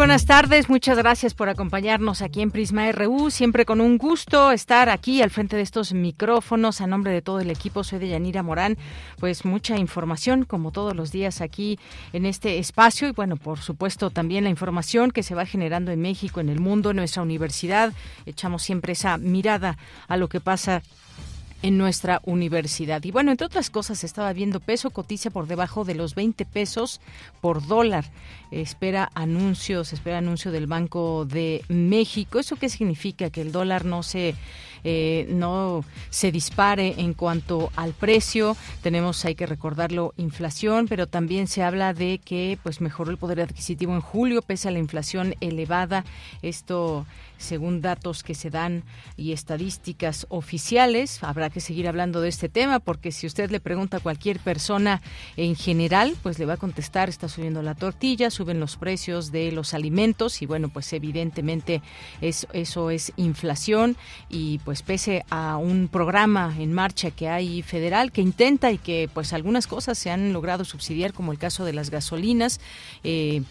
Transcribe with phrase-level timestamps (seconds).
[0.00, 3.30] Buenas tardes, muchas gracias por acompañarnos aquí en Prisma RU.
[3.30, 6.80] Siempre con un gusto estar aquí al frente de estos micrófonos.
[6.80, 8.78] A nombre de todo el equipo, soy de Yanira Morán.
[9.18, 11.78] Pues mucha información, como todos los días aquí
[12.14, 13.08] en este espacio.
[13.08, 16.60] Y bueno, por supuesto, también la información que se va generando en México, en el
[16.60, 17.92] mundo, en nuestra universidad.
[18.24, 19.76] Echamos siempre esa mirada
[20.08, 20.82] a lo que pasa
[21.62, 23.02] en nuestra universidad.
[23.04, 27.00] Y bueno, entre otras cosas, estaba viendo peso cotiza por debajo de los 20 pesos
[27.40, 28.04] por dólar.
[28.50, 32.38] Espera anuncios, espera anuncio del Banco de México.
[32.38, 33.30] ¿Eso qué significa?
[33.30, 34.34] Que el dólar no se
[34.82, 38.56] eh, no se dispare en cuanto al precio.
[38.82, 43.40] Tenemos, hay que recordarlo, inflación, pero también se habla de que pues mejoró el poder
[43.40, 46.04] adquisitivo en julio pese a la inflación elevada.
[46.42, 47.06] Esto
[47.40, 48.84] según datos que se dan
[49.16, 51.22] y estadísticas oficiales.
[51.22, 55.02] Habrá que seguir hablando de este tema porque si usted le pregunta a cualquier persona
[55.36, 59.52] en general, pues le va a contestar, está subiendo la tortilla, suben los precios de
[59.52, 61.82] los alimentos y bueno, pues evidentemente
[62.20, 63.96] es, eso es inflación
[64.28, 69.08] y pues pese a un programa en marcha que hay federal que intenta y que
[69.12, 72.60] pues algunas cosas se han logrado subsidiar como el caso de las gasolinas
[73.02, 73.42] eh,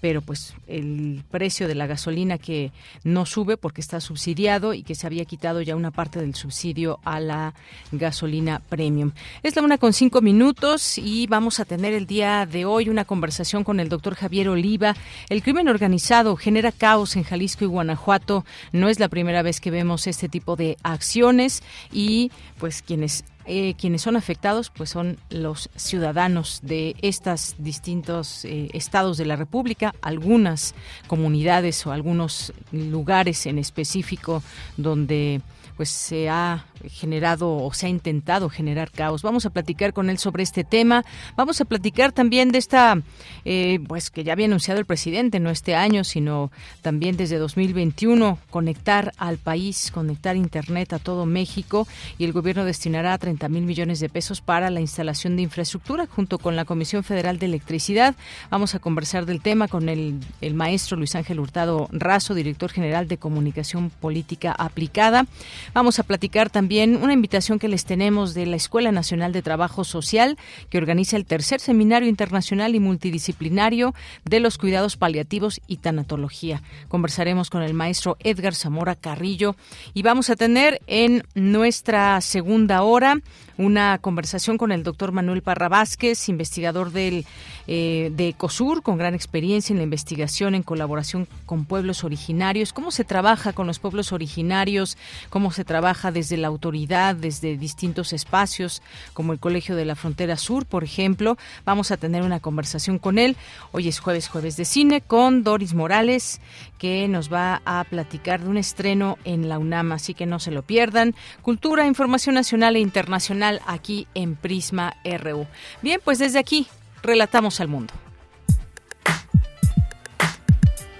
[0.00, 2.72] pero pues el precio de la gasolina que
[3.04, 7.00] no sube porque está subsidiado y que se había quitado ya una parte del subsidio
[7.04, 7.54] a la
[7.92, 9.12] gasolina premium.
[9.42, 13.04] Es la una con cinco minutos y vamos a tener el día de hoy una
[13.04, 14.94] conversación con el doctor Javier Oliva.
[15.28, 18.44] El crimen organizado genera caos en Jalisco y Guanajuato.
[18.72, 21.62] No es la primera vez que vemos este tipo de acciones
[21.92, 28.68] y pues quienes eh, quienes son afectados pues son los ciudadanos de estos distintos eh,
[28.74, 30.74] estados de la República, algunas
[31.06, 34.42] comunidades o algunos lugares en específico
[34.76, 35.40] donde
[35.78, 39.22] pues se ha generado o se ha intentado generar caos.
[39.22, 41.04] Vamos a platicar con él sobre este tema.
[41.36, 43.00] Vamos a platicar también de esta,
[43.44, 46.50] eh, pues que ya había anunciado el presidente, no este año, sino
[46.82, 51.86] también desde 2021, conectar al país, conectar Internet a todo México
[52.18, 56.38] y el gobierno destinará 30 mil millones de pesos para la instalación de infraestructura junto
[56.38, 58.14] con la Comisión Federal de Electricidad.
[58.50, 63.08] Vamos a conversar del tema con el, el maestro Luis Ángel Hurtado Razo, director general
[63.08, 65.26] de Comunicación Política Aplicada.
[65.74, 69.84] Vamos a platicar también una invitación que les tenemos de la Escuela Nacional de Trabajo
[69.84, 70.36] Social,
[70.68, 76.62] que organiza el tercer seminario internacional y multidisciplinario de los cuidados paliativos y tanatología.
[76.88, 79.56] Conversaremos con el maestro Edgar Zamora Carrillo
[79.94, 83.22] y vamos a tener en nuestra segunda hora
[83.58, 87.26] una conversación con el doctor Manuel Parra Vázquez, investigador del,
[87.66, 92.72] eh, de ECOSUR, con gran experiencia en la investigación en colaboración con pueblos originarios.
[92.72, 94.96] ¿Cómo se trabaja con los pueblos originarios?
[95.28, 98.80] ¿Cómo se trabaja desde la autoridad, desde distintos espacios,
[99.12, 101.36] como el Colegio de la Frontera Sur, por ejemplo?
[101.64, 103.36] Vamos a tener una conversación con él.
[103.72, 106.40] Hoy es jueves, jueves de cine, con Doris Morales,
[106.78, 110.52] que nos va a platicar de un estreno en la UNAM, así que no se
[110.52, 111.16] lo pierdan.
[111.42, 115.46] Cultura, información nacional e internacional aquí en Prisma RU.
[115.82, 116.66] Bien, pues desde aquí
[117.02, 117.94] relatamos al mundo.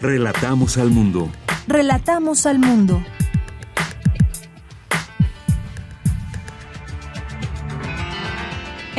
[0.01, 1.29] Relatamos al mundo.
[1.67, 3.03] Relatamos al mundo.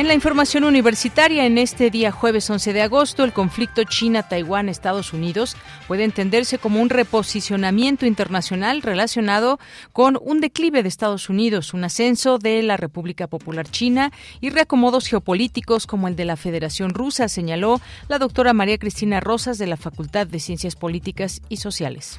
[0.00, 5.58] En la información universitaria, en este día jueves 11 de agosto, el conflicto China-Taiwán-Estados Unidos
[5.88, 9.58] puede entenderse como un reposicionamiento internacional relacionado
[9.92, 14.10] con un declive de Estados Unidos, un ascenso de la República Popular China
[14.40, 19.58] y reacomodos geopolíticos como el de la Federación Rusa, señaló la doctora María Cristina Rosas
[19.58, 22.18] de la Facultad de Ciencias Políticas y Sociales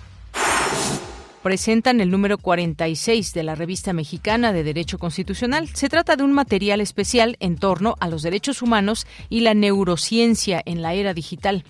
[1.42, 5.70] presentan el número 46 de la revista mexicana de Derecho Constitucional.
[5.70, 10.62] Se trata de un material especial en torno a los derechos humanos y la neurociencia
[10.66, 11.64] en la era digital.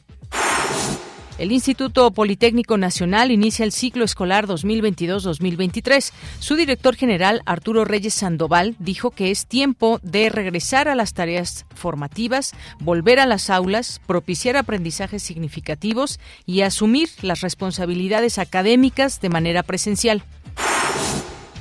[1.41, 6.11] El Instituto Politécnico Nacional inicia el ciclo escolar 2022-2023.
[6.37, 11.65] Su director general, Arturo Reyes Sandoval, dijo que es tiempo de regresar a las tareas
[11.73, 19.63] formativas, volver a las aulas, propiciar aprendizajes significativos y asumir las responsabilidades académicas de manera
[19.63, 20.23] presencial.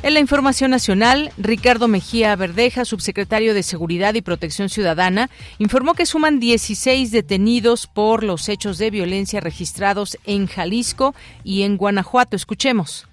[0.03, 6.07] En la información nacional, Ricardo Mejía Verdeja, subsecretario de Seguridad y Protección Ciudadana, informó que
[6.07, 11.15] suman 16 detenidos por los hechos de violencia registrados en Jalisco
[11.45, 12.35] y en Guanajuato.
[12.35, 13.07] Escuchemos.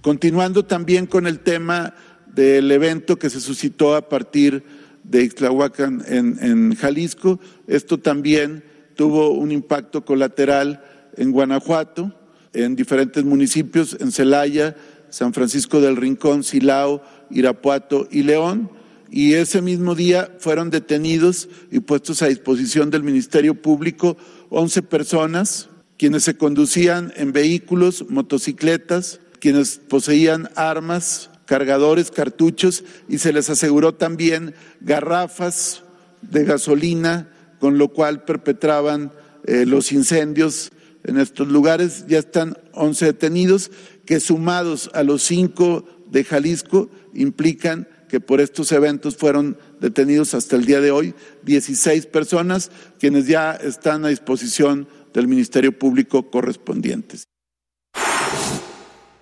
[0.00, 1.94] Continuando también con el tema
[2.26, 4.64] del evento que se suscitó a partir
[5.04, 7.38] de Ixtlahuacan en, en Jalisco,
[7.68, 8.64] esto también
[8.96, 10.82] tuvo un impacto colateral
[11.16, 12.12] en Guanajuato,
[12.52, 14.74] en diferentes municipios, en Celaya,
[15.12, 18.70] San Francisco del Rincón, Silao, Irapuato y León.
[19.10, 24.16] Y ese mismo día fueron detenidos y puestos a disposición del Ministerio Público
[24.48, 25.68] 11 personas,
[25.98, 33.92] quienes se conducían en vehículos, motocicletas, quienes poseían armas, cargadores, cartuchos y se les aseguró
[33.94, 35.82] también garrafas
[36.22, 37.28] de gasolina,
[37.60, 39.12] con lo cual perpetraban
[39.44, 40.72] eh, los incendios
[41.04, 42.06] en estos lugares.
[42.08, 43.70] Ya están 11 detenidos
[44.12, 50.54] que sumados a los cinco de Jalisco implican que por estos eventos fueron detenidos hasta
[50.56, 51.14] el día de hoy
[51.44, 52.70] 16 personas,
[53.00, 57.24] quienes ya están a disposición del Ministerio Público correspondientes.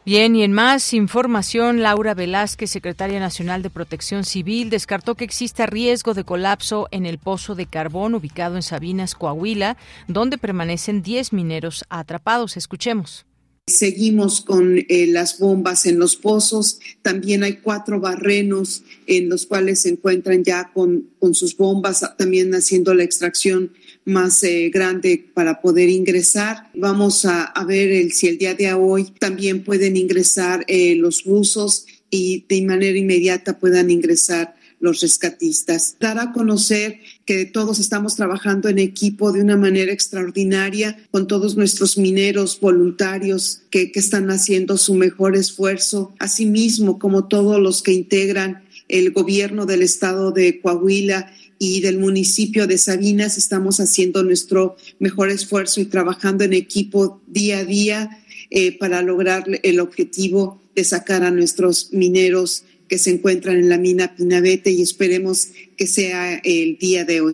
[0.05, 5.67] Bien, y en más información, Laura Velázquez, secretaria nacional de Protección Civil, descartó que exista
[5.67, 9.77] riesgo de colapso en el pozo de carbón ubicado en Sabinas, Coahuila,
[10.09, 12.57] donde permanecen 10 mineros atrapados.
[12.57, 13.25] Escuchemos.
[13.71, 16.81] Seguimos con eh, las bombas en los pozos.
[17.03, 22.55] También hay cuatro barrenos en los cuales se encuentran ya con, con sus bombas, también
[22.55, 23.73] haciendo la extracción
[24.05, 26.71] más eh, grande para poder ingresar.
[26.75, 32.45] Vamos a, ver si el día de hoy también pueden ingresar eh, los buzos y
[32.49, 35.97] de manera inmediata puedan ingresar los rescatistas.
[36.01, 41.57] Dar a conocer que todos estamos trabajando en equipo de una manera extraordinaria con todos
[41.57, 47.93] nuestros mineros voluntarios que, que están haciendo su mejor esfuerzo, asimismo como todos los que
[47.93, 54.77] integran el gobierno del estado de Coahuila y del municipio de Sabinas estamos haciendo nuestro
[54.99, 60.85] mejor esfuerzo y trabajando en equipo día a día eh, para lograr el objetivo de
[60.85, 66.35] sacar a nuestros mineros que se encuentran en la mina Pinabete y esperemos que sea
[66.43, 67.33] el día de hoy.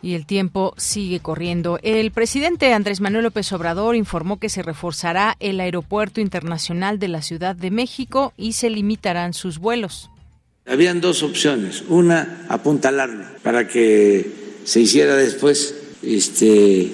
[0.00, 1.80] Y el tiempo sigue corriendo.
[1.82, 7.22] El presidente Andrés Manuel López Obrador informó que se reforzará el Aeropuerto Internacional de la
[7.22, 10.10] Ciudad de México y se limitarán sus vuelos.
[10.64, 11.82] Habían dos opciones.
[11.88, 14.30] Una, apuntalarlo para que
[14.62, 15.74] se hiciera después
[16.04, 16.92] este,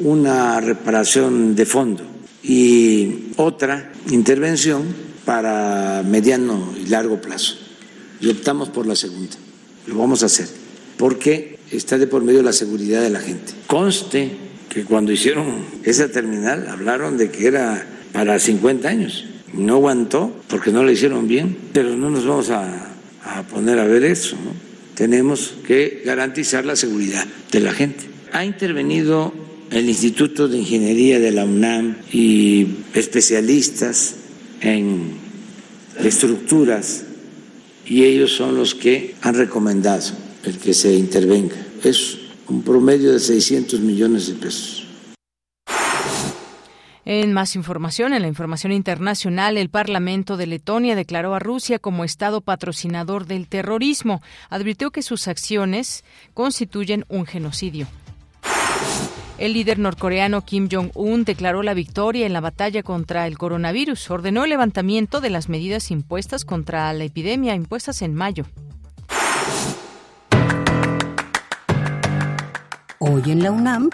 [0.00, 2.02] una reparación de fondo.
[2.42, 7.56] Y otra intervención para mediano y largo plazo.
[8.20, 9.36] Y optamos por la segunda.
[9.86, 10.48] Lo vamos a hacer.
[10.96, 13.52] Porque está de por medio la seguridad de la gente.
[13.66, 14.30] Conste
[14.68, 19.24] que cuando hicieron esa terminal hablaron de que era para 50 años.
[19.52, 22.90] No aguantó porque no lo hicieron bien, pero no nos vamos a,
[23.50, 24.36] poner a ver eso.
[24.94, 28.04] Tenemos que garantizar la seguridad de la gente.
[28.32, 29.32] Ha intervenido
[29.70, 34.16] el Instituto de Ingeniería de la UNAM y especialistas
[34.64, 35.12] en
[36.02, 37.04] estructuras
[37.86, 40.10] y ellos son los que han recomendado
[40.42, 41.56] el que se intervenga.
[41.82, 42.18] Es
[42.48, 44.80] un promedio de 600 millones de pesos.
[47.06, 52.02] En más información, en la información internacional, el Parlamento de Letonia declaró a Rusia como
[52.02, 54.22] Estado patrocinador del terrorismo.
[54.48, 56.02] Advirtió que sus acciones
[56.32, 57.86] constituyen un genocidio.
[59.36, 64.10] El líder norcoreano Kim Jong-un declaró la victoria en la batalla contra el coronavirus.
[64.10, 68.44] Ordenó el levantamiento de las medidas impuestas contra la epidemia impuestas en mayo.
[73.00, 73.90] Hoy en la UNAM,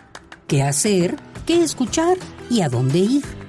[0.46, 1.16] ¿qué hacer?
[1.46, 2.18] ¿Qué escuchar?
[2.50, 3.39] ¿Y a dónde ir?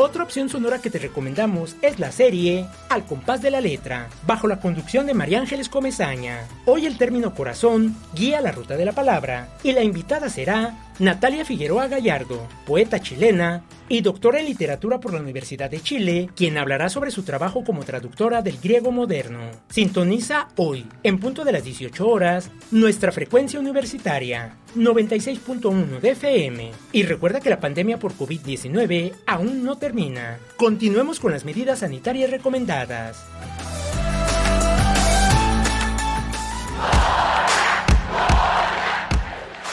[0.00, 4.46] Otra opción sonora que te recomendamos es la serie Al compás de la letra, bajo
[4.46, 6.46] la conducción de María Ángeles Comezaña.
[6.66, 11.44] Hoy el término corazón guía la ruta de la palabra y la invitada será Natalia
[11.44, 16.88] Figueroa Gallardo, poeta chilena y doctora en literatura por la Universidad de Chile, quien hablará
[16.88, 19.38] sobre su trabajo como traductora del griego moderno.
[19.68, 26.72] Sintoniza hoy, en punto de las 18 horas, nuestra frecuencia universitaria, 96.1 de FM.
[26.90, 30.38] Y recuerda que la pandemia por COVID-19 aún no termina.
[30.56, 33.24] Continuemos con las medidas sanitarias recomendadas.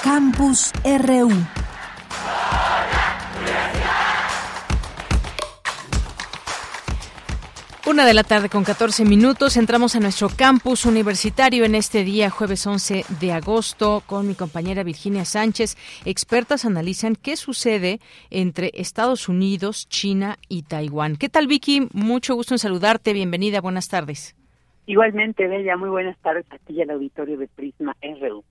[0.05, 1.31] Campus RU.
[7.87, 9.57] Una de la tarde con 14 minutos.
[9.57, 14.83] Entramos a nuestro campus universitario en este día, jueves 11 de agosto, con mi compañera
[14.83, 15.75] Virginia Sánchez.
[16.05, 21.15] Expertas analizan qué sucede entre Estados Unidos, China y Taiwán.
[21.15, 21.87] ¿Qué tal, Vicky?
[21.93, 23.11] Mucho gusto en saludarte.
[23.11, 23.59] Bienvenida.
[23.59, 24.35] Buenas tardes.
[24.85, 25.75] Igualmente, Bella.
[25.77, 28.43] Muy buenas tardes a ti y al auditorio de Prisma RU.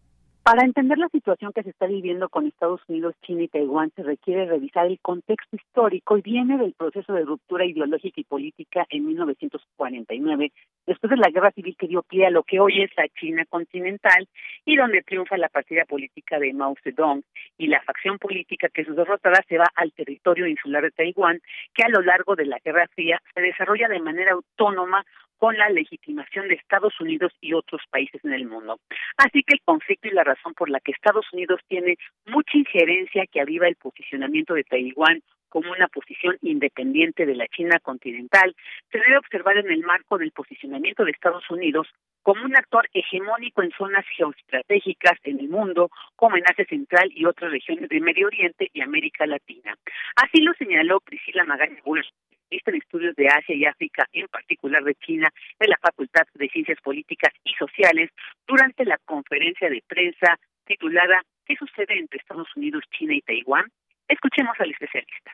[0.45, 4.03] Para entender la situación que se está viviendo con Estados Unidos, China y Taiwán, se
[4.03, 9.07] requiere revisar el contexto histórico y viene del proceso de ruptura ideológica y política en
[9.07, 10.53] 1949,
[10.87, 13.47] después de la guerra civil que dio pie a lo que hoy es la China
[13.49, 14.29] continental
[14.67, 17.23] y donde triunfa la partida política de Mao Zedong
[17.57, 21.41] y la facción política que es derrotada se va al territorio insular de Taiwán,
[21.73, 25.07] que a lo largo de la Guerra Fría se desarrolla de manera autónoma
[25.45, 28.81] con la legitimación de Estados Unidos y otros países en el mundo.
[29.19, 33.27] Así que el conflicto y la razón por la que Estados Unidos tiene mucha injerencia
[33.31, 35.21] que aviva el posicionamiento de Taiwán
[35.51, 38.57] como una posición independiente de la China continental,
[38.91, 41.89] se debe observar en el marco del posicionamiento de Estados Unidos
[42.23, 47.27] como un actor hegemónico en zonas geoestratégicas en el mundo, como en Asia Central y
[47.27, 49.77] otras regiones de Medio Oriente y América Latina.
[50.17, 51.83] Así lo señaló Priscila Magaña
[52.67, 56.81] en estudios de Asia y África, en particular de China, de la Facultad de Ciencias
[56.83, 58.11] Políticas y Sociales,
[58.47, 63.67] durante la conferencia de prensa titulada ¿Qué sucede entre Estados Unidos, China y Taiwán?
[64.09, 65.33] Escuchemos al especialista.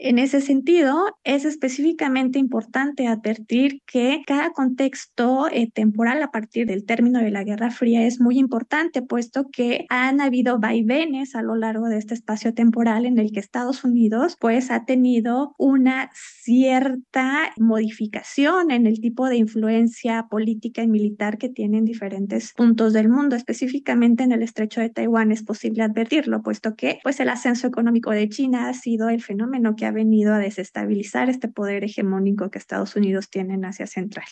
[0.00, 6.84] En ese sentido, es específicamente importante advertir que cada contexto eh, temporal a partir del
[6.84, 11.56] término de la Guerra Fría es muy importante, puesto que han habido vaivenes a lo
[11.56, 17.52] largo de este espacio temporal en el que Estados Unidos pues ha tenido una cierta
[17.56, 23.08] modificación en el tipo de influencia política y militar que tiene en diferentes puntos del
[23.08, 27.66] mundo, específicamente en el estrecho de Taiwán es posible advertirlo, puesto que pues el ascenso
[27.66, 32.50] económico de China ha sido el fenómeno que ha venido a desestabilizar este poder hegemónico
[32.50, 34.26] que Estados Unidos tiene en Asia Central.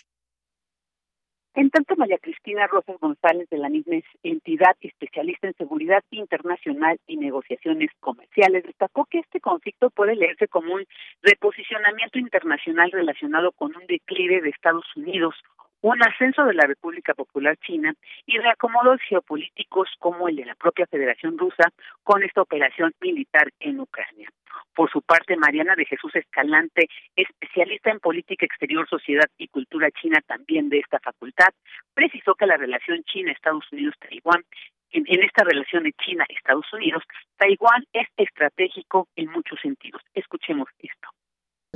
[1.55, 7.17] En tanto, María Cristina Rosas González, de la misma entidad especialista en seguridad internacional y
[7.17, 10.85] negociaciones comerciales, destacó que este conflicto puede leerse como un
[11.23, 15.35] reposicionamiento internacional relacionado con un declive de Estados Unidos
[15.83, 17.95] un ascenso de la República Popular China
[18.27, 21.71] y reacomodos geopolíticos como el de la propia Federación Rusa
[22.03, 24.29] con esta operación militar en Ucrania.
[24.75, 30.21] Por su parte, Mariana de Jesús Escalante, especialista en política exterior, sociedad y cultura china
[30.27, 31.49] también de esta facultad,
[31.95, 34.45] precisó que la relación China-Estados Unidos-Taiwán
[34.93, 37.03] en, en, esta relación de China-Estados Unidos,
[37.37, 40.01] Taiwán es estratégico en muchos sentidos.
[40.15, 41.09] Escuchemos esto.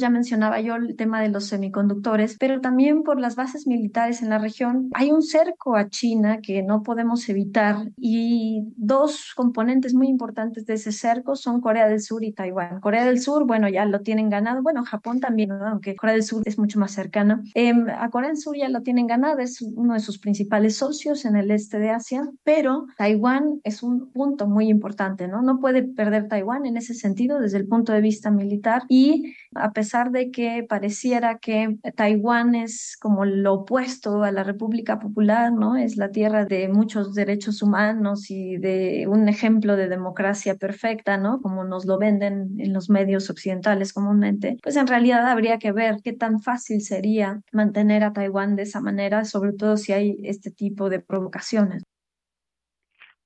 [0.00, 4.30] Ya mencionaba yo el tema de los semiconductores, pero también por las bases militares en
[4.30, 4.90] la región.
[4.95, 10.75] Hay un cerco a China que no podemos evitar y dos componentes muy importantes de
[10.75, 12.80] ese cerco son Corea del Sur y Taiwán.
[12.80, 14.62] Corea del Sur, bueno, ya lo tienen ganado.
[14.62, 17.42] Bueno, Japón también, aunque Corea del Sur es mucho más cercano.
[17.54, 21.25] Eh, a Corea del Sur ya lo tienen ganado, es uno de sus principales socios
[21.25, 25.42] en el este de Asia, pero Taiwán es un punto muy importante, ¿no?
[25.42, 29.73] No puede perder Taiwán en ese sentido desde el punto de vista militar y a
[29.73, 35.52] pesar pesar de que pareciera que Taiwán es como lo opuesto a la República Popular,
[35.52, 35.76] ¿no?
[35.76, 41.40] Es la tierra de muchos derechos humanos y de un ejemplo de democracia perfecta, ¿no?
[41.40, 44.59] Como nos lo venden en los medios occidentales comúnmente.
[44.62, 48.80] Pues en realidad habría que ver qué tan fácil sería mantener a Taiwán de esa
[48.80, 51.82] manera, sobre todo si hay este tipo de provocaciones.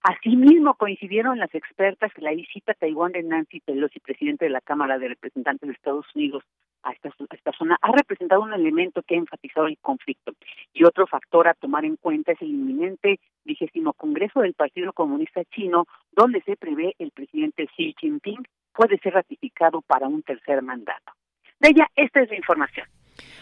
[0.04, 4.60] Asimismo, coincidieron las expertas que la visita a Taiwán de Nancy Pelosi, presidente de la
[4.60, 6.44] Cámara de Representantes de Estados Unidos,
[6.82, 10.32] a esta, a esta zona, ha representado un elemento que ha enfatizado el conflicto.
[10.74, 15.42] Y otro factor a tomar en cuenta es el inminente vigésimo Congreso del Partido Comunista
[15.46, 18.44] Chino, donde se prevé el presidente Xi Jinping
[18.74, 21.12] puede ser ratificado para un tercer mandato.
[21.60, 22.86] De ella, esta es la información.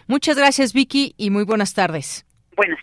[0.06, 2.24] Muchas gracias, Vicky, y muy buenas tardes.
[2.62, 2.78] Buenas.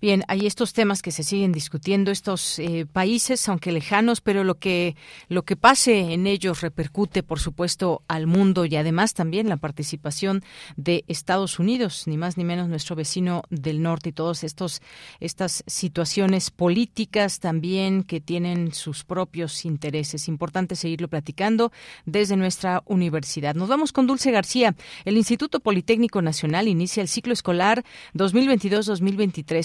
[0.00, 4.56] Bien, hay estos temas que se siguen discutiendo, estos eh, países, aunque lejanos, pero lo
[4.56, 4.96] que
[5.28, 10.44] lo que pase en ellos repercute, por supuesto, al mundo y además también la participación
[10.76, 14.82] de Estados Unidos, ni más ni menos nuestro vecino del norte y todos estos
[15.20, 20.28] estas situaciones políticas también que tienen sus propios intereses.
[20.28, 21.72] Importante seguirlo platicando
[22.04, 23.54] desde nuestra universidad.
[23.54, 24.74] Nos vamos con Dulce García.
[25.06, 29.13] El Instituto Politécnico Nacional inicia el ciclo escolar 2022 2023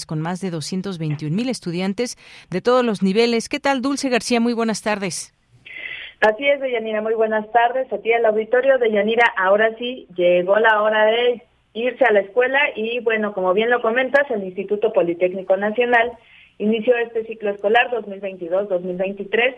[0.06, 2.18] con más de 221 mil estudiantes
[2.50, 3.50] de todos los niveles.
[3.50, 4.40] ¿Qué tal, Dulce García?
[4.40, 5.34] Muy buenas tardes.
[6.22, 7.92] Así es, Deyanira, muy buenas tardes.
[7.94, 11.42] Aquí el auditorio de Yanira, ahora sí llegó la hora de
[11.74, 16.12] irse a la escuela y bueno, como bien lo comentas, el Instituto Politécnico Nacional
[16.58, 19.56] inició este ciclo escolar 2022-2023.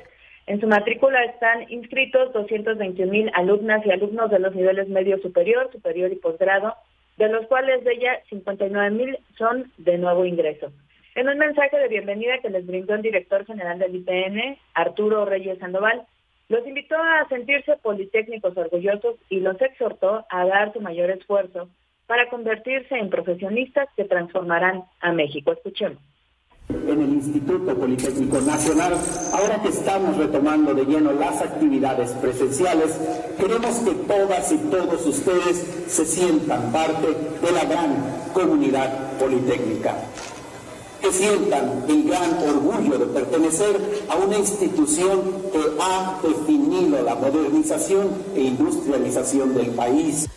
[0.48, 5.70] En su matrícula están inscritos 221 mil alumnas y alumnos de los niveles medio superior,
[5.72, 6.76] superior y posgrado,
[7.18, 10.72] de los cuales de ella 59 mil son de nuevo ingreso.
[11.16, 15.60] En un mensaje de bienvenida que les brindó el director general del IPN, Arturo Reyes
[15.60, 16.06] Sandoval,
[16.48, 21.70] los invitó a sentirse politécnicos orgullosos y los exhortó a dar su mayor esfuerzo
[22.08, 25.52] para convertirse en profesionistas que transformarán a México.
[25.52, 26.00] Escuchemos
[26.88, 28.94] en el Instituto Politécnico Nacional.
[29.34, 32.92] Ahora que estamos retomando de lleno las actividades presenciales,
[33.38, 37.96] queremos que todas y todos ustedes se sientan parte de la gran
[38.34, 39.96] comunidad politécnica
[41.02, 48.10] que sientan el gran orgullo de pertenecer a una institución que ha definido la modernización
[48.36, 50.28] e industrialización del país.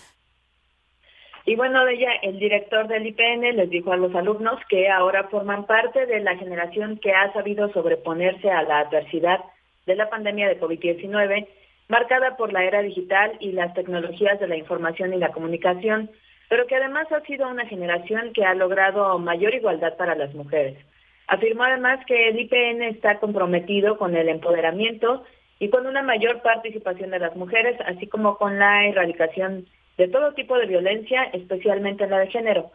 [1.46, 5.66] Y bueno, ella, el director del IPN les dijo a los alumnos que ahora forman
[5.66, 9.40] parte de la generación que ha sabido sobreponerse a la adversidad
[9.84, 11.46] de la pandemia de COVID-19,
[11.88, 16.10] marcada por la era digital y las tecnologías de la información y la comunicación,
[16.48, 20.78] pero que además ha sido una generación que ha logrado mayor igualdad para las mujeres.
[21.26, 25.24] Afirmó además que el IPN está comprometido con el empoderamiento
[25.58, 30.34] y con una mayor participación de las mujeres, así como con la erradicación de todo
[30.34, 32.72] tipo de violencia, especialmente en la de género.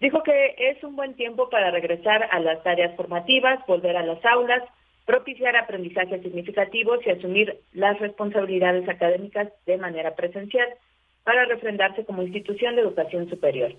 [0.00, 4.24] Dijo que es un buen tiempo para regresar a las áreas formativas, volver a las
[4.24, 4.62] aulas,
[5.04, 10.68] propiciar aprendizajes significativos y asumir las responsabilidades académicas de manera presencial
[11.24, 13.74] para refrendarse como institución de educación superior.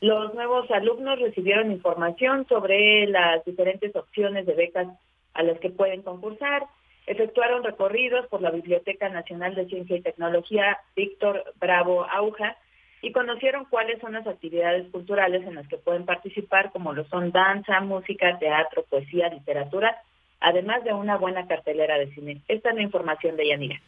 [0.00, 4.88] Los nuevos alumnos recibieron información sobre las diferentes opciones de becas
[5.32, 6.64] a las que pueden concursar,
[7.06, 12.56] Efectuaron recorridos por la Biblioteca Nacional de Ciencia y Tecnología Víctor Bravo Auja
[13.02, 17.32] y conocieron cuáles son las actividades culturales en las que pueden participar, como lo son
[17.32, 19.94] danza, música, teatro, poesía, literatura,
[20.40, 22.40] además de una buena cartelera de cine.
[22.48, 23.80] Esta es la información de Yanira.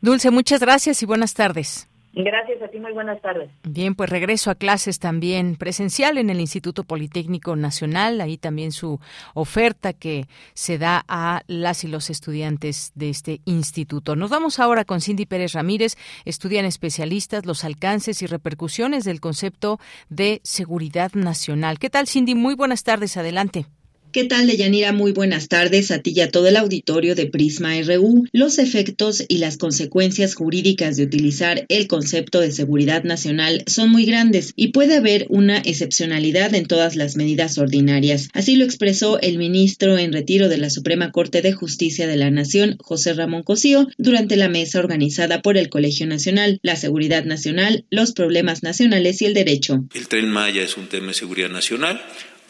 [0.00, 1.89] Dulce, muchas gracias y buenas tardes.
[2.12, 3.50] Gracias a ti, muy buenas tardes.
[3.62, 8.98] Bien, pues regreso a clases también presencial en el Instituto Politécnico Nacional, ahí también su
[9.34, 14.16] oferta que se da a las y los estudiantes de este instituto.
[14.16, 19.78] Nos vamos ahora con Cindy Pérez Ramírez, estudian especialistas los alcances y repercusiones del concepto
[20.08, 21.78] de seguridad nacional.
[21.78, 22.34] ¿Qué tal, Cindy?
[22.34, 23.66] Muy buenas tardes, adelante.
[24.12, 24.92] ¿Qué tal, Deyanira?
[24.92, 28.26] Muy buenas tardes a ti y a todo el auditorio de Prisma RU.
[28.32, 34.06] Los efectos y las consecuencias jurídicas de utilizar el concepto de seguridad nacional son muy
[34.06, 38.30] grandes y puede haber una excepcionalidad en todas las medidas ordinarias.
[38.32, 42.32] Así lo expresó el ministro en retiro de la Suprema Corte de Justicia de la
[42.32, 47.84] Nación, José Ramón Cosío, durante la mesa organizada por el Colegio Nacional, la seguridad nacional,
[47.90, 49.84] los problemas nacionales y el derecho.
[49.94, 52.02] El tren Maya es un tema de seguridad nacional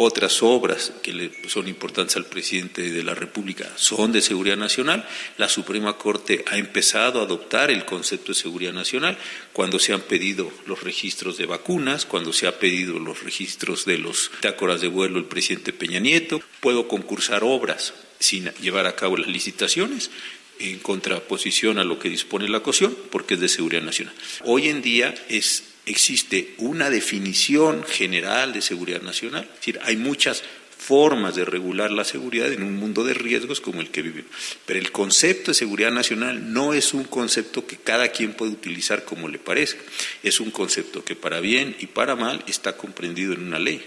[0.02, 5.06] otras obras que le son importantes al presidente de la República son de seguridad nacional.
[5.36, 9.18] La Suprema Corte ha empezado a adoptar el concepto de seguridad nacional
[9.52, 13.98] cuando se han pedido los registros de vacunas, cuando se ha pedido los registros de
[13.98, 16.40] los tácoras de vuelo el presidente Peña Nieto.
[16.60, 20.10] Puedo concursar obras sin llevar a cabo las licitaciones
[20.58, 24.14] en contraposición a lo que dispone la COSIón, porque es de seguridad nacional.
[24.44, 29.44] Hoy en día es existe una definición general de seguridad nacional.
[29.44, 30.42] Es decir, hay muchas
[30.80, 34.30] formas de regular la seguridad en un mundo de riesgos como el que vivimos.
[34.64, 39.04] Pero el concepto de seguridad nacional no es un concepto que cada quien puede utilizar
[39.04, 39.82] como le parezca.
[40.22, 43.84] Es un concepto que para bien y para mal está comprendido en una ley.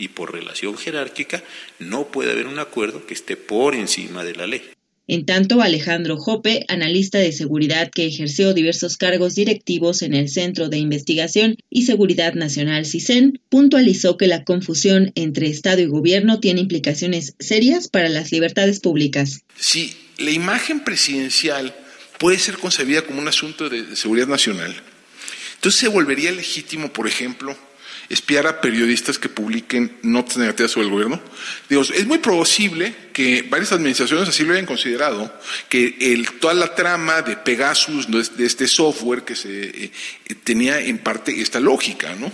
[0.00, 1.42] y por relación jerárquica
[1.80, 4.77] no puede haber un acuerdo que esté por encima de la ley.
[5.10, 10.68] En tanto, Alejandro Jope, analista de seguridad que ejerció diversos cargos directivos en el Centro
[10.68, 16.60] de Investigación y Seguridad Nacional CISEN, puntualizó que la confusión entre Estado y gobierno tiene
[16.60, 19.44] implicaciones serias para las libertades públicas.
[19.56, 21.74] Si la imagen presidencial
[22.18, 24.76] puede ser concebida como un asunto de seguridad nacional,
[25.54, 27.56] entonces se volvería legítimo, por ejemplo,
[28.08, 31.20] espiar a periodistas que publiquen notas negativas sobre el gobierno.
[31.68, 35.32] Digo, es muy posible que varias administraciones así lo hayan considerado,
[35.68, 39.90] que toda la trama de Pegasus, de este software que se eh,
[40.44, 42.32] tenía en parte esta lógica, ¿no?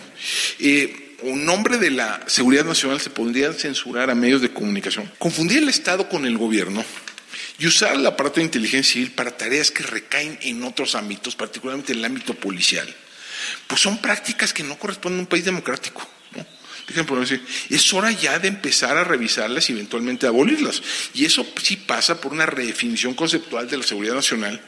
[0.61, 5.11] Eh, un nombre de la seguridad nacional se podría censurar a medios de comunicación.
[5.19, 6.85] Confundir el Estado con el gobierno
[7.59, 11.93] y usar el aparato de inteligencia civil para tareas que recaen en otros ámbitos, particularmente
[11.93, 12.95] en el ámbito policial
[13.67, 16.07] pues son prácticas que no corresponden a un país democrático.
[16.37, 16.45] ¿no?
[17.71, 20.83] es hora ya de empezar a revisarlas y eventualmente abolirlas.
[21.15, 24.61] Y eso sí pasa por una redefinición conceptual de la seguridad nacional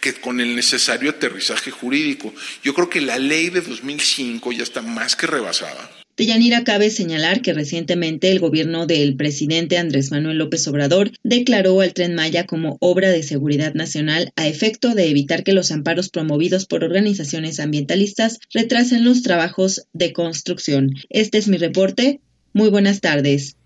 [0.00, 2.34] que con el necesario aterrizaje jurídico.
[2.62, 7.42] Yo creo que la ley de 2005 ya está más que rebasada Yanira cabe señalar
[7.42, 12.76] que recientemente el gobierno del presidente Andrés Manuel López Obrador declaró al tren Maya como
[12.80, 18.38] obra de seguridad nacional a efecto de evitar que los amparos promovidos por organizaciones ambientalistas
[18.52, 20.94] retrasen los trabajos de construcción.
[21.08, 22.20] Este es mi reporte.
[22.52, 23.56] Muy buenas tardes.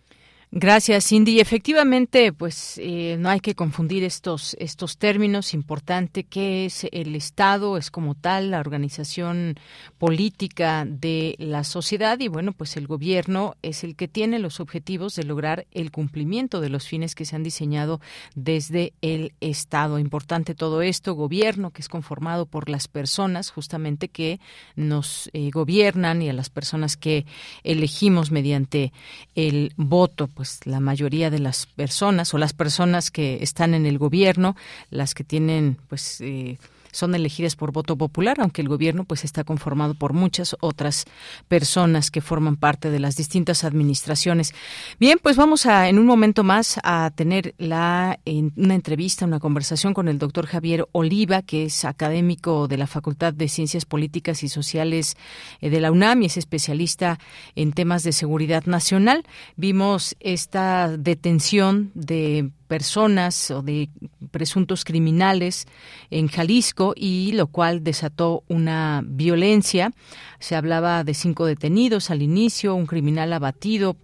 [0.58, 1.38] Gracias, Cindy.
[1.38, 5.52] Efectivamente, pues eh, no hay que confundir estos estos términos.
[5.52, 9.56] Importante que es el Estado, es como tal la organización
[9.98, 15.14] política de la sociedad y bueno, pues el gobierno es el que tiene los objetivos
[15.14, 18.00] de lograr el cumplimiento de los fines que se han diseñado
[18.34, 19.98] desde el Estado.
[19.98, 24.40] Importante todo esto, gobierno que es conformado por las personas justamente que
[24.74, 27.26] nos eh, gobiernan y a las personas que
[27.62, 28.94] elegimos mediante
[29.34, 33.98] el voto pues la mayoría de las personas o las personas que están en el
[33.98, 34.56] gobierno,
[34.90, 36.58] las que tienen pues eh,
[36.96, 41.04] son elegidas por voto popular, aunque el gobierno pues está conformado por muchas otras
[41.46, 44.54] personas que forman parte de las distintas administraciones.
[44.98, 48.18] Bien, pues vamos a en un momento más a tener la
[48.56, 53.34] una entrevista, una conversación con el doctor Javier Oliva, que es académico de la Facultad
[53.34, 55.16] de Ciencias Políticas y Sociales
[55.60, 57.18] eh, de la UNAM y es especialista
[57.54, 59.24] en temas de seguridad nacional.
[59.56, 63.88] Vimos esta detención de personas o de
[64.30, 65.66] presuntos criminales
[66.10, 69.92] en Jalisco y lo cual desató una violencia.
[70.38, 73.96] Se hablaba de cinco detenidos al inicio, un criminal abatido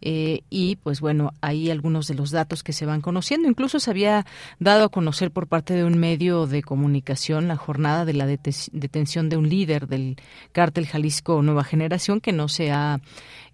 [0.00, 3.48] eh, y pues bueno, ahí algunos de los datos que se van conociendo.
[3.48, 4.26] Incluso se había
[4.58, 9.28] dado a conocer por parte de un medio de comunicación la jornada de la detención
[9.28, 10.16] de un líder del
[10.52, 13.00] cártel Jalisco Nueva Generación que no se ha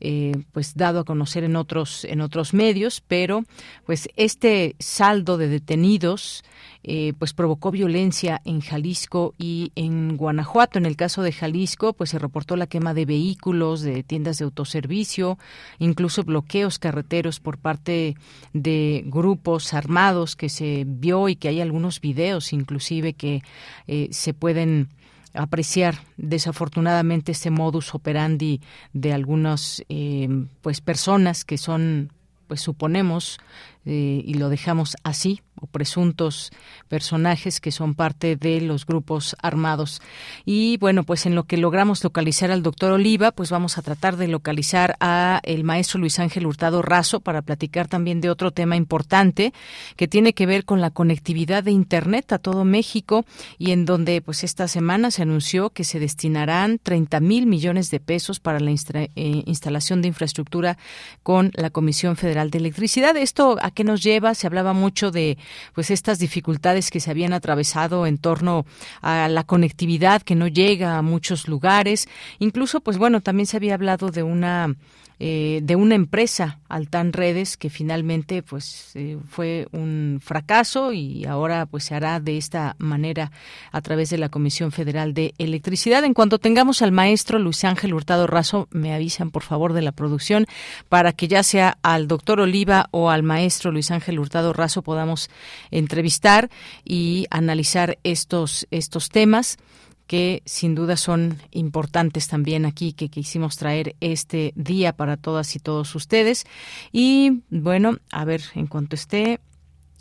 [0.01, 3.45] eh, pues dado a conocer en otros en otros medios, pero
[3.87, 6.45] pues este saldo de detenidos
[6.87, 10.79] eh, pues provocó violencia en Jalisco y en Guanajuato.
[10.79, 14.45] En el caso de Jalisco, pues se reportó la quema de vehículos, de tiendas de
[14.45, 15.39] autoservicio,
[15.79, 18.17] incluso bloqueos carreteros por parte
[18.53, 23.43] de grupos armados que se vio y que hay algunos videos inclusive que
[23.87, 24.89] eh, se pueden
[25.33, 26.01] apreciar.
[26.17, 28.61] Desafortunadamente este modus operandi
[28.93, 30.29] de algunas eh,
[30.61, 32.11] pues personas que son
[32.49, 33.39] pues suponemos
[33.87, 36.51] eh, y lo dejamos así, presuntos
[36.89, 40.01] personajes que son parte de los grupos armados.
[40.45, 44.17] Y bueno, pues en lo que logramos localizar al doctor Oliva, pues vamos a tratar
[44.17, 48.77] de localizar a el maestro Luis Ángel Hurtado Razo para platicar también de otro tema
[48.77, 49.53] importante
[49.97, 53.25] que tiene que ver con la conectividad de Internet a todo México
[53.59, 58.01] y en donde pues esta semana se anunció que se destinarán 30 mil millones de
[58.01, 60.79] pesos para la eh, instalación de infraestructura
[61.23, 63.17] con la Comisión Federal de Electricidad.
[63.17, 64.35] Esto a qué nos lleva?
[64.35, 65.39] Se hablaba mucho de
[65.75, 68.67] pues estas dificultades que se habían atravesado en torno
[69.03, 72.09] a la conectividad que no llega a muchos lugares.
[72.39, 74.75] Incluso, pues bueno, también se había hablado de una
[75.21, 81.67] eh, de una empresa, Altan Redes, que finalmente pues eh, fue un fracaso y ahora
[81.67, 83.31] pues se hará de esta manera
[83.71, 86.05] a través de la Comisión Federal de Electricidad.
[86.05, 89.93] En cuanto tengamos al maestro Luis Ángel Hurtado Razo, me avisan por favor de la
[89.93, 90.47] producción
[90.89, 95.31] para que ya sea al doctor Oliva o al maestro Luis Ángel Hurtado Razo podamos
[95.71, 96.51] entrevistar
[96.85, 99.59] y analizar estos, estos temas
[100.07, 105.59] que sin duda son importantes también aquí que quisimos traer este día para todas y
[105.59, 106.45] todos ustedes.
[106.93, 109.41] Y bueno, a ver, en cuanto esté,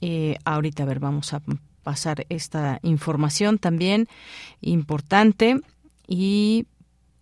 [0.01, 1.41] eh, ahorita a ver, vamos a
[1.83, 4.07] pasar esta información también
[4.61, 5.61] importante
[6.07, 6.65] y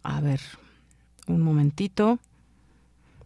[0.04, 0.42] a ver,
[1.28, 2.20] un momentito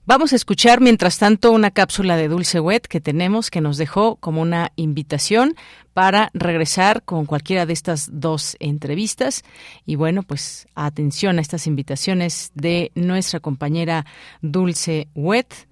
[0.08, 4.18] Vamos a escuchar mientras tanto una cápsula de Dulce Wet que tenemos que nos dejó
[4.18, 5.56] como una invitación
[5.96, 9.42] para regresar con cualquiera de estas dos entrevistas.
[9.84, 14.06] Y bueno, pues atención a estas invitaciones de nuestra compañera
[14.44, 15.68] Dulce Wet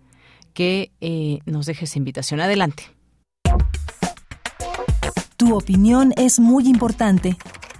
[0.55, 2.39] que eh, nos deje esa invitación.
[2.39, 2.85] Adelante.
[5.37, 7.37] Tu opinión es muy importante.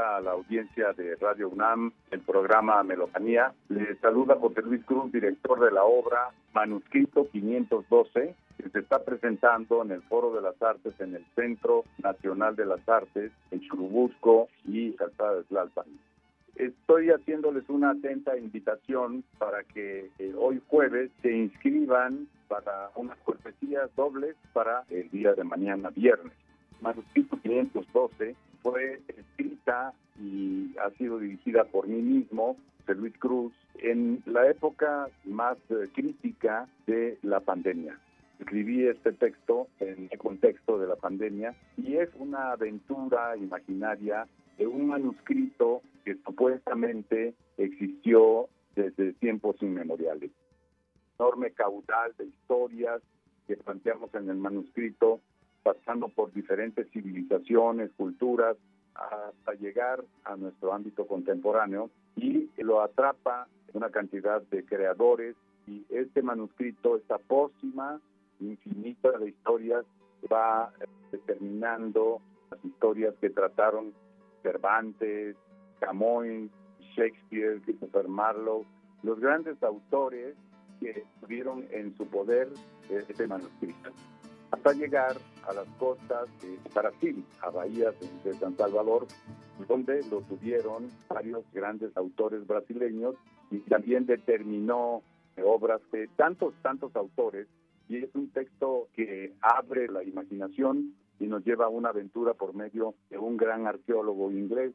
[0.00, 3.52] a la audiencia de Radio UNAM, el programa Melocanía.
[3.68, 9.82] Le saluda José Luis Cruz, director de la obra Manuscrito 512, que se está presentando
[9.82, 14.48] en el Foro de las Artes en el Centro Nacional de las Artes, en Churubusco
[14.64, 15.86] y Calzada de Tlalpan.
[16.56, 23.88] Estoy haciéndoles una atenta invitación para que eh, hoy jueves se inscriban para unas cortesías
[23.96, 26.34] dobles para el día de mañana viernes.
[26.80, 32.56] Manuscrito 512 fue escrita y ha sido dirigida por mí mismo,
[32.94, 37.98] Luis Cruz, en la época más eh, crítica de la pandemia.
[38.38, 44.66] Escribí este texto en el contexto de la pandemia y es una aventura imaginaria de
[44.66, 50.30] un manuscrito que supuestamente existió desde tiempos inmemoriales.
[51.18, 53.02] Enorme caudal de historias
[53.46, 55.20] que planteamos en el manuscrito,
[55.62, 58.56] pasando por diferentes civilizaciones, culturas,
[58.94, 66.22] hasta llegar a nuestro ámbito contemporáneo y lo atrapa una cantidad de creadores y este
[66.22, 68.00] manuscrito, esta pócima
[68.40, 69.84] infinita de historias,
[70.30, 70.72] va
[71.12, 72.20] determinando
[72.50, 73.92] las historias que trataron
[74.42, 75.36] Cervantes,
[75.78, 76.50] Camões,
[76.96, 78.66] Shakespeare, Christopher Marlowe,
[79.02, 80.34] los grandes autores
[80.80, 82.48] que tuvieron en su poder
[82.88, 83.90] este manuscrito,
[84.50, 85.16] hasta llegar
[85.48, 89.06] a las costas de Brasil, a bahías de San Salvador,
[89.68, 93.14] donde lo tuvieron varios grandes autores brasileños
[93.50, 95.02] y también determinó
[95.44, 97.46] obras de tantos, tantos autores,
[97.88, 102.54] y es un texto que abre la imaginación y nos lleva a una aventura por
[102.54, 104.72] medio de un gran arqueólogo inglés.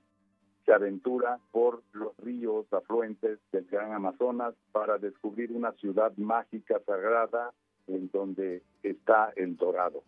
[0.66, 7.52] Se aventura por los ríos afluentes del Gran Amazonas para descubrir una ciudad mágica sagrada
[7.88, 10.04] en donde está el Dorado.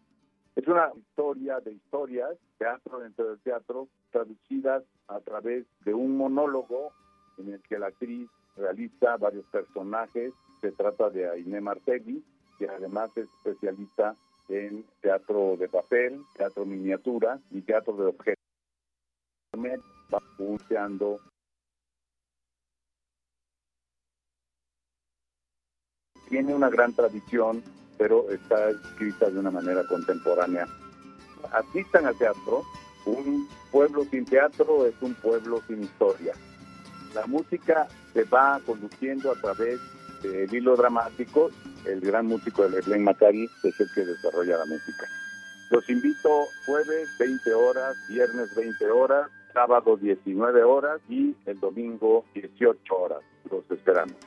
[0.55, 6.91] Es una historia de historias, teatro dentro del teatro, traducidas a través de un monólogo
[7.37, 10.33] en el que la actriz realiza varios personajes.
[10.61, 12.23] Se trata de Ainé Martegui,
[12.57, 14.15] que además es especialista
[14.49, 18.37] en teatro de papel, teatro miniatura y teatro de objetos
[20.13, 20.19] va
[26.29, 27.63] tiene una gran tradición,
[27.97, 30.67] pero está escrita de una manera contemporánea.
[31.51, 32.63] Asistan al teatro,
[33.05, 36.33] un pueblo sin teatro es un pueblo sin historia.
[37.13, 39.79] La música se va conduciendo a través
[40.21, 41.49] del hilo dramático,
[41.85, 45.07] el gran músico de Glenn Macari es el que desarrolla la música.
[45.69, 52.95] Los invito jueves 20 horas, viernes 20 horas, sábado 19 horas y el domingo 18
[52.95, 53.19] horas.
[53.49, 54.26] Los esperamos.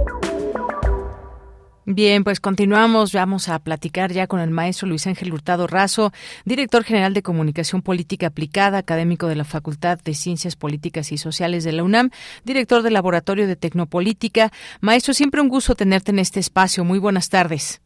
[1.85, 3.11] Bien, pues continuamos.
[3.11, 6.11] Vamos a platicar ya con el maestro Luis Ángel Hurtado Razo,
[6.45, 11.63] director general de Comunicación Política Aplicada, académico de la Facultad de Ciencias Políticas y Sociales
[11.63, 12.11] de la UNAM,
[12.45, 14.51] director del Laboratorio de Tecnopolítica.
[14.79, 16.83] Maestro, siempre un gusto tenerte en este espacio.
[16.83, 17.81] Muy buenas tardes.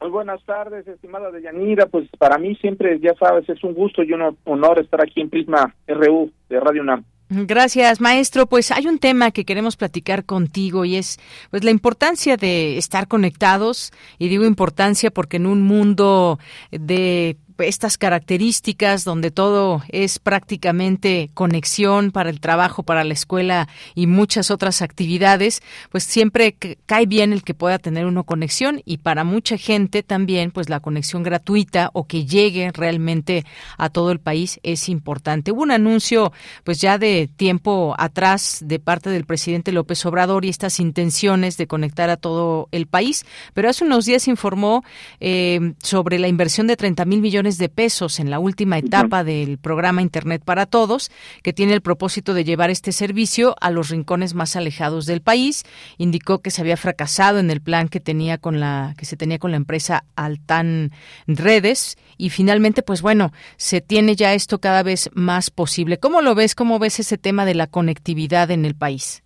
[0.00, 1.86] Muy buenas tardes, estimada Deyanira.
[1.86, 5.28] Pues para mí siempre, ya sabes, es un gusto y un honor estar aquí en
[5.28, 7.04] Prisma RU de Radio UNAM.
[7.34, 8.46] Gracias, maestro.
[8.46, 11.18] Pues hay un tema que queremos platicar contigo y es
[11.50, 16.38] pues la importancia de estar conectados y digo importancia porque en un mundo
[16.70, 24.06] de estas características donde todo es prácticamente conexión para el trabajo, para la escuela y
[24.06, 29.24] muchas otras actividades, pues siempre cae bien el que pueda tener una conexión y para
[29.24, 33.44] mucha gente también pues la conexión gratuita o que llegue realmente
[33.78, 35.52] a todo el país es importante.
[35.52, 36.32] Hubo un anuncio
[36.64, 41.66] pues ya de tiempo atrás de parte del presidente López Obrador y estas intenciones de
[41.66, 44.84] conectar a todo el país, pero hace unos días informó
[45.20, 49.24] eh, sobre la inversión de 30 mil millones millones de pesos en la última etapa
[49.24, 51.10] del programa Internet para Todos,
[51.42, 55.64] que tiene el propósito de llevar este servicio a los rincones más alejados del país.
[55.98, 59.38] Indicó que se había fracasado en el plan que tenía con la que se tenía
[59.38, 60.92] con la empresa Altan
[61.26, 65.98] Redes y finalmente, pues bueno, se tiene ya esto cada vez más posible.
[65.98, 66.54] ¿Cómo lo ves?
[66.54, 69.22] ¿Cómo ves ese tema de la conectividad en el país?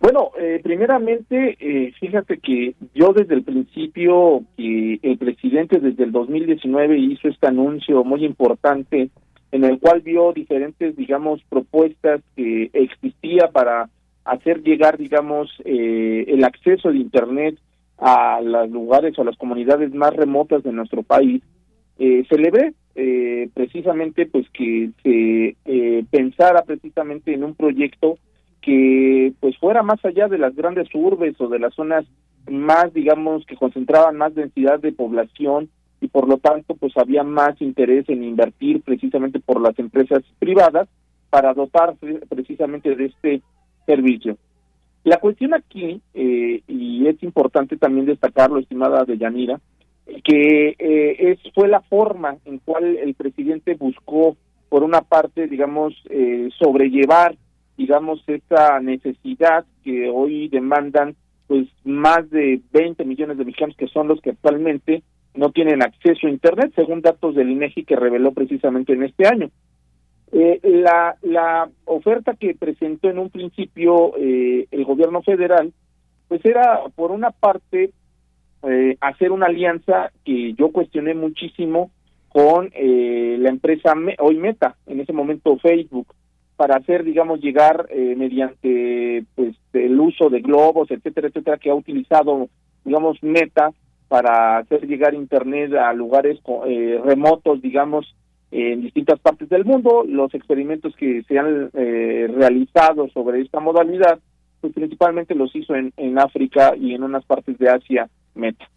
[0.00, 6.10] Bueno, eh, primeramente, eh, fíjate que yo desde el principio, que el presidente desde el
[6.10, 9.10] 2019 hizo este anuncio muy importante
[9.52, 13.90] en el cual vio diferentes, digamos, propuestas que existía para
[14.24, 17.58] hacer llegar, digamos, eh, el acceso de Internet
[17.98, 21.42] a los lugares o a las comunidades más remotas de nuestro país,
[21.98, 25.54] se le ve precisamente pues que se
[26.10, 28.16] pensara precisamente en un proyecto
[28.62, 32.04] que pues fuera más allá de las grandes urbes o de las zonas
[32.48, 35.70] más digamos que concentraban más densidad de población
[36.00, 40.88] y por lo tanto pues había más interés en invertir precisamente por las empresas privadas
[41.30, 41.94] para dotar
[42.28, 43.42] precisamente de este
[43.86, 44.36] servicio.
[45.04, 49.60] La cuestión aquí, eh, y es importante también destacarlo, estimada de Yanira,
[50.24, 54.36] que eh, es, fue la forma en cual el presidente buscó,
[54.68, 57.36] por una parte, digamos, eh, sobrellevar
[57.80, 61.16] digamos, esa necesidad que hoy demandan
[61.46, 65.02] pues más de 20 millones de mexicanos que son los que actualmente
[65.34, 69.50] no tienen acceso a Internet, según datos del INEGI que reveló precisamente en este año.
[70.30, 75.72] Eh, la, la oferta que presentó en un principio eh, el gobierno federal,
[76.28, 77.92] pues era por una parte
[78.62, 81.90] eh, hacer una alianza que yo cuestioné muchísimo
[82.28, 86.14] con la empresa hoy Meta, en ese momento Facebook,
[86.60, 91.74] para hacer, digamos, llegar eh, mediante pues el uso de globos, etcétera, etcétera, que ha
[91.74, 92.50] utilizado,
[92.84, 93.70] digamos, Meta
[94.08, 98.14] para hacer llegar Internet a lugares eh, remotos, digamos,
[98.50, 100.04] en distintas partes del mundo.
[100.06, 104.18] Los experimentos que se han eh, realizado sobre esta modalidad,
[104.60, 108.68] pues principalmente los hizo en, en África y en unas partes de Asia Meta.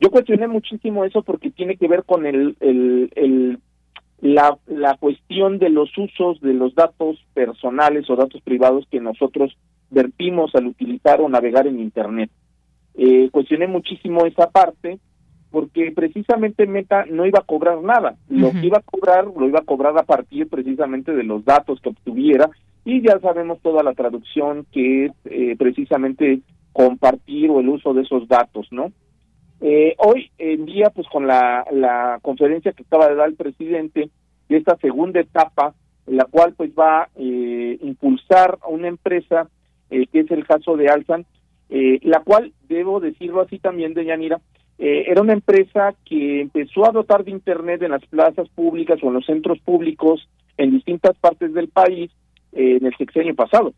[0.00, 3.58] Yo cuestioné muchísimo eso porque tiene que ver con el, el, el
[4.20, 9.56] la, la cuestión de los usos de los datos personales o datos privados que nosotros
[9.90, 12.30] vertimos al utilizar o navegar en Internet.
[12.94, 14.98] Eh, cuestioné muchísimo esa parte
[15.50, 18.16] porque precisamente Meta no iba a cobrar nada.
[18.28, 21.80] Lo que iba a cobrar lo iba a cobrar a partir precisamente de los datos
[21.80, 22.50] que obtuviera
[22.84, 26.40] y ya sabemos toda la traducción que es eh, precisamente
[26.72, 28.92] compartir o el uso de esos datos, ¿no?
[29.60, 34.10] Eh, hoy en día, pues con la, la conferencia que acaba de dar el presidente
[34.48, 35.74] de esta segunda etapa,
[36.06, 39.48] la cual pues va a eh, impulsar a una empresa,
[39.90, 41.26] eh, que es el caso de Alsan,
[41.70, 44.40] eh, la cual, debo decirlo así también de Yanira,
[44.78, 49.08] eh, era una empresa que empezó a dotar de Internet en las plazas públicas o
[49.08, 52.10] en los centros públicos en distintas partes del país
[52.52, 53.74] en el sexenio pasado,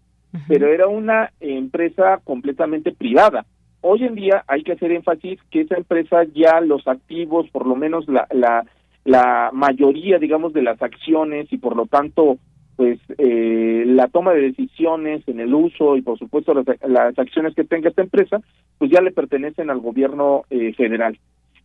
[0.47, 3.45] pero era una empresa completamente privada
[3.83, 7.77] Hoy en día hay que hacer énfasis que esa empresa ya los activos, por lo
[7.77, 8.67] menos la, la,
[9.05, 12.39] la mayoría, digamos, de las acciones y por lo tanto,
[12.77, 17.65] pues eh, la toma de decisiones en el uso y por supuesto las, acciones que
[17.65, 18.41] tenga esta empresa,
[18.79, 21.19] pues ya le pertenecen al gobierno eh, federal.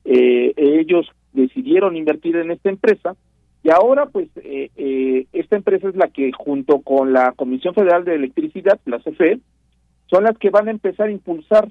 [0.05, 3.15] Eh, ellos decidieron invertir en esta empresa
[3.63, 8.79] y ahora pues esta empresa es la que junto con la Comisión Federal de Electricidad,
[8.85, 9.39] la CFE,
[10.05, 11.67] son las que van a empezar a impulsar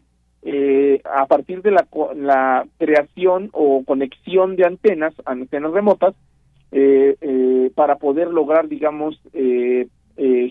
[0.47, 6.15] eh, a partir de la, la, creación o conexión de antenas, antenas remotas,
[6.71, 9.19] eh, eh, para poder lograr, digamos,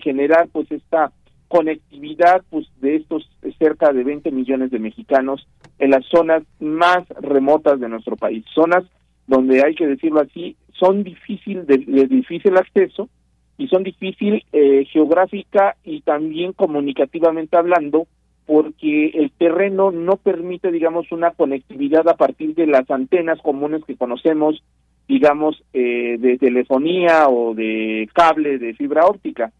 [0.02, 1.12] generar pues esta
[1.48, 5.46] conectividad pues de estos cerca de 20 millones de mexicanos
[5.78, 8.84] en las zonas más remotas de nuestro país, zonas
[9.26, 13.08] donde hay que decirlo así, son difícil de, de difícil acceso
[13.56, 14.44] y son difícil
[14.92, 18.08] geográfica y también comunicativamente hablando
[18.46, 23.96] porque el terreno no permite, digamos, una conectividad a partir de las antenas comunes que
[23.96, 24.62] conocemos,
[25.08, 29.52] digamos, eh, de telefonía o de cable de fibra óptica,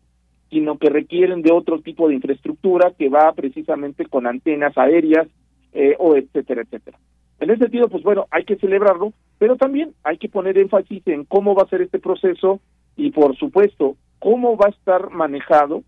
[0.50, 5.26] sino que requieren de otro tipo de infraestructura que va precisamente con antenas aéreas
[5.72, 6.98] eh, o etcétera, etcétera.
[7.40, 11.24] En ese sentido, pues bueno, hay que celebrarlo, pero también hay que poner énfasis en
[11.24, 12.60] cómo va a ser este proceso
[12.96, 15.82] y, por supuesto, cómo va a estar manejado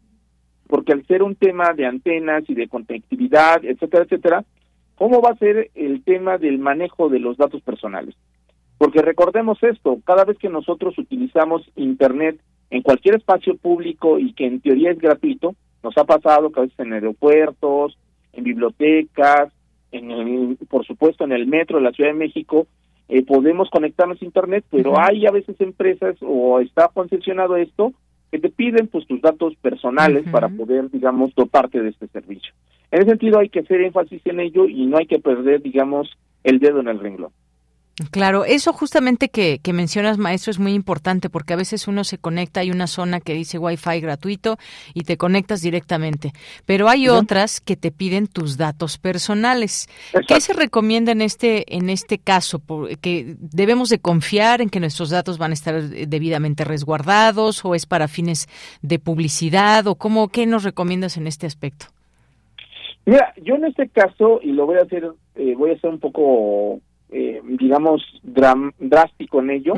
[0.69, 4.45] porque al ser un tema de antenas y de conectividad, etcétera, etcétera,
[4.97, 8.15] ¿cómo va a ser el tema del manejo de los datos personales?
[8.79, 12.39] Porque recordemos esto, cada vez que nosotros utilizamos Internet
[12.71, 16.63] en cualquier espacio público y que en teoría es gratuito, nos ha pasado que a
[16.65, 17.97] veces en aeropuertos,
[18.33, 19.53] en bibliotecas,
[19.93, 22.67] en por supuesto en el metro de la Ciudad de México,
[23.09, 27.93] eh, podemos conectarnos a internet, pero hay a veces empresas o está concesionado esto
[28.31, 32.53] que te piden pues tus datos personales para poder, digamos, dotarte de este servicio.
[32.91, 36.17] En ese sentido hay que hacer énfasis en ello y no hay que perder, digamos,
[36.45, 37.33] el dedo en el renglón.
[38.11, 42.19] Claro, eso justamente que, que, mencionas, maestro, es muy importante porque a veces uno se
[42.19, 44.59] conecta, hay una zona que dice Wi-Fi gratuito
[44.93, 46.33] y te conectas directamente,
[46.67, 49.89] pero hay otras que te piden tus datos personales.
[50.29, 52.61] ¿Qué se recomienda en este en este caso?
[53.01, 57.87] ¿Que debemos de confiar en que nuestros datos van a estar debidamente resguardados o es
[57.87, 58.47] para fines
[58.83, 61.87] de publicidad o cómo qué nos recomiendas en este aspecto?
[63.07, 66.01] Mira, yo en este caso y lo voy a hacer, eh, voy a ser un
[66.01, 66.81] poco
[67.11, 69.75] eh, digamos, drástico en ello,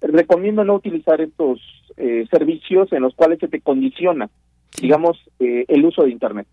[0.00, 1.60] recomiendo no utilizar estos
[1.96, 4.28] eh, servicios en los cuales se te condiciona,
[4.80, 6.46] digamos, eh, el uso de Internet.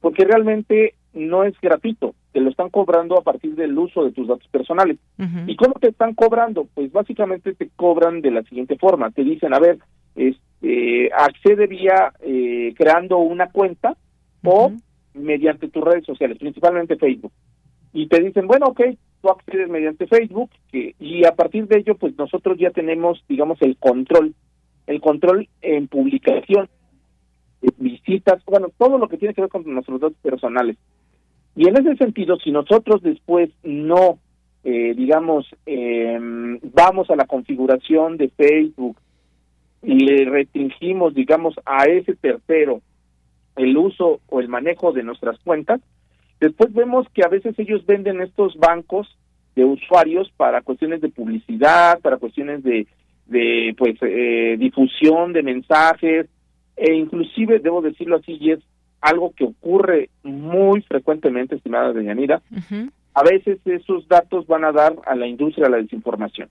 [0.00, 4.28] Porque realmente no es gratuito, te lo están cobrando a partir del uso de tus
[4.28, 4.98] datos personales.
[5.46, 6.66] ¿Y cómo te están cobrando?
[6.74, 9.78] Pues básicamente te cobran de la siguiente forma, te dicen, a ver,
[10.16, 13.96] este, accede vía eh, creando una cuenta
[14.42, 14.72] o
[15.14, 17.32] mediante tus redes sociales, principalmente Facebook.
[17.92, 18.80] Y te dicen, bueno, ok,
[19.24, 23.78] tú accedes mediante Facebook y a partir de ello, pues nosotros ya tenemos, digamos, el
[23.78, 24.34] control,
[24.86, 26.68] el control en publicación,
[27.78, 30.76] visitas, bueno, todo lo que tiene que ver con nuestros datos personales.
[31.56, 34.18] Y en ese sentido, si nosotros después no,
[34.62, 38.98] eh, digamos, em, vamos a la configuración de Facebook
[39.82, 42.82] y le restringimos, digamos, a ese tercero
[43.56, 45.80] el uso o el manejo de nuestras cuentas,
[46.40, 49.16] Después vemos que a veces ellos venden estos bancos
[49.54, 52.86] de usuarios para cuestiones de publicidad, para cuestiones de,
[53.26, 56.26] de pues eh, difusión de mensajes
[56.76, 58.60] e inclusive debo decirlo así y es
[59.00, 62.42] algo que ocurre muy frecuentemente, estimada Deyanira,
[63.12, 66.48] a veces esos datos van a dar a la industria de la desinformación.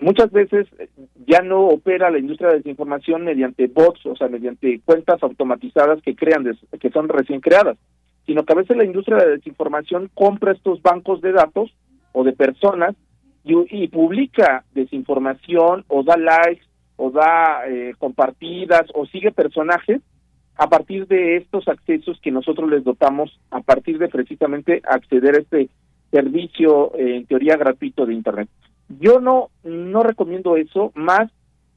[0.00, 0.88] Muchas veces eh,
[1.26, 6.02] ya no opera la industria de la desinformación mediante bots, o sea, mediante cuentas automatizadas
[6.02, 6.44] que crean,
[6.80, 7.76] que son recién creadas
[8.26, 11.74] sino que a veces la industria de la desinformación compra estos bancos de datos
[12.12, 12.94] o de personas
[13.44, 16.64] y, publica desinformación o da likes
[16.96, 20.00] o da eh, compartidas o sigue personajes
[20.56, 25.40] a partir de estos accesos que nosotros les dotamos a partir de precisamente acceder a
[25.40, 25.68] este
[26.12, 28.48] servicio eh, en teoría gratuito de internet.
[29.00, 31.30] Yo no no recomiendo eso más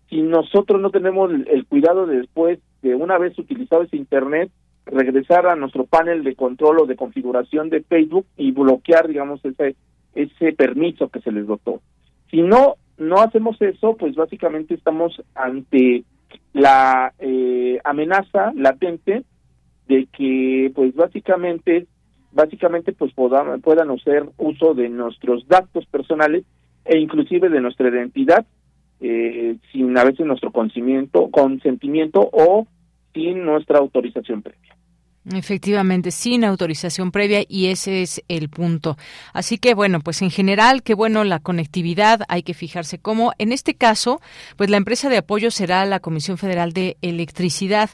[0.10, 4.52] si nosotros no tenemos el cuidado de después de una vez utilizado ese internet
[4.86, 9.76] regresar a nuestro panel de control o de configuración de Facebook y bloquear, digamos, ese,
[10.14, 11.82] ese permiso que se les dotó.
[12.30, 16.04] Si no, no hacemos eso, pues básicamente estamos ante
[16.54, 19.24] la eh, amenaza latente
[19.88, 21.88] de que, pues básicamente,
[22.32, 26.44] básicamente, pues puedan, puedan hacer uso de nuestros datos personales
[26.86, 28.46] e inclusive de nuestra identidad
[29.02, 32.68] eh, sin a veces nuestro consentimiento, consentimiento o
[33.14, 34.65] sin nuestra autorización previa.
[35.34, 38.96] Efectivamente, sin autorización previa y ese es el punto.
[39.34, 43.34] Así que bueno, pues en general, qué bueno la conectividad, hay que fijarse cómo.
[43.40, 44.22] En este caso,
[44.56, 47.90] pues la empresa de apoyo será la Comisión Federal de Electricidad.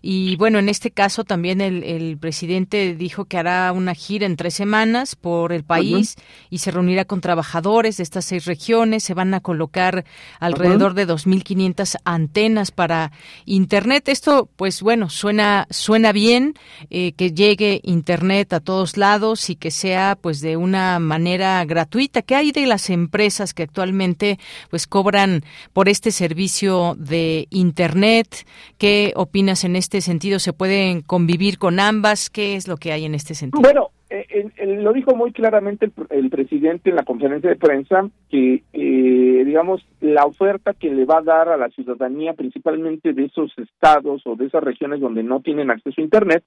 [0.00, 4.54] Y bueno, en este caso también el, presidente dijo que hará una gira en tres
[4.54, 6.14] semanas por el país
[6.50, 9.02] y se reunirá con trabajadores de estas seis regiones.
[9.02, 10.04] Se van a colocar
[10.38, 13.10] alrededor de 2.500 antenas para
[13.44, 14.08] Internet.
[14.08, 16.54] Esto, pues bueno, suena, suena bien.
[16.90, 22.22] Eh, que llegue Internet a todos lados y que sea pues de una manera gratuita.
[22.22, 24.38] ¿Qué hay de las empresas que actualmente
[24.70, 28.46] pues cobran por este servicio de Internet?
[28.78, 30.38] ¿Qué opinas en este sentido?
[30.38, 32.30] ¿Se pueden convivir con ambas?
[32.30, 33.62] ¿Qué es lo que hay en este sentido?
[33.62, 39.42] Bueno, eh, lo dijo muy claramente el, presidente en la conferencia de prensa que, eh,
[39.44, 44.22] digamos, la oferta que le va a dar a la ciudadanía, principalmente de esos estados
[44.24, 46.44] o de esas regiones donde no tienen acceso a Internet,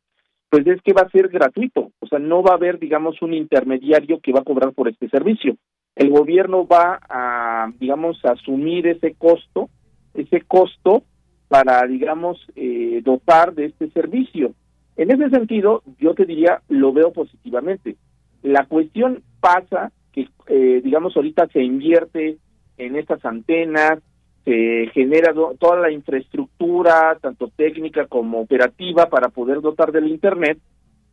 [0.49, 3.33] pues es que va a ser gratuito, o sea, no va a haber, digamos, un
[3.33, 5.55] intermediario que va a cobrar por este servicio.
[5.95, 9.69] El gobierno va a, digamos, asumir ese costo,
[10.13, 11.03] ese costo
[11.47, 14.53] para, digamos, eh, dotar de este servicio.
[14.97, 17.95] En ese sentido, yo te diría, lo veo positivamente.
[18.41, 22.37] La cuestión pasa que, eh, digamos, ahorita se invierte
[22.77, 23.99] en estas antenas,
[24.45, 30.59] se genera toda la infraestructura, tanto técnica como operativa, para poder dotar del Internet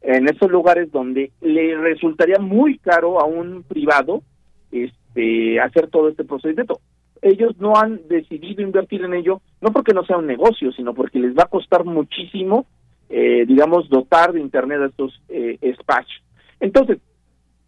[0.03, 4.23] en esos lugares donde le resultaría muy caro a un privado
[4.71, 6.81] este, hacer todo este procedimiento.
[7.23, 11.19] Ellos no han decidido invertir en ello, no porque no sea un negocio, sino porque
[11.19, 12.67] les va a costar muchísimo,
[13.09, 16.23] eh, digamos, dotar de Internet a estos eh, espacios.
[16.61, 16.99] Entonces,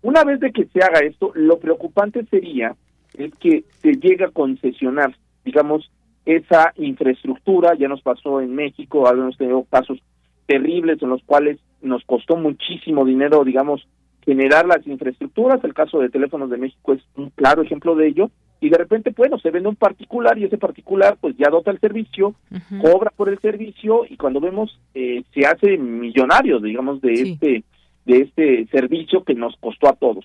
[0.03, 2.77] una vez de que se haga esto, lo preocupante sería
[3.17, 5.15] es que se llega a concesionar,
[5.49, 5.91] digamos,
[6.27, 9.99] esa infraestructura, ya nos pasó en México, habíamos tenido casos
[10.47, 13.89] terribles en los cuales nos costó muchísimo dinero, digamos,
[14.27, 18.31] generar las infraestructuras, el caso de Teléfonos de México es un claro ejemplo de ello,
[18.61, 21.81] y de repente, bueno, se vende un particular y ese particular pues ya dota el
[21.81, 22.35] servicio,
[22.83, 27.65] cobra por el servicio y cuando vemos eh, se hace millonario, digamos, de este
[28.05, 30.25] de este servicio que nos costó a todos.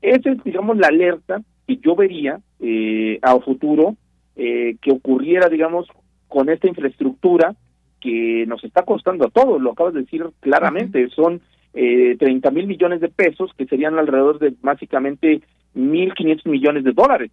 [0.00, 3.96] Esa es, digamos, la alerta que yo vería eh, a futuro
[4.36, 5.88] eh, que ocurriera, digamos,
[6.28, 7.54] con esta infraestructura
[8.00, 11.40] que nos está costando a todos, lo acabas de decir claramente, son
[11.74, 15.42] eh, 30 mil millones de pesos, que serían alrededor de básicamente
[15.74, 17.30] 1.500 millones de dólares.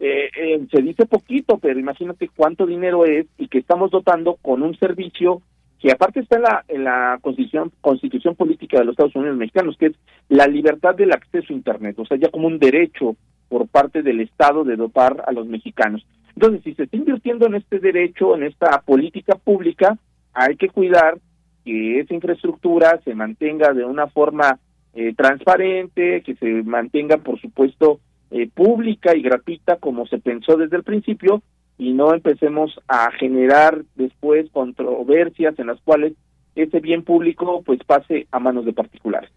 [0.00, 4.62] Eh, eh, se dice poquito, pero imagínate cuánto dinero es y que estamos dotando con
[4.62, 5.42] un servicio
[5.78, 9.78] que aparte está en la, en la constitución, constitución política de los Estados Unidos mexicanos,
[9.78, 9.92] que es
[10.28, 13.16] la libertad del acceso a Internet, o sea, ya como un derecho
[13.48, 16.06] por parte del Estado de dotar a los mexicanos.
[16.34, 19.98] Entonces, si se está invirtiendo en este derecho, en esta política pública,
[20.32, 21.18] hay que cuidar
[21.64, 24.58] que esa infraestructura se mantenga de una forma
[24.94, 28.00] eh, transparente, que se mantenga, por supuesto,
[28.30, 31.42] eh, pública y gratuita como se pensó desde el principio
[31.78, 36.12] y no empecemos a generar después controversias en las cuales
[36.54, 39.30] ese bien público pues pase a manos de particulares.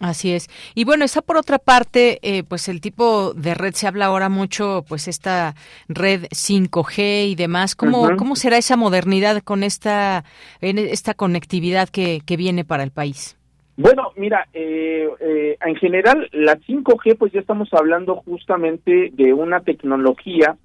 [0.00, 0.48] Así es.
[0.74, 4.28] Y bueno, está por otra parte, eh, pues el tipo de red se habla ahora
[4.28, 5.54] mucho, pues esta
[5.88, 7.74] red 5G y demás.
[7.74, 10.24] ¿Cómo, ¿cómo será esa modernidad con esta,
[10.60, 13.36] esta conectividad que, que viene para el país?
[13.76, 19.60] Bueno, mira, eh, eh, en general la 5G, pues ya estamos hablando justamente de una
[19.60, 20.56] tecnología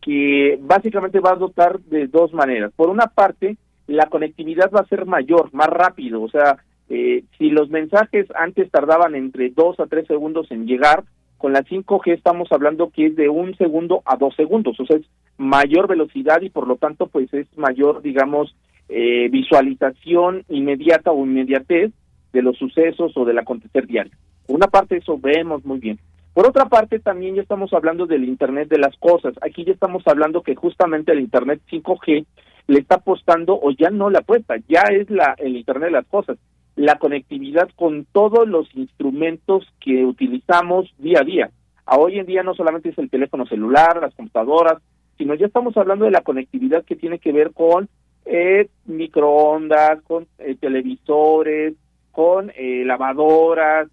[0.00, 2.72] que básicamente va a dotar de dos maneras.
[2.74, 3.56] Por una parte,
[3.88, 6.58] la conectividad va a ser mayor, más rápido, o sea,
[6.90, 11.04] eh, si los mensajes antes tardaban entre dos a tres segundos en llegar,
[11.38, 14.96] con la 5G estamos hablando que es de un segundo a dos segundos, o sea,
[14.96, 15.06] es
[15.38, 18.56] mayor velocidad y por lo tanto pues es mayor, digamos,
[18.88, 21.92] eh, visualización inmediata o inmediatez
[22.32, 24.12] de los sucesos o del acontecer diario.
[24.46, 26.00] Por una parte eso vemos muy bien.
[26.34, 29.34] Por otra parte también ya estamos hablando del Internet de las cosas.
[29.42, 32.26] Aquí ya estamos hablando que justamente el Internet 5G
[32.66, 36.06] le está apostando o ya no le apuesta, ya es la el Internet de las
[36.06, 36.36] cosas
[36.80, 41.50] la conectividad con todos los instrumentos que utilizamos día a día.
[41.84, 44.80] A hoy en día no solamente es el teléfono celular, las computadoras,
[45.18, 47.90] sino ya estamos hablando de la conectividad que tiene que ver con
[48.24, 51.74] eh, microondas, con eh, televisores,
[52.12, 53.88] con eh, lavadoras,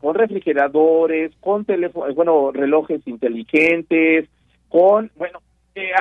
[0.00, 4.28] con refrigeradores, con teléfono, bueno, relojes inteligentes,
[4.68, 5.38] con, bueno,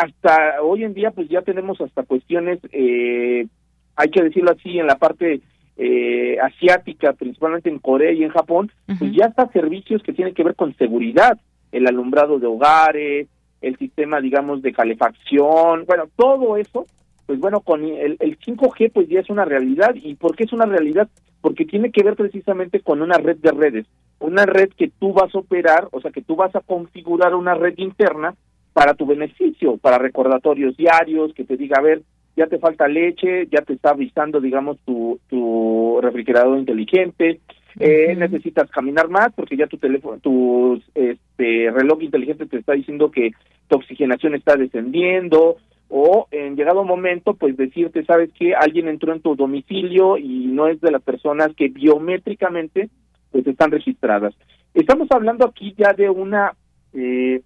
[0.02, 4.96] hasta hoy en día pues ya tenemos hasta cuestiones, hay que decirlo así, en la
[4.96, 5.42] parte
[5.78, 10.44] eh, asiática, principalmente en Corea y en Japón, pues ya está servicios que tienen que
[10.44, 11.38] ver con seguridad,
[11.72, 13.28] el alumbrado de hogares,
[13.62, 16.86] el sistema, digamos, de calefacción, bueno, todo eso,
[17.26, 19.96] pues bueno, con el, el 5G pues ya es una realidad.
[19.96, 21.10] ¿Y por qué es una realidad?
[21.42, 23.86] Porque tiene que ver precisamente con una red de redes,
[24.20, 27.54] una red que tú vas a operar, o sea, que tú vas a configurar una
[27.56, 28.36] red interna
[28.74, 32.02] para tu beneficio, para recordatorios diarios, que te diga, a ver,
[32.36, 37.40] ya te falta leche, ya te está avisando, digamos, tu, tu refrigerador inteligente,
[37.80, 43.12] eh, necesitas caminar más porque ya tu teléfono, tu este, reloj inteligente te está diciendo
[43.12, 43.32] que
[43.68, 45.58] tu oxigenación está descendiendo,
[45.88, 50.68] o en llegado momento, pues decirte, sabes que alguien entró en tu domicilio y no
[50.68, 52.90] es de las personas que biométricamente
[53.32, 54.34] pues están registradas.
[54.74, 56.54] Estamos hablando aquí ya de una,
[56.94, 57.42] eh,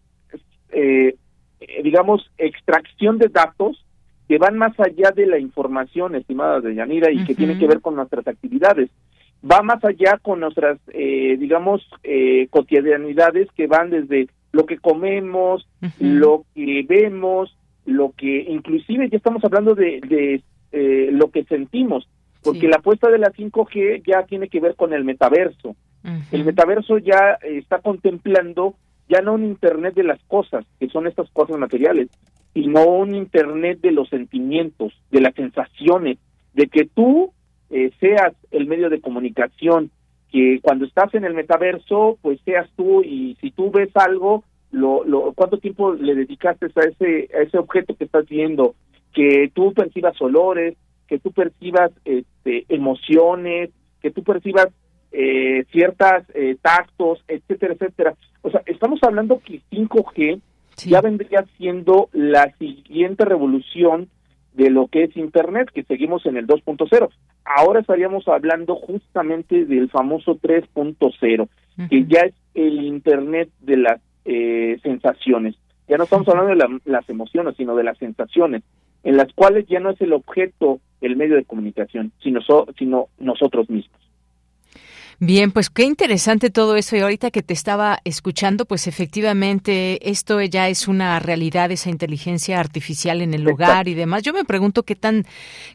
[0.71, 1.15] eh,
[1.83, 3.85] digamos, extracción de datos
[4.29, 7.81] que van más allá de la información, estimada de Yanira, y que tiene que ver
[7.81, 8.91] con nuestras actividades.
[9.43, 15.67] Va más allá con nuestras, eh, digamos, eh, cotidianidades que van desde lo que comemos,
[15.99, 17.57] lo que vemos,
[17.87, 22.07] lo que inclusive ya estamos hablando de, de eh, lo que sentimos,
[22.43, 25.75] porque la apuesta de la 5G ya tiene que ver con el metaverso.
[26.31, 28.75] El metaverso ya está contemplando
[29.09, 32.09] ya no un Internet de las cosas, que son estas cosas materiales,
[32.59, 36.17] sino un Internet de los sentimientos, de las sensaciones,
[36.53, 37.31] de que tú
[37.69, 39.91] eh, seas el medio de comunicación,
[40.29, 45.05] que cuando estás en el metaverso, pues seas tú y si tú ves algo, lo,
[45.05, 48.75] lo, cuánto tiempo le dedicaste a ese, a ese objeto que estás viendo,
[49.13, 50.75] que tú percibas olores,
[51.07, 53.69] que tú percibas este, emociones,
[54.01, 54.67] que tú percibas
[55.11, 58.15] eh, ciertas eh, tactos, etcétera, etcétera.
[58.41, 60.41] O sea, estamos hablando que 5G
[60.85, 64.09] ya vendría siendo la siguiente revolución
[64.53, 67.09] de lo que es Internet, que seguimos en el 2.0.
[67.45, 71.47] Ahora estaríamos hablando justamente del famoso 3.0,
[71.89, 75.55] que ya es el Internet de las eh, sensaciones.
[75.87, 78.63] Ya no estamos hablando de las emociones, sino de las sensaciones,
[79.03, 82.41] en las cuales ya no es el objeto el medio de comunicación, sino,
[82.77, 83.99] sino nosotros mismos.
[85.21, 86.95] Bien, pues qué interesante todo eso.
[86.95, 92.57] Y ahorita que te estaba escuchando, pues efectivamente esto ya es una realidad, esa inteligencia
[92.57, 94.23] artificial en el hogar y demás.
[94.23, 95.25] Yo me pregunto qué tan,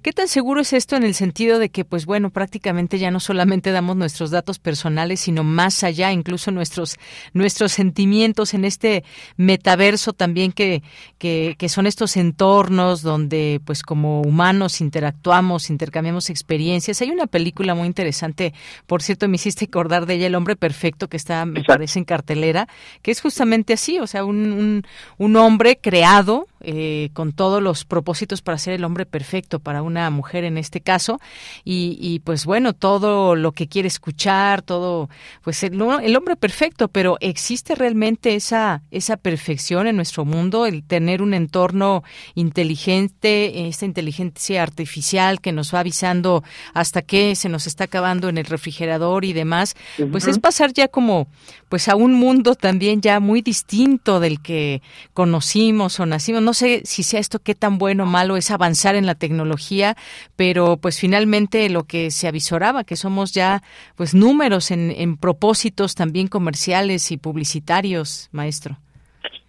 [0.01, 3.21] qué tan seguro es esto en el sentido de que, pues bueno, prácticamente ya no
[3.21, 6.97] solamente damos nuestros datos personales, sino más allá, incluso nuestros,
[7.35, 9.05] nuestros sentimientos en este
[9.37, 10.83] metaverso también que,
[11.19, 17.03] que, que son estos entornos donde, pues como humanos interactuamos, intercambiamos experiencias.
[17.03, 18.55] Hay una película muy interesante,
[18.87, 22.05] por cierto, me hiciste acordar de ella, El hombre perfecto, que está, me parece, en
[22.05, 22.69] cartelera,
[23.03, 24.87] que es justamente así, o sea, un, un,
[25.19, 30.09] un hombre creado eh, con todos los propósitos para ser el hombre perfecto para una
[30.11, 31.21] mujer en este caso.
[31.65, 35.09] Y, y pues bueno todo lo que quiere escuchar todo
[35.43, 40.85] pues el, el, hombre perfecto pero existe realmente esa esa perfección en nuestro mundo el
[40.85, 42.03] tener un entorno
[42.35, 46.43] inteligente esta inteligencia artificial que nos va avisando
[46.73, 49.75] hasta que se nos está acabando en el refrigerador y demás
[50.11, 51.29] pues es pasar ya como
[51.75, 54.81] pues a un mundo también ya muy distinto del que
[55.13, 58.95] conocimos o nacimos no sé si sea esto qué tan bueno o malo es avanzar
[58.95, 59.97] en la tecnología,
[60.37, 63.61] pero pues finalmente lo que se avisoraba, que somos ya
[63.97, 68.77] pues números en, en propósitos también comerciales y publicitarios, maestro.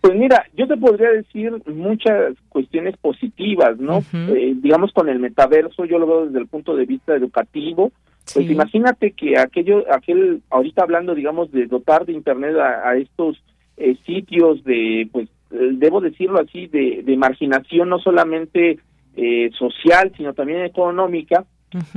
[0.01, 4.03] Pues mira, yo te podría decir muchas cuestiones positivas, ¿no?
[4.13, 7.91] eh, digamos con el metaverso, yo lo veo desde el punto de vista educativo.
[8.34, 13.41] Pues imagínate que aquello, aquel, ahorita hablando, digamos, de dotar de internet a, a estos
[13.78, 18.80] eh, sitios de, pues, eh, debo decirlo así, de, de marginación no solamente
[19.15, 21.45] eh, social, sino también económica,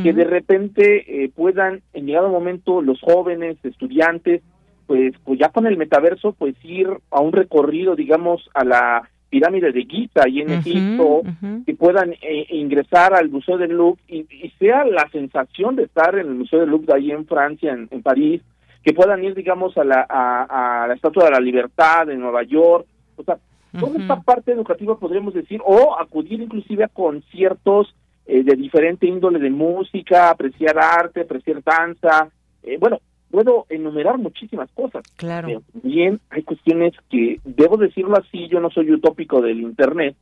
[0.03, 4.43] que de repente eh, puedan, en llegado momento, los jóvenes, estudiantes,
[4.89, 9.73] pues, pues ya con el metaverso, pues ir a un recorrido, digamos, a la pirámide
[9.73, 11.23] de Giza y en Egipto,
[11.67, 12.15] que puedan
[12.51, 16.61] ingresar al Museo del Louvre y, y, sea la sensación de estar en el Museo
[16.61, 18.43] del Louvre de ahí en Francia, en, en París,
[18.83, 22.43] que puedan ir, digamos, a la, a, a la Estatua de la Libertad en Nueva
[22.43, 23.39] York, o sea,
[23.79, 27.95] toda esta parte educativa podríamos decir, o acudir inclusive a conciertos
[28.27, 32.29] eh, de diferente índole de música, apreciar arte, apreciar danza,
[32.63, 33.01] eh, bueno,
[33.31, 35.03] puedo enumerar muchísimas cosas.
[35.17, 35.49] Claro.
[35.49, 40.17] Pero también hay cuestiones que, debo decirlo así, yo no soy utópico del Internet,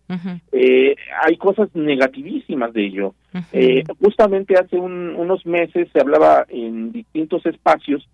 [0.52, 3.14] eh, hay cosas negativísimas de ello.
[3.52, 8.08] eh, justamente hace un, unos meses se hablaba en distintos espacios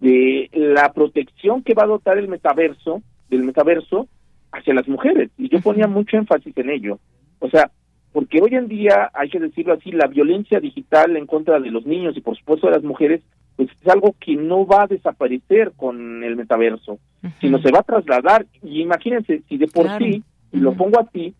[0.00, 4.08] de la protección que va a dotar el metaverso, del metaverso,
[4.52, 5.30] hacia las mujeres.
[5.38, 6.98] Y yo ponía mucho énfasis en ello.
[7.38, 7.70] O sea,
[8.12, 11.84] porque hoy en día, hay que decirlo así, la violencia digital en contra de los
[11.84, 13.22] niños y por supuesto de las mujeres,
[13.56, 16.98] pues es algo que no va a desaparecer con el metaverso,
[17.40, 18.46] sino se va a trasladar.
[18.62, 20.04] Y imagínense, si de por Claro.
[20.04, 21.34] sí, y lo pongo así,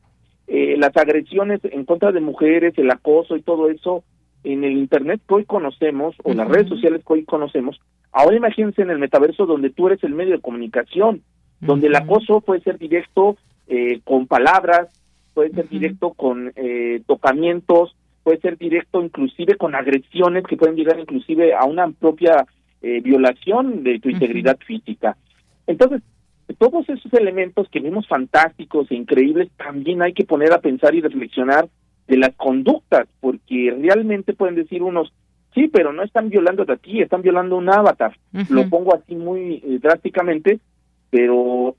[0.46, 4.02] eh, las agresiones en contra de mujeres, el acoso y todo eso
[4.44, 7.80] en el Internet que hoy conocemos, o las redes sociales que hoy conocemos,
[8.12, 11.22] ahora imagínense en el metaverso donde tú eres el medio de comunicación,
[11.60, 13.36] donde el acoso puede ser directo
[13.66, 14.88] eh, con palabras,
[15.34, 17.96] puede ser directo con eh, tocamientos,
[18.26, 22.44] puede ser directo inclusive con agresiones que pueden llegar inclusive a una propia
[22.82, 25.16] eh, violación de tu integridad física.
[25.68, 26.02] Entonces,
[26.58, 31.02] todos esos elementos que vemos fantásticos e increíbles, también hay que poner a pensar y
[31.02, 31.68] reflexionar
[32.08, 35.12] de las conductas, porque realmente pueden decir unos,
[35.54, 38.16] sí, pero no están violando a ti, están violando un avatar.
[38.50, 40.58] Lo pongo así muy eh, drásticamente,
[41.10, 41.76] pero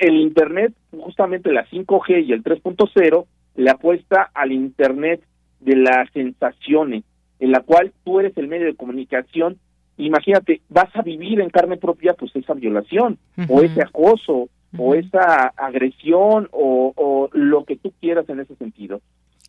[0.00, 3.26] el Internet, justamente la 5G y el 3.0,
[3.56, 5.20] le apuesta al Internet
[5.60, 7.04] de las sensaciones,
[7.40, 9.58] en la cual tú eres el medio de comunicación.
[9.96, 15.52] Imagínate, vas a vivir en carne propia pues esa violación o ese acoso o esa
[15.56, 19.00] agresión o, o lo que tú quieras en ese sentido.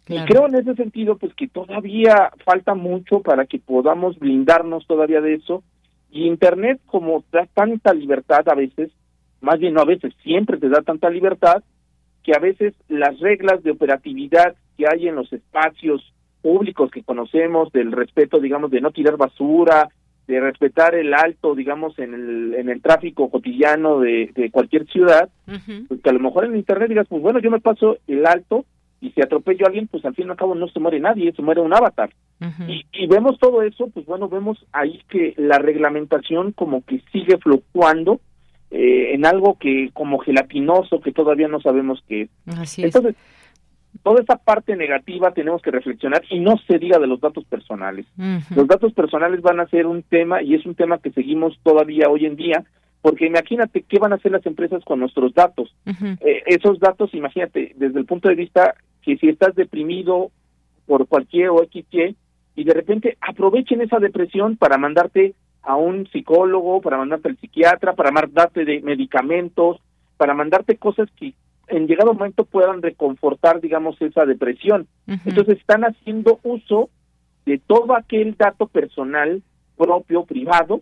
[0.08, 5.20] Y creo en ese sentido pues que todavía falta mucho para que podamos blindarnos todavía
[5.20, 5.64] de eso
[6.12, 8.92] y internet como da tanta libertad a veces,
[9.42, 11.64] más bien no a veces, siempre te da tanta libertad
[12.24, 17.72] que a veces las reglas de operatividad que hay en los espacios públicos que conocemos
[17.72, 19.90] del respeto, digamos, de no tirar basura,
[20.28, 25.30] de respetar el alto, digamos, en el, en el tráfico cotidiano de, de cualquier ciudad,
[25.88, 28.66] pues que a lo mejor en internet digas, pues bueno, yo me paso el alto
[29.02, 31.32] y si atropello a alguien, pues al fin y al cabo no se muere nadie,
[31.34, 32.10] se muere un avatar.
[32.68, 37.38] y, y vemos todo eso, pues bueno, vemos ahí que la reglamentación como que sigue
[37.38, 38.20] fluctuando
[38.72, 42.30] eh, en algo que como gelatinoso que todavía no sabemos qué es.
[42.58, 42.88] Así es.
[42.88, 43.16] Entonces,
[44.04, 48.06] toda esa parte negativa tenemos que reflexionar y no se diga de los datos personales.
[48.56, 52.10] Los datos personales van a ser un tema y es un tema que seguimos todavía
[52.10, 52.64] hoy en día
[53.02, 55.76] porque imagínate qué van a hacer las empresas con nuestros datos.
[55.86, 58.74] Eh, esos datos, imagínate, desde el punto de vista
[59.04, 60.32] que si estás deprimido
[60.88, 62.16] por cualquier o XY,
[62.56, 67.94] y de repente aprovechen esa depresión para mandarte a un psicólogo, para mandarte al psiquiatra,
[67.94, 69.82] para mandarte de medicamentos,
[70.18, 71.34] para mandarte cosas que
[71.68, 74.88] en llegado momento puedan reconfortar, digamos, esa depresión.
[75.08, 76.90] Entonces están haciendo uso
[77.46, 79.42] de todo aquel dato personal
[79.78, 80.82] propio, privado,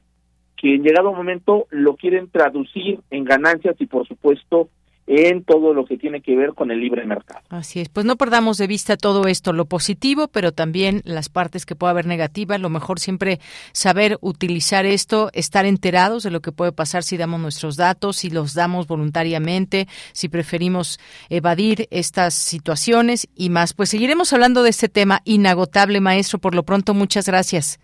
[0.56, 4.70] que en llegado momento lo quieren traducir en ganancias y por supuesto
[5.08, 7.42] en todo lo que tiene que ver con el libre mercado.
[7.50, 11.66] Así es, pues no perdamos de vista todo esto, lo positivo, pero también las partes
[11.66, 13.40] que pueda haber negativas, lo mejor siempre
[13.74, 18.30] saber utilizar esto, estar enterados de lo que puede pasar si damos nuestros datos, si
[18.30, 21.00] los damos voluntariamente, si preferimos
[21.30, 23.74] evadir estas situaciones y más.
[23.74, 27.80] Pues seguiremos hablando de este tema inagotable, maestro, por lo pronto muchas gracias.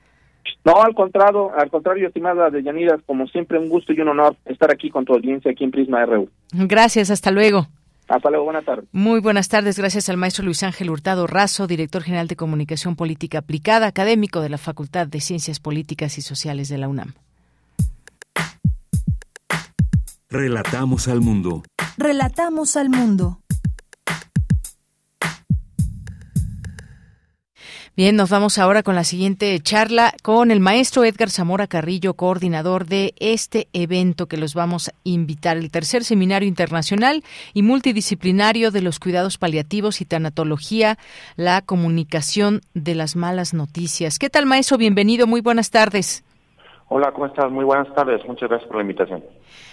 [0.65, 4.35] No, al contrario, al contrario, estimada de Yanira, como siempre un gusto y un honor
[4.45, 6.29] estar aquí con tu audiencia aquí en Prisma RU.
[6.53, 7.67] Gracias, hasta luego.
[8.07, 8.85] Hasta luego, buenas tardes.
[8.91, 13.37] Muy buenas tardes, gracias al maestro Luis Ángel Hurtado Razo, director general de Comunicación Política
[13.37, 17.13] Aplicada, académico de la Facultad de Ciencias Políticas y Sociales de la UNAM.
[20.31, 21.63] Relatamos al mundo.
[21.97, 23.39] Relatamos al mundo.
[27.99, 32.85] Bien, nos vamos ahora con la siguiente charla con el maestro Edgar Zamora Carrillo, coordinador
[32.85, 38.81] de este evento que los vamos a invitar, el tercer seminario internacional y multidisciplinario de
[38.81, 40.97] los cuidados paliativos y tanatología,
[41.35, 44.17] la comunicación de las malas noticias.
[44.17, 44.77] ¿Qué tal, maestro?
[44.77, 46.23] Bienvenido, muy buenas tardes.
[46.87, 47.51] Hola, ¿cómo estás?
[47.51, 48.25] Muy buenas tardes.
[48.25, 49.25] Muchas gracias por la invitación.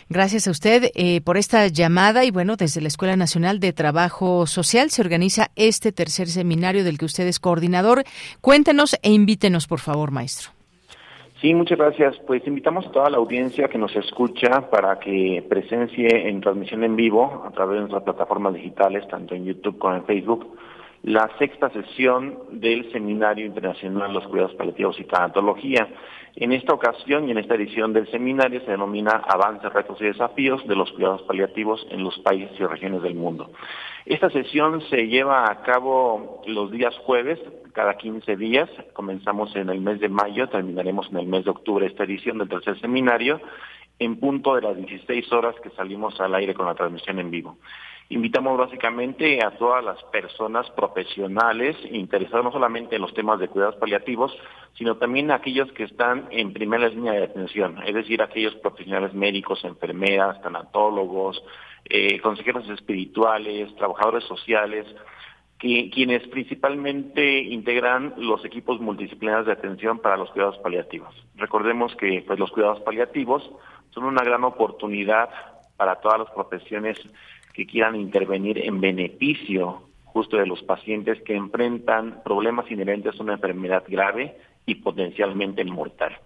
[0.09, 4.47] Gracias a usted eh, por esta llamada y bueno, desde la Escuela Nacional de Trabajo
[4.47, 8.05] Social se organiza este tercer seminario del que usted es coordinador.
[8.41, 10.51] Cuéntenos e invítenos, por favor, maestro.
[11.41, 12.17] Sí, muchas gracias.
[12.25, 16.95] Pues invitamos a toda la audiencia que nos escucha para que presencie en transmisión en
[16.95, 20.57] vivo a través de nuestras plataformas digitales, tanto en YouTube como en Facebook,
[21.03, 25.89] la sexta sesión del Seminario Internacional de los Cuidados Paliativos y Tanatología.
[26.39, 30.66] En esta ocasión y en esta edición del seminario se denomina Avances, Retos y Desafíos
[30.68, 33.51] de los Cuidados Paliativos en los países y regiones del mundo.
[34.05, 37.41] Esta sesión se lleva a cabo los días jueves,
[37.72, 38.68] cada 15 días.
[38.93, 42.51] Comenzamos en el mes de mayo, terminaremos en el mes de octubre esta edición del
[42.51, 43.41] tercer seminario,
[43.99, 47.57] en punto de las 16 horas que salimos al aire con la transmisión en vivo.
[48.09, 53.75] Invitamos básicamente a todas las personas profesionales interesadas no solamente en los temas de cuidados
[53.77, 54.33] paliativos,
[54.75, 59.13] sino también a aquellos que están en primera línea de atención, es decir, aquellos profesionales
[59.13, 61.43] médicos, enfermeras, tanatólogos,
[61.85, 64.87] eh, consejeros espirituales, trabajadores sociales,
[65.59, 71.15] quienes principalmente integran los equipos multidisciplinarios de atención para los cuidados paliativos.
[71.37, 73.51] Recordemos que pues, los cuidados paliativos
[73.91, 75.31] son una gran oportunidad
[75.77, 76.99] para todas las profesiones
[77.57, 83.33] que quieran intervenir en beneficio justo de los pacientes que enfrentan problemas inherentes a una
[83.33, 84.37] enfermedad grave
[84.67, 86.19] y potencialmente mortal.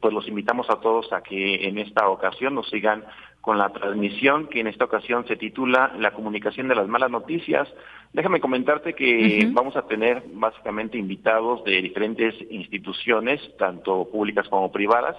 [0.00, 3.04] Pues los invitamos a todos a que en esta ocasión nos sigan
[3.40, 7.68] con la transmisión que en esta ocasión se titula La comunicación de las malas noticias.
[8.12, 15.16] Déjame comentarte que vamos a tener básicamente invitados de diferentes instituciones, tanto públicas como privadas.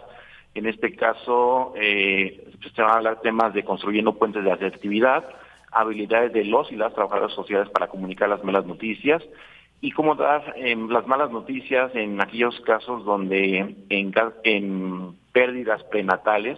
[0.56, 5.24] En este caso, eh, se van a hablar temas de construyendo puentes de asertividad,
[5.74, 9.24] habilidades de los y las trabajadoras sociales para comunicar las malas noticias
[9.82, 14.14] y cómo dar em, las malas noticias en aquellos casos donde en,
[14.44, 16.58] en pérdidas prenatales,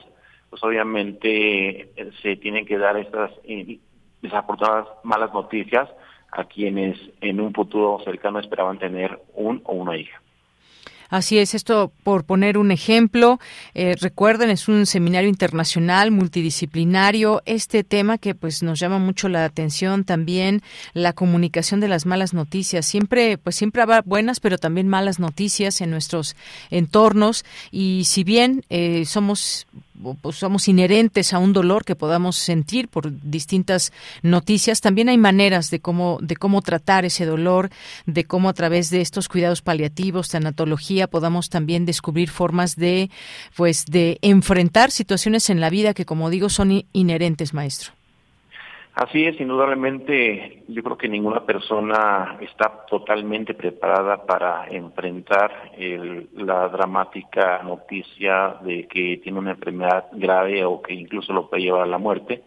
[0.49, 3.79] pues obviamente eh, se tienen que dar estas eh,
[4.21, 5.89] desafortunadas malas noticias
[6.31, 10.21] a quienes en un futuro cercano esperaban tener un o una hija.
[11.09, 13.39] Así es, esto por poner un ejemplo.
[13.73, 17.41] Eh, recuerden, es un seminario internacional multidisciplinario.
[17.45, 20.61] Este tema que pues nos llama mucho la atención también,
[20.93, 22.85] la comunicación de las malas noticias.
[22.85, 26.35] Siempre, pues siempre habrá buenas, pero también malas noticias en nuestros
[26.71, 27.45] entornos.
[27.71, 29.67] Y si bien eh, somos
[30.21, 33.91] pues somos inherentes a un dolor que podamos sentir por distintas
[34.21, 37.69] noticias, también hay maneras de cómo de cómo tratar ese dolor,
[38.05, 43.09] de cómo a través de estos cuidados paliativos, tanatología, podamos también descubrir formas de
[43.55, 47.93] pues de enfrentar situaciones en la vida que como digo son inherentes, maestro.
[48.95, 55.71] Así es, indudablemente yo creo que ninguna persona está totalmente preparada para enfrentar
[56.31, 61.81] la dramática noticia de que tiene una enfermedad grave o que incluso lo puede llevar
[61.81, 62.43] a la muerte.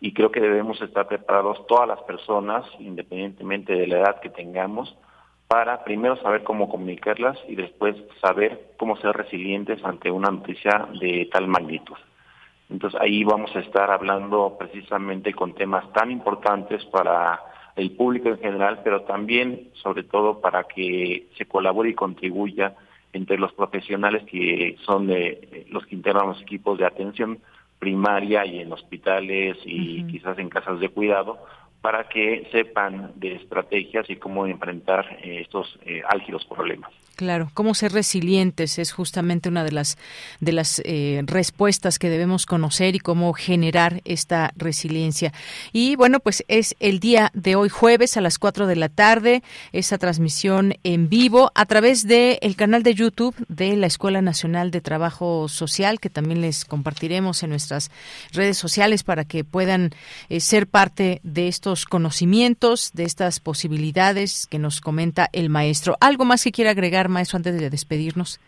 [0.00, 4.98] Y creo que debemos estar preparados todas las personas, independientemente de la edad que tengamos,
[5.46, 11.28] para primero saber cómo comunicarlas y después saber cómo ser resilientes ante una noticia de
[11.30, 11.96] tal magnitud.
[12.68, 17.40] Entonces ahí vamos a estar hablando precisamente con temas tan importantes para
[17.76, 22.74] el público en general, pero también, sobre todo, para que se colabore y contribuya
[23.12, 27.38] entre los profesionales que son de, los que integran los equipos de atención
[27.78, 31.38] primaria y en hospitales y quizás en casas de cuidado,
[31.80, 36.92] para que sepan de estrategias y cómo enfrentar eh, estos eh, álgidos problemas.
[37.16, 39.96] Claro, cómo ser resilientes es justamente una de las
[40.40, 45.32] de las eh, respuestas que debemos conocer y cómo generar esta resiliencia.
[45.72, 49.42] Y bueno, pues es el día de hoy jueves a las 4 de la tarde
[49.72, 54.70] esa transmisión en vivo a través de el canal de YouTube de la Escuela Nacional
[54.70, 57.90] de Trabajo Social que también les compartiremos en nuestras
[58.32, 59.92] redes sociales para que puedan
[60.28, 65.96] eh, ser parte de estos conocimientos, de estas posibilidades que nos comenta el maestro.
[66.00, 68.38] ¿Algo más que quiera agregar maestro, antes de despedirnos?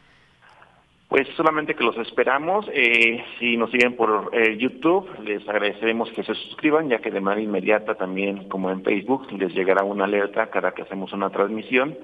[1.09, 2.66] Pues solamente que los esperamos.
[2.73, 7.21] Eh, si nos siguen por eh, YouTube, les agradeceremos que se suscriban, ya que de
[7.21, 11.99] manera inmediata también, como en Facebook, les llegará una alerta cada que hacemos una transmisión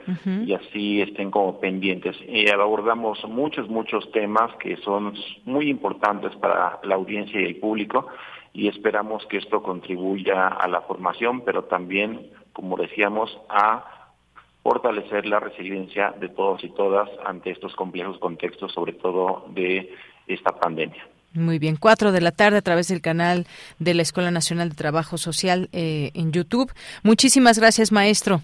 [0.45, 2.17] y así estén como pendientes.
[2.27, 8.09] Y abordamos muchos, muchos temas que son muy importantes para la audiencia y el público
[8.55, 13.85] y esperamos que esto contribuya a la formación, pero también, como decíamos, a
[14.63, 19.93] fortalecer la resiliencia de todos y todas ante estos complejos contextos, sobre todo de
[20.29, 21.05] esta pandemia.
[21.35, 23.47] Muy bien, cuatro de la tarde a través del canal
[23.81, 26.73] de la Escuela Nacional de Trabajo Social eh, en YouTube.
[27.03, 28.41] Muchísimas gracias, maestro.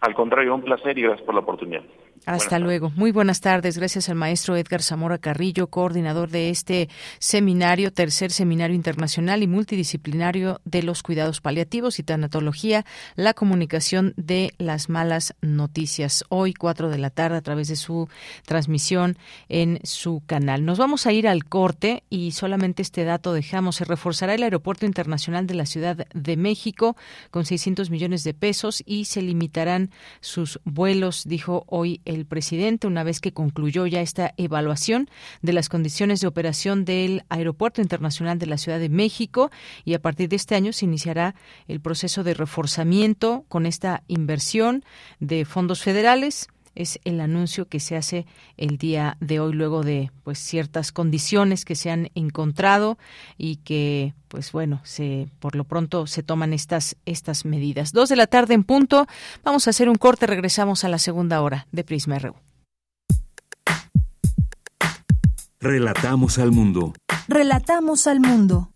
[0.00, 1.82] Al contrario, un placer y gracias por la oportunidad.
[2.24, 2.90] Hasta luego.
[2.90, 3.76] Muy buenas tardes.
[3.76, 10.60] Gracias al maestro Edgar Zamora Carrillo, coordinador de este seminario, tercer seminario internacional y multidisciplinario
[10.64, 16.24] de los cuidados paliativos y tanatología, la comunicación de las malas noticias.
[16.28, 18.08] Hoy, cuatro de la tarde, a través de su
[18.46, 19.18] transmisión
[19.48, 20.64] en su canal.
[20.64, 23.76] Nos vamos a ir al corte y solamente este dato dejamos.
[23.76, 26.96] Se reforzará el Aeropuerto Internacional de la Ciudad de México
[27.32, 33.04] con 600 millones de pesos y se limitarán sus vuelos, dijo hoy el presidente una
[33.04, 35.08] vez que concluyó ya esta evaluación
[35.42, 39.50] de las condiciones de operación del Aeropuerto Internacional de la Ciudad de México
[39.84, 41.34] y a partir de este año se iniciará
[41.68, 44.84] el proceso de reforzamiento con esta inversión
[45.20, 50.10] de fondos federales es el anuncio que se hace el día de hoy luego de
[50.22, 52.98] pues ciertas condiciones que se han encontrado
[53.38, 57.92] y que pues bueno se por lo pronto se toman estas estas medidas.
[57.92, 59.06] Dos de la tarde en punto.
[59.44, 60.26] Vamos a hacer un corte.
[60.26, 62.34] Regresamos a la segunda hora de Prisma RU
[65.62, 66.92] relatamos al mundo.
[67.28, 68.71] Relatamos al mundo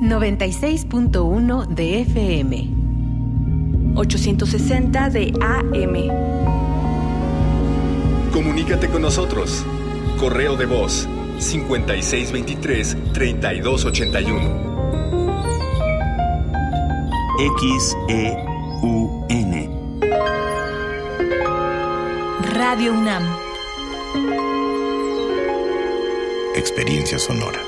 [0.00, 2.70] 96.1 de FM,
[3.96, 5.94] 860 de AM.
[8.32, 9.64] Comunícate con nosotros.
[10.20, 14.68] Correo de voz 5623 3281.
[17.58, 18.48] XEUN.
[22.54, 23.24] Radio UNAM.
[26.54, 27.67] Experiencia sonora.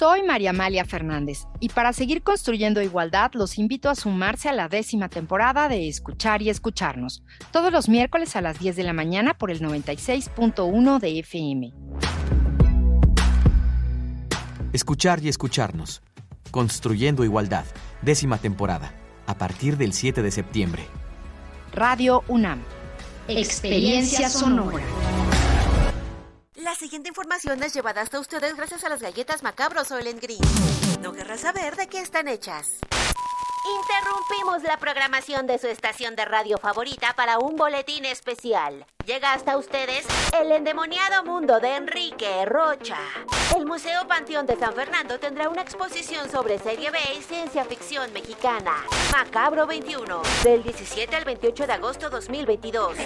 [0.00, 4.66] Soy María Amalia Fernández y para seguir construyendo igualdad los invito a sumarse a la
[4.66, 7.22] décima temporada de Escuchar y Escucharnos,
[7.52, 11.74] todos los miércoles a las 10 de la mañana por el 96.1 de FM.
[14.72, 16.00] Escuchar y Escucharnos,
[16.50, 17.66] Construyendo Igualdad,
[18.00, 18.94] décima temporada,
[19.26, 20.86] a partir del 7 de septiembre.
[21.74, 22.62] Radio UNAM.
[23.28, 24.80] Experiencia sonora.
[26.62, 30.40] La siguiente información es llevada hasta ustedes gracias a las galletas macabros Soylent Green.
[31.00, 32.80] No querrás saber de qué están hechas.
[33.82, 38.84] Interrumpimos la programación de su estación de radio favorita para un boletín especial.
[39.06, 40.04] Llega hasta ustedes
[40.38, 42.98] el endemoniado mundo de Enrique Rocha.
[43.56, 48.12] El Museo Panteón de San Fernando tendrá una exposición sobre serie B y ciencia ficción
[48.12, 48.84] mexicana.
[49.12, 52.96] Macabro 21, del 17 al 28 de agosto 2022.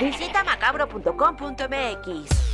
[0.00, 2.53] Visita macabro.com.mx.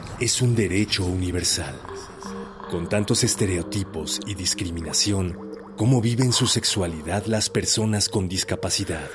[0.21, 1.81] es un derecho universal.
[2.69, 5.35] Con tantos estereotipos y discriminación,
[5.75, 9.09] ¿cómo viven su sexualidad las personas con discapacidad?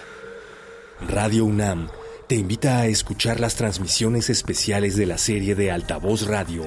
[1.09, 1.89] Radio UNAM
[2.27, 6.67] te invita a escuchar las transmisiones especiales de la serie de Altavoz Radio,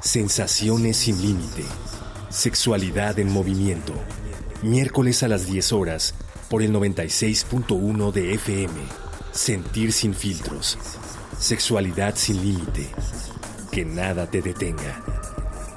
[0.00, 1.64] Sensaciones sin Límite,
[2.30, 3.94] Sexualidad en Movimiento,
[4.62, 6.14] miércoles a las 10 horas
[6.48, 8.74] por el 96.1 de FM,
[9.32, 10.78] Sentir sin filtros,
[11.40, 12.88] Sexualidad sin Límite,
[13.72, 15.02] que nada te detenga.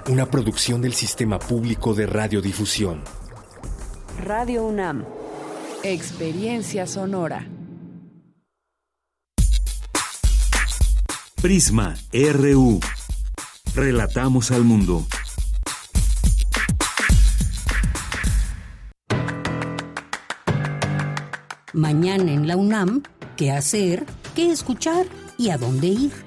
[0.10, 3.02] Una producción del Sistema Público de Radiodifusión.
[4.22, 5.06] Radio UNAM,
[5.82, 7.48] Experiencia Sonora.
[11.42, 12.82] Prisma RU.
[13.76, 15.06] Relatamos al mundo.
[21.72, 23.04] Mañana en la UNAM,
[23.38, 24.06] ¿qué hacer?
[24.36, 25.06] ¿Qué escuchar?
[25.38, 26.25] ¿Y a dónde ir?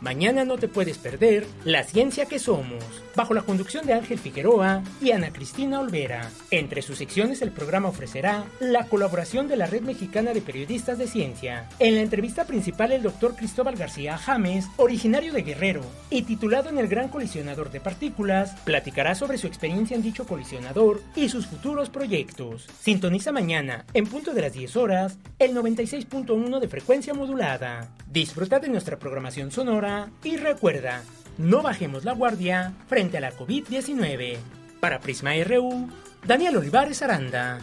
[0.00, 2.82] Mañana no te puedes perder La Ciencia que Somos,
[3.14, 6.30] bajo la conducción de Ángel Figueroa y Ana Cristina Olvera.
[6.50, 11.06] Entre sus secciones el programa ofrecerá la colaboración de la Red Mexicana de Periodistas de
[11.06, 11.68] Ciencia.
[11.78, 16.78] En la entrevista principal el doctor Cristóbal García James, originario de Guerrero y titulado en
[16.78, 21.90] el Gran Colisionador de Partículas, platicará sobre su experiencia en dicho colisionador y sus futuros
[21.90, 22.68] proyectos.
[22.80, 27.88] Sintoniza mañana, en punto de las 10 horas, el 96.1 de frecuencia modulada.
[28.10, 31.02] Disfruta de nuestra programación sonora y recuerda,
[31.40, 34.36] no bajemos la guardia frente a la COVID-19.
[34.78, 35.88] Para Prisma RU,
[36.26, 37.58] Daniel Olivares Aranda.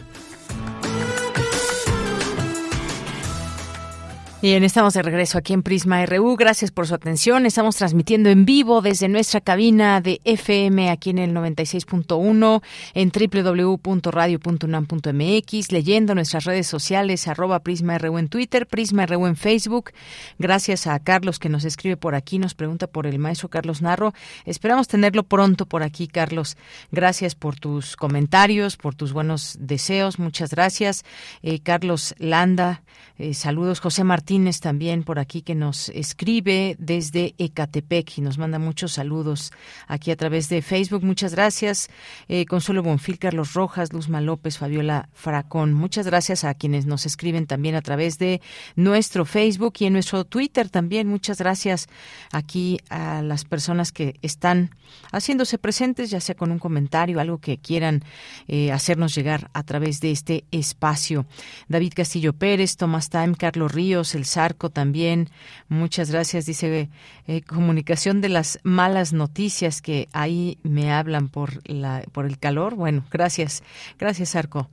[4.40, 6.36] Bien, estamos de regreso aquí en Prisma RU.
[6.36, 7.44] Gracias por su atención.
[7.44, 12.62] Estamos transmitiendo en vivo desde nuestra cabina de FM aquí en el 96.1
[12.94, 19.90] en www.radio.unam.mx, leyendo nuestras redes sociales, arroba Prisma RU en Twitter, Prisma RU en Facebook.
[20.38, 24.14] Gracias a Carlos que nos escribe por aquí, nos pregunta por el maestro Carlos Narro.
[24.44, 26.56] Esperamos tenerlo pronto por aquí, Carlos.
[26.92, 30.20] Gracias por tus comentarios, por tus buenos deseos.
[30.20, 31.04] Muchas gracias.
[31.42, 32.84] Eh, Carlos Landa,
[33.18, 33.80] eh, saludos.
[33.80, 38.92] José Martínez Martínez también por aquí que nos escribe desde Ecatepec y nos manda muchos
[38.92, 39.52] saludos
[39.86, 41.02] aquí a través de Facebook.
[41.02, 41.88] Muchas gracias.
[42.28, 45.72] Eh, Consuelo Bonfil, Carlos Rojas, Luzma López, Fabiola Fracón.
[45.72, 48.42] Muchas gracias a quienes nos escriben también a través de
[48.76, 51.08] nuestro Facebook y en nuestro Twitter también.
[51.08, 51.88] Muchas gracias
[52.30, 54.72] aquí a las personas que están
[55.10, 58.04] haciéndose presentes, ya sea con un comentario, algo que quieran
[58.46, 61.24] eh, hacernos llegar a través de este espacio.
[61.68, 65.30] David Castillo Pérez, Tomás Time, Carlos Ríos, el Zarco también.
[65.68, 66.46] Muchas gracias.
[66.46, 66.88] Dice
[67.26, 72.74] eh, comunicación de las malas noticias que ahí me hablan por la por el calor.
[72.74, 73.62] Bueno, gracias,
[73.98, 74.70] gracias Zarco.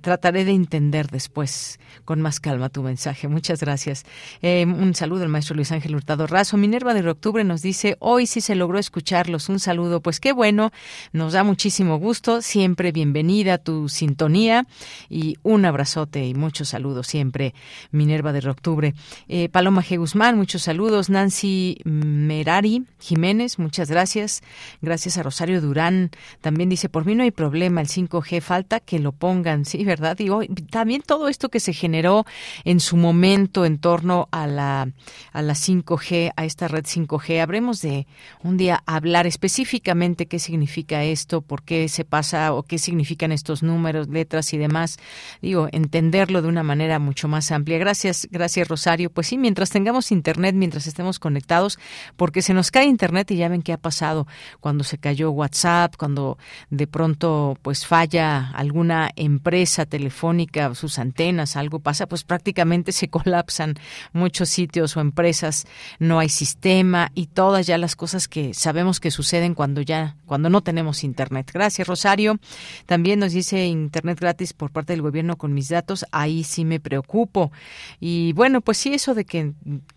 [0.00, 3.28] trataré de entender después con más calma tu mensaje.
[3.28, 4.04] Muchas gracias.
[4.42, 6.56] Eh, un saludo al maestro Luis Ángel Hurtado Razo.
[6.56, 9.48] Minerva de octubre nos dice hoy sí se logró escucharlos.
[9.48, 10.00] Un saludo.
[10.00, 10.72] Pues qué bueno.
[11.12, 12.42] Nos da muchísimo gusto.
[12.42, 14.66] Siempre bienvenida tu sintonía
[15.08, 17.54] y un abrazote y muchos saludos siempre.
[17.90, 18.81] Minerva de octubre
[19.28, 19.98] eh, Paloma G.
[19.98, 21.10] Guzmán, muchos saludos.
[21.10, 24.42] Nancy Merari Jiménez, muchas gracias.
[24.80, 26.10] Gracias a Rosario Durán.
[26.40, 29.84] También dice, por mí no hay problema, el 5G falta que lo pongan, ¿sí?
[29.84, 30.16] ¿Verdad?
[30.16, 32.24] Digo, también todo esto que se generó
[32.64, 34.88] en su momento en torno a la,
[35.32, 37.40] a la 5G, a esta red 5G.
[37.40, 38.06] Habremos de
[38.42, 43.62] un día hablar específicamente qué significa esto, por qué se pasa o qué significan estos
[43.62, 44.98] números, letras y demás.
[45.40, 47.78] Digo, entenderlo de una manera mucho más amplia.
[47.78, 49.10] Gracias, gracias Rosario.
[49.10, 51.78] Pues sí, mientras tengamos internet, mientras estemos conectados,
[52.16, 54.26] porque se nos cae internet y ya ven qué ha pasado
[54.60, 56.38] cuando se cayó WhatsApp, cuando
[56.70, 63.74] de pronto pues falla alguna empresa telefónica, sus antenas, algo pasa, pues prácticamente se colapsan
[64.14, 65.66] muchos sitios o empresas,
[65.98, 70.48] no hay sistema y todas ya las cosas que sabemos que suceden cuando ya cuando
[70.48, 71.50] no tenemos internet.
[71.52, 72.38] Gracias, Rosario.
[72.86, 76.80] También nos dice internet gratis por parte del gobierno con mis datos, ahí sí me
[76.80, 77.52] preocupo.
[78.00, 79.52] Y bueno, pues sí eso de que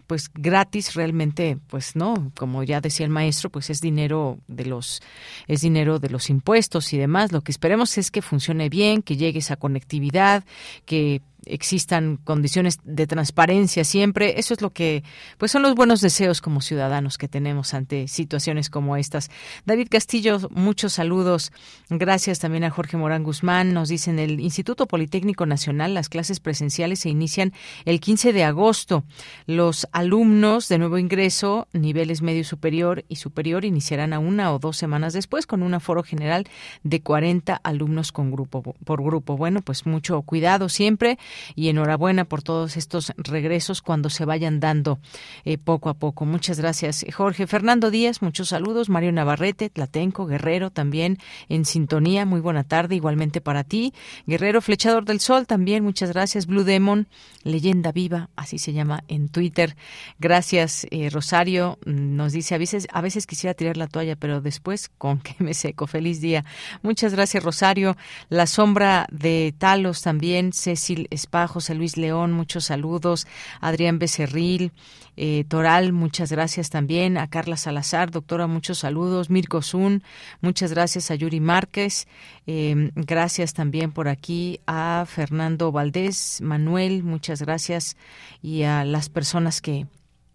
[0.08, 5.02] pues gratis realmente pues no, como ya decía el maestro, pues es dinero de los
[5.48, 7.32] es dinero de los impuestos y demás.
[7.32, 10.44] Lo que esperemos es que funcione bien, que llegue esa conectividad,
[10.86, 14.40] que existan condiciones de transparencia siempre.
[14.40, 15.04] Eso es lo que,
[15.38, 19.30] pues son los buenos deseos como ciudadanos que tenemos ante situaciones como estas.
[19.66, 21.52] David Castillo, muchos saludos.
[21.90, 23.74] Gracias también a Jorge Morán Guzmán.
[23.74, 27.54] Nos dicen el Instituto Politécnico Nacional, las clases presenciales se inician
[27.86, 29.04] el 15 de agosto.
[29.46, 34.78] Los alumnos de nuevo ingreso, niveles medio superior y superior, iniciarán a una o dos
[34.78, 36.46] semanas después con un aforo general
[36.84, 39.38] de 40 alumnos con grupo, por grupo.
[39.38, 41.18] Bueno, pues mucho cuidado siempre
[41.56, 45.00] y enhorabuena por todos estos regresos cuando se vayan dando
[45.44, 46.26] eh, poco a poco.
[46.26, 47.48] Muchas gracias, Jorge.
[47.48, 48.90] Fernando Díaz, muchos saludos.
[48.90, 51.18] Mario Navarrete, Tlatenco, Guerrero también
[51.50, 52.26] en sintonía.
[52.26, 53.94] Muy buena tarde, igualmente para ti.
[54.28, 56.46] Guerrero, Flechador del Sol también, muchas gracias.
[56.46, 57.08] Blue Demon,
[57.44, 59.76] leyenda viva, así se llama en Twitter.
[60.20, 61.78] Gracias, eh, Rosario.
[61.86, 65.54] Nos dice, a veces, a veces quisiera tirar la toalla, pero después con que me
[65.54, 65.88] seco.
[65.88, 66.46] Feliz día.
[66.82, 67.96] Muchas gracias, Rosario.
[68.30, 73.28] La sombra de Talos también, Cecil Spa, José Luis León, muchos saludos,
[73.62, 74.72] Adrián Becerril,
[75.18, 80.04] eh, Toral, muchas gracias también, a Carla Salazar, doctora, muchos saludos, Mirko Zun,
[80.42, 81.10] muchas gracias.
[81.12, 82.08] A Yuri Márquez,
[82.46, 84.60] em, gracias también por aquí.
[84.68, 87.98] A Fernando Valdés, Manuel, muchas gracias.
[88.42, 89.88] Y a las personas que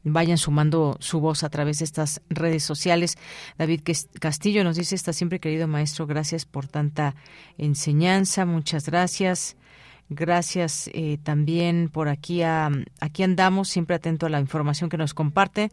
[0.02, 3.16] vayan sumando su voz a través de estas redes sociales.
[3.58, 3.82] David
[4.18, 7.14] Castillo nos dice, está siempre querido maestro, gracias por tanta
[7.58, 9.56] enseñanza, muchas gracias.
[10.12, 12.42] Gracias eh, también por aquí.
[12.42, 15.70] A, aquí andamos, siempre atento a la información que nos comparte.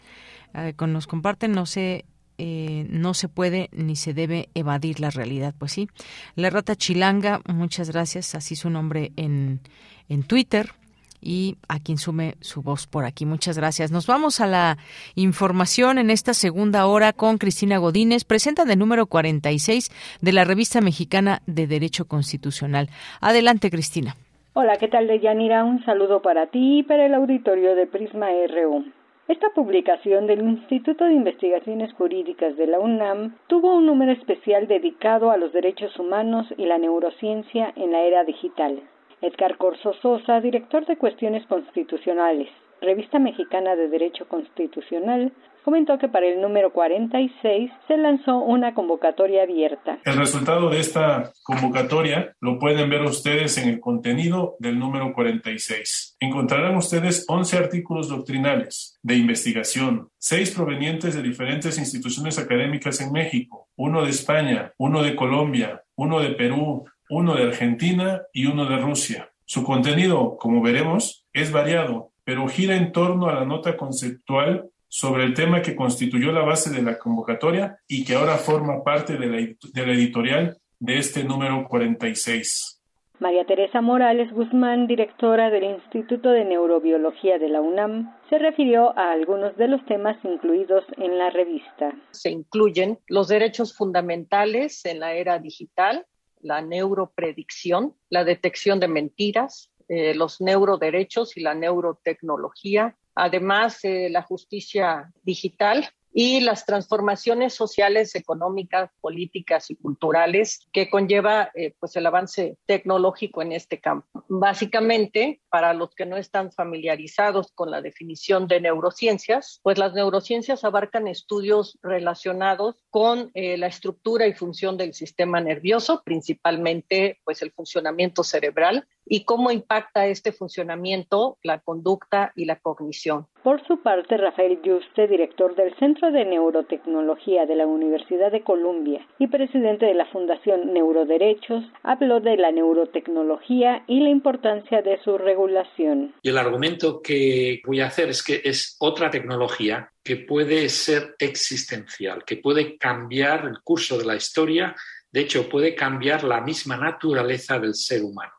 [0.54, 2.06] Eh, nos comparten, no se,
[2.38, 5.56] eh, no se puede ni se debe evadir la realidad.
[5.58, 5.90] Pues sí.
[6.36, 8.36] La rata chilanga, muchas gracias.
[8.36, 9.60] Así su nombre en,
[10.08, 10.72] en Twitter
[11.20, 13.26] y a quien sume su voz por aquí.
[13.26, 13.90] Muchas gracias.
[13.90, 14.78] Nos vamos a la
[15.16, 19.90] información en esta segunda hora con Cristina Godínez, presenta de número 46
[20.22, 22.92] de la Revista Mexicana de Derecho Constitucional.
[23.20, 24.16] Adelante, Cristina.
[24.60, 25.64] Hola, ¿qué tal, Deyanira?
[25.64, 28.86] Un saludo para ti y para el auditorio de Prisma RU.
[29.28, 35.30] Esta publicación del Instituto de Investigaciones Jurídicas de la UNAM tuvo un número especial dedicado
[35.30, 38.82] a los derechos humanos y la neurociencia en la era digital.
[39.22, 42.50] Edgar Corso Sosa, director de Cuestiones Constitucionales,
[42.82, 45.34] Revista Mexicana de Derecho Constitucional,
[45.68, 50.00] comentó que para el número 46 se lanzó una convocatoria abierta.
[50.06, 56.16] El resultado de esta convocatoria lo pueden ver ustedes en el contenido del número 46.
[56.22, 63.68] Encontrarán ustedes 11 artículos doctrinales de investigación, seis provenientes de diferentes instituciones académicas en México,
[63.76, 68.78] uno de España, uno de Colombia, uno de Perú, uno de Argentina y uno de
[68.78, 69.32] Rusia.
[69.44, 75.24] Su contenido, como veremos, es variado, pero gira en torno a la nota conceptual sobre
[75.24, 79.28] el tema que constituyó la base de la convocatoria y que ahora forma parte de
[79.28, 82.84] la, editorial de este número 46.
[83.20, 89.14] María Teresa Morales Guzmán, directora del Instituto de Neurobiología de la UNAM, se refirió a
[89.14, 91.96] algunos de los temas incluidos en la revista.
[92.12, 96.06] Se incluyen los derechos fundamentales en la era digital,
[96.42, 104.22] la neuropredicción, la detección de mentiras, eh, los neuroderechos y la neurotecnología, además de la
[104.22, 112.08] justicia digital y las transformaciones sociales, económicas, políticas y culturales que conlleva eh, pues el
[112.08, 114.26] avance tecnológico en este campo.
[114.28, 120.64] Básicamente, para los que no están familiarizados con la definición de neurociencias, pues las neurociencias
[120.64, 127.52] abarcan estudios relacionados con eh, la estructura y función del sistema nervioso, principalmente pues el
[127.52, 133.28] funcionamiento cerebral y cómo impacta este funcionamiento la conducta y la cognición.
[133.44, 139.08] Por su parte, Rafael Yuste, director del Centro de Neurotecnología de la Universidad de Columbia
[139.20, 145.18] y presidente de la Fundación Neuroderechos, habló de la neurotecnología y la importancia de su
[145.18, 146.14] regulación.
[146.22, 151.16] Y el argumento que voy a hacer es que es otra tecnología que puede ser
[151.20, 154.76] existencial, que puede cambiar el curso de la historia,
[155.12, 158.37] de hecho puede cambiar la misma naturaleza del ser humano.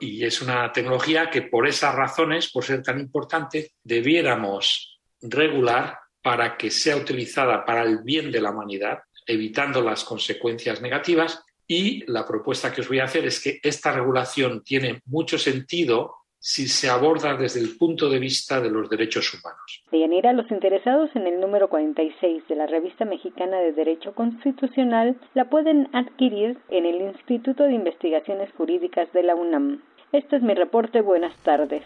[0.00, 6.56] Y es una tecnología que por esas razones, por ser tan importante, debiéramos regular para
[6.56, 11.42] que sea utilizada para el bien de la humanidad, evitando las consecuencias negativas.
[11.66, 16.17] Y la propuesta que os voy a hacer es que esta regulación tiene mucho sentido
[16.38, 19.82] si se aborda desde el punto de vista de los derechos humanos.
[19.90, 25.50] Deyanira, los interesados en el número 46 de la Revista Mexicana de Derecho Constitucional la
[25.50, 29.82] pueden adquirir en el Instituto de Investigaciones Jurídicas de la UNAM.
[30.12, 31.00] Este es mi reporte.
[31.00, 31.82] Buenas tardes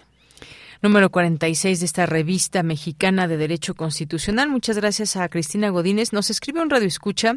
[0.82, 4.48] número 46 de esta revista mexicana de Derecho Constitucional.
[4.48, 6.12] Muchas gracias a Cristina Godínez.
[6.12, 7.36] Nos escribe un radio escucha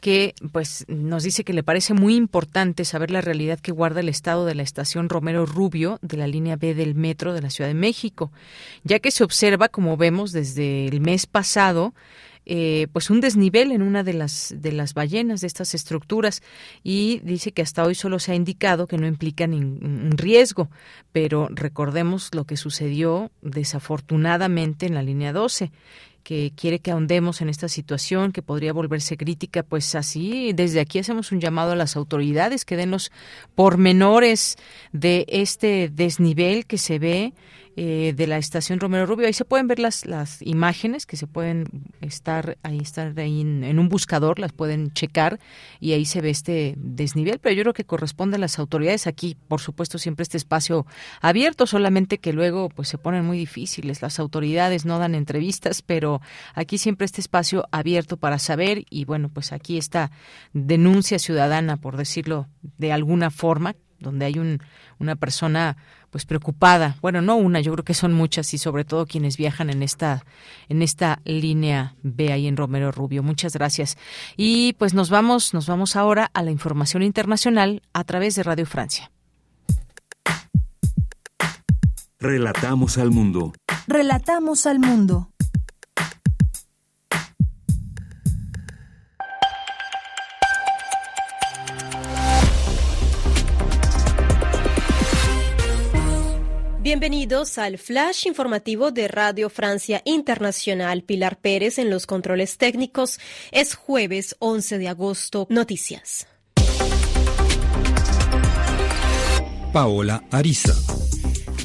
[0.00, 4.08] que pues nos dice que le parece muy importante saber la realidad que guarda el
[4.08, 7.68] estado de la estación Romero Rubio de la línea B del metro de la Ciudad
[7.68, 8.32] de México,
[8.82, 11.92] ya que se observa, como vemos desde el mes pasado,
[12.46, 16.42] eh, pues un desnivel en una de las de las ballenas de estas estructuras
[16.82, 20.70] y dice que hasta hoy solo se ha indicado que no implica ningún riesgo,
[21.12, 25.70] pero recordemos lo que sucedió desafortunadamente en la línea 12
[26.22, 30.98] que quiere que ahondemos en esta situación que podría volverse crítica, pues así desde aquí
[30.98, 33.10] hacemos un llamado a las autoridades que den los
[33.54, 34.56] pormenores
[34.92, 37.32] de este desnivel que se ve
[37.82, 39.26] eh, de la estación Romero Rubio.
[39.26, 41.64] Ahí se pueden ver las, las imágenes que se pueden
[42.02, 45.40] estar ahí, estar ahí en, un buscador, las pueden checar
[45.80, 47.38] y ahí se ve este desnivel.
[47.38, 50.84] Pero yo creo que corresponde a las autoridades aquí, por supuesto, siempre este espacio
[51.22, 54.02] abierto, solamente que luego pues se ponen muy difíciles.
[54.02, 56.20] Las autoridades no dan entrevistas, pero
[56.54, 60.10] aquí siempre este espacio abierto para saber y bueno, pues aquí esta
[60.52, 62.46] denuncia ciudadana, por decirlo
[62.76, 64.60] de alguna forma, donde hay un,
[64.98, 65.76] una persona
[66.10, 66.96] pues preocupada.
[67.00, 70.24] Bueno, no una, yo creo que son muchas y sobre todo quienes viajan en esta
[70.68, 73.22] en esta línea B ahí en Romero Rubio.
[73.22, 73.96] Muchas gracias.
[74.36, 78.66] Y pues nos vamos nos vamos ahora a la información internacional a través de Radio
[78.66, 79.10] Francia.
[82.18, 83.54] Relatamos al mundo.
[83.86, 85.29] Relatamos al mundo.
[96.90, 101.04] Bienvenidos al flash informativo de Radio Francia Internacional.
[101.04, 103.20] Pilar Pérez en los controles técnicos.
[103.52, 105.46] Es jueves 11 de agosto.
[105.50, 106.26] Noticias.
[109.72, 110.74] Paola Ariza.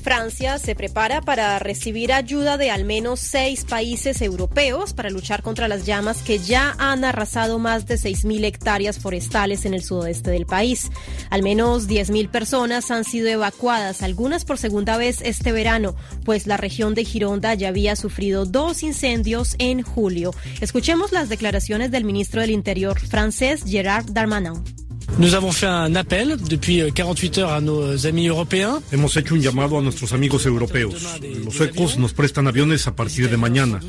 [0.06, 5.68] Francia se prepara para recibir ayuda de al menos seis países europeos para luchar contra
[5.68, 10.46] las llamas que ya han arrasado más de 6.000 hectáreas forestales en el sudoeste del
[10.46, 10.92] país.
[11.32, 16.58] Al menos 10.000 personas han sido evacuadas, algunas por segunda vez este verano, pues la
[16.58, 20.36] región de Gironda ya había sufrido dos incendios en julio.
[20.62, 24.85] Escuchemos las declaraciones del ministro del Interior francés Gerard Darmanin.
[25.18, 28.82] Nous avons fait un appel depuis 48 heures a nos amis européens.
[28.92, 30.96] Hemos hecho un llamado a nuestros amigos europeos.
[31.44, 33.80] Los suecos nos prestan aviones a partir de mañana.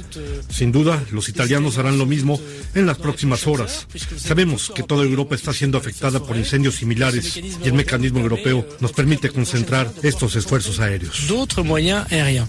[0.49, 2.41] Sin duda, los italianos harán lo mismo
[2.75, 3.89] en las próximas horas.
[4.17, 8.93] Sabemos que toda Europa está siendo afectada por incendios similares y el mecanismo europeo nos
[8.93, 11.27] permite concentrar estos esfuerzos aéreos.
[11.29, 12.47] D'autres moyens aériens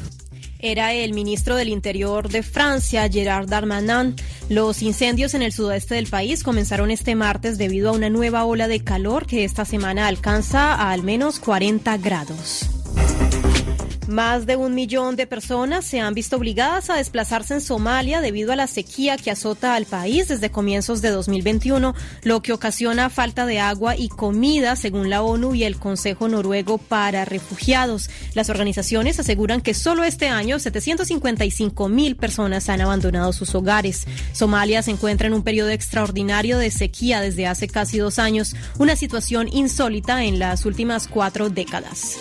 [0.60, 4.16] era el ministro del Interior de Francia, Gerard Darmanin.
[4.50, 8.68] Los incendios en el sudoeste del país comenzaron este martes debido a una nueva ola
[8.68, 12.70] de calor que esta semana alcanza a al menos 40 grados.
[14.08, 18.54] Más de un millón de personas se han visto obligadas a desplazarse en Somalia debido
[18.54, 21.94] a la sequía que azota al país desde comienzos de 2021,
[22.24, 26.78] lo que ocasiona falta de agua y comida, según la ONU y el Consejo Noruego
[26.78, 28.10] para Refugiados.
[28.34, 34.08] Las organizaciones aseguran que solo este año 755 mil personas han abandonado sus hogares.
[34.32, 38.96] Somalia se encuentra en un periodo extraordinario de sequía desde hace casi dos años, una
[38.96, 42.18] situación insólita en las últimas cuatro décadas.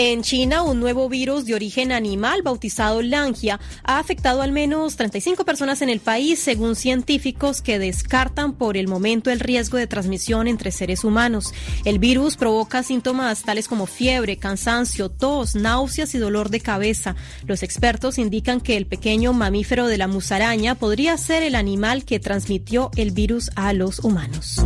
[0.00, 5.44] En China, un nuevo virus de origen animal bautizado Langia ha afectado al menos 35
[5.44, 10.46] personas en el país, según científicos que descartan por el momento el riesgo de transmisión
[10.46, 11.52] entre seres humanos.
[11.84, 17.16] El virus provoca síntomas tales como fiebre, cansancio, tos, náuseas y dolor de cabeza.
[17.44, 22.20] Los expertos indican que el pequeño mamífero de la musaraña podría ser el animal que
[22.20, 24.62] transmitió el virus a los humanos.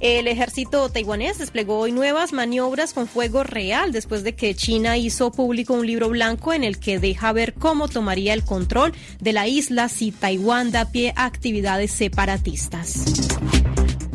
[0.00, 5.32] El ejército taiwanés desplegó hoy nuevas maniobras con fuego real después de que China hizo
[5.32, 9.48] público un libro blanco en el que deja ver cómo tomaría el control de la
[9.48, 13.04] isla si Taiwán da pie a actividades separatistas.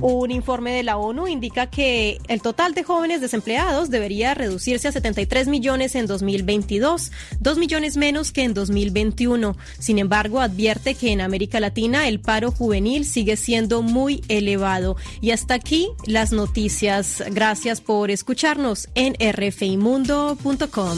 [0.05, 4.91] Un informe de la ONU indica que el total de jóvenes desempleados debería reducirse a
[4.91, 9.55] 73 millones en 2022, 2 millones menos que en 2021.
[9.79, 14.97] Sin embargo, advierte que en América Latina el paro juvenil sigue siendo muy elevado.
[15.21, 17.23] Y hasta aquí las noticias.
[17.31, 20.97] Gracias por escucharnos en rfimundo.com.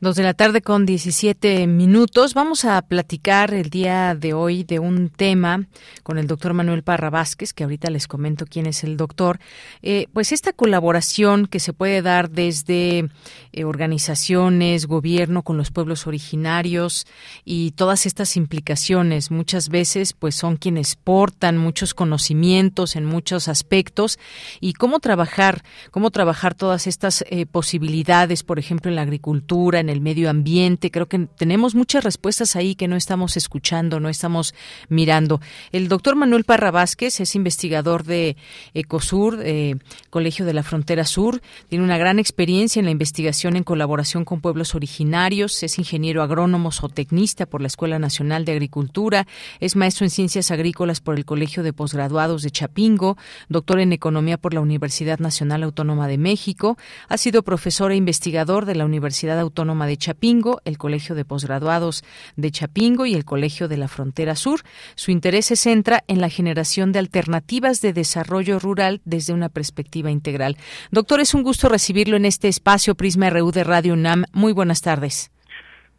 [0.00, 2.32] Dos de la tarde con 17 minutos.
[2.32, 5.66] Vamos a platicar el día de hoy de un tema
[6.04, 9.40] con el doctor Manuel Parra Vázquez, que ahorita les comento quién es el doctor.
[9.82, 13.08] Eh, pues esta colaboración que se puede dar desde
[13.52, 17.04] eh, organizaciones, gobierno con los pueblos originarios
[17.44, 24.20] y todas estas implicaciones, muchas veces pues son quienes portan muchos conocimientos en muchos aspectos
[24.60, 29.87] y cómo trabajar, cómo trabajar todas estas eh, posibilidades, por ejemplo, en la agricultura, en
[29.88, 30.90] el medio ambiente.
[30.90, 34.54] Creo que tenemos muchas respuestas ahí que no estamos escuchando, no estamos
[34.88, 35.40] mirando.
[35.72, 38.36] El doctor Manuel Parra Vázquez es investigador de
[38.74, 39.76] Ecosur, eh,
[40.10, 41.40] Colegio de la Frontera Sur.
[41.68, 45.62] Tiene una gran experiencia en la investigación en colaboración con pueblos originarios.
[45.62, 49.26] Es ingeniero agrónomo zootecnista por la Escuela Nacional de Agricultura.
[49.60, 53.16] Es maestro en ciencias agrícolas por el Colegio de Posgraduados de Chapingo.
[53.48, 56.76] Doctor en economía por la Universidad Nacional Autónoma de México.
[57.08, 62.04] Ha sido profesor e investigador de la Universidad Autónoma de Chapingo, el Colegio de Posgraduados
[62.36, 64.60] de Chapingo y el Colegio de la Frontera Sur.
[64.94, 70.10] Su interés se centra en la generación de alternativas de desarrollo rural desde una perspectiva
[70.10, 70.56] integral.
[70.90, 74.24] Doctor, es un gusto recibirlo en este espacio Prisma RU de Radio UNAM.
[74.32, 75.30] Muy buenas tardes.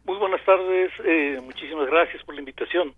[0.04, 2.94] Muy buenas tardes, eh, muchísimas gracias por la invitación.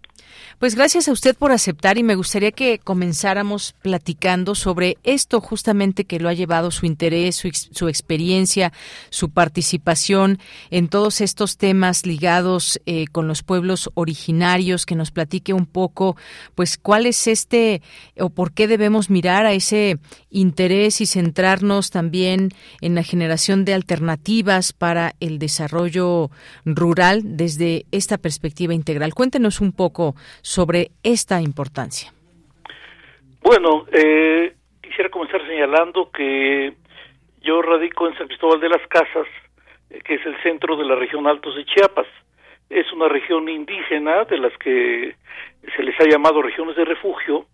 [0.62, 6.04] Pues gracias a usted por aceptar y me gustaría que comenzáramos platicando sobre esto justamente
[6.04, 7.34] que lo ha llevado su interés,
[7.72, 8.72] su, experiencia,
[9.10, 10.38] su participación
[10.70, 16.16] en todos estos temas ligados eh, con los pueblos originarios, que nos platique un poco,
[16.54, 17.82] pues cuál es este
[18.20, 19.98] o por qué debemos mirar a ese
[20.30, 26.30] interés y centrarnos también en la generación de alternativas para el desarrollo
[26.64, 29.12] rural desde esta perspectiva integral.
[29.12, 30.14] Cuéntenos un poco
[31.02, 32.12] esta importancia?
[33.42, 34.52] Bueno, eh,
[34.82, 36.74] quisiera comenzar señalando que
[37.40, 39.26] yo radico en San Cristóbal de las Casas,
[39.90, 42.06] eh, que es el centro de la región Altos de Chiapas.
[42.68, 45.16] Es una región indígena de las que
[45.74, 47.46] se les ha llamado regiones de refugio,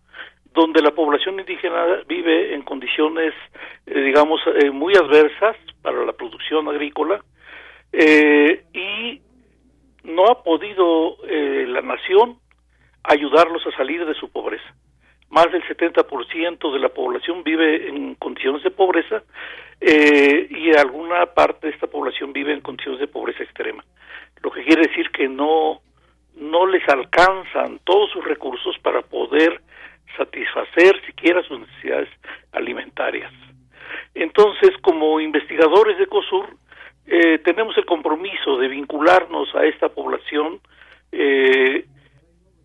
[0.53, 3.33] donde la población indígena vive en condiciones,
[3.87, 4.41] eh, digamos,
[4.73, 7.23] muy adversas para la producción agrícola
[7.93, 9.21] y
[10.03, 12.39] no ha podido la nación
[13.09, 14.75] ayudarlos a salir de su pobreza.
[15.31, 19.23] Más del 70% de la población vive en condiciones de pobreza
[19.81, 23.85] eh, y alguna parte de esta población vive en condiciones de pobreza extrema.
[24.43, 25.81] Lo que quiere decir que no,
[26.37, 29.61] no les alcanzan todos sus recursos para poder
[30.17, 32.09] satisfacer siquiera sus necesidades
[32.53, 33.33] alimentarias.
[34.15, 36.57] Entonces, como investigadores de COSUR,
[37.07, 40.61] eh, tenemos el compromiso de vincularnos a esta población
[41.13, 41.85] eh,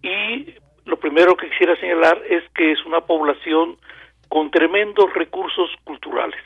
[0.03, 0.53] y
[0.85, 3.77] lo primero que quisiera señalar es que es una población
[4.27, 6.39] con tremendos recursos culturales.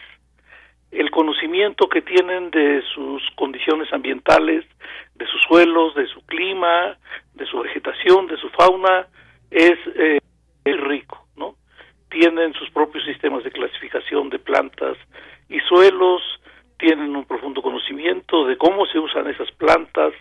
[0.92, 4.64] El conocimiento que tienen de sus condiciones ambientales,
[5.16, 6.98] de sus suelos, de su clima,
[7.34, 9.08] de su vegetación, de su fauna,
[9.50, 10.20] es eh,
[10.66, 11.56] rico, ¿no?
[12.10, 14.98] Tienen sus propios sistemas de clasificación de plantas
[15.50, 16.22] y suelos,
[16.78, 20.14] tienen un profundo conocimiento de cómo se usan esas plantas,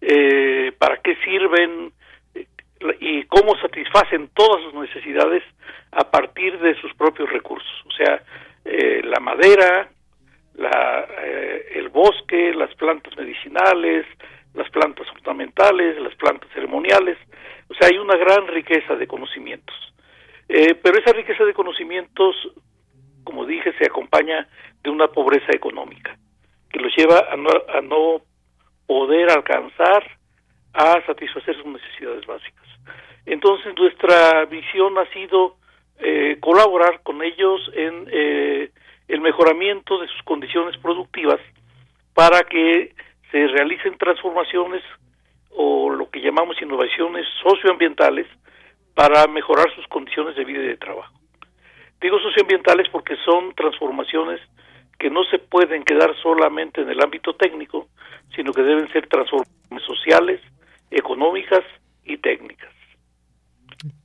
[0.00, 1.92] eh, para qué sirven,
[3.00, 5.42] y cómo satisfacen todas sus necesidades
[5.92, 8.22] a partir de sus propios recursos, o sea,
[8.64, 9.88] eh, la madera,
[10.54, 14.06] la, eh, el bosque, las plantas medicinales,
[14.54, 17.18] las plantas ornamentales, las plantas ceremoniales,
[17.68, 19.74] o sea, hay una gran riqueza de conocimientos.
[20.48, 22.36] Eh, pero esa riqueza de conocimientos,
[23.24, 24.48] como dije, se acompaña
[24.82, 26.16] de una pobreza económica,
[26.70, 28.22] que los lleva a no, a no
[28.86, 30.04] poder alcanzar
[30.76, 32.66] a satisfacer sus necesidades básicas.
[33.24, 35.56] Entonces nuestra visión ha sido
[35.98, 38.70] eh, colaborar con ellos en eh,
[39.08, 41.40] el mejoramiento de sus condiciones productivas
[42.14, 42.94] para que
[43.30, 44.82] se realicen transformaciones
[45.50, 48.26] o lo que llamamos innovaciones socioambientales
[48.94, 51.14] para mejorar sus condiciones de vida y de trabajo.
[52.00, 54.40] Digo socioambientales porque son transformaciones
[54.98, 57.88] que no se pueden quedar solamente en el ámbito técnico,
[58.34, 60.40] sino que deben ser transformaciones sociales,
[60.90, 61.64] económicas
[62.04, 62.75] y técnicas.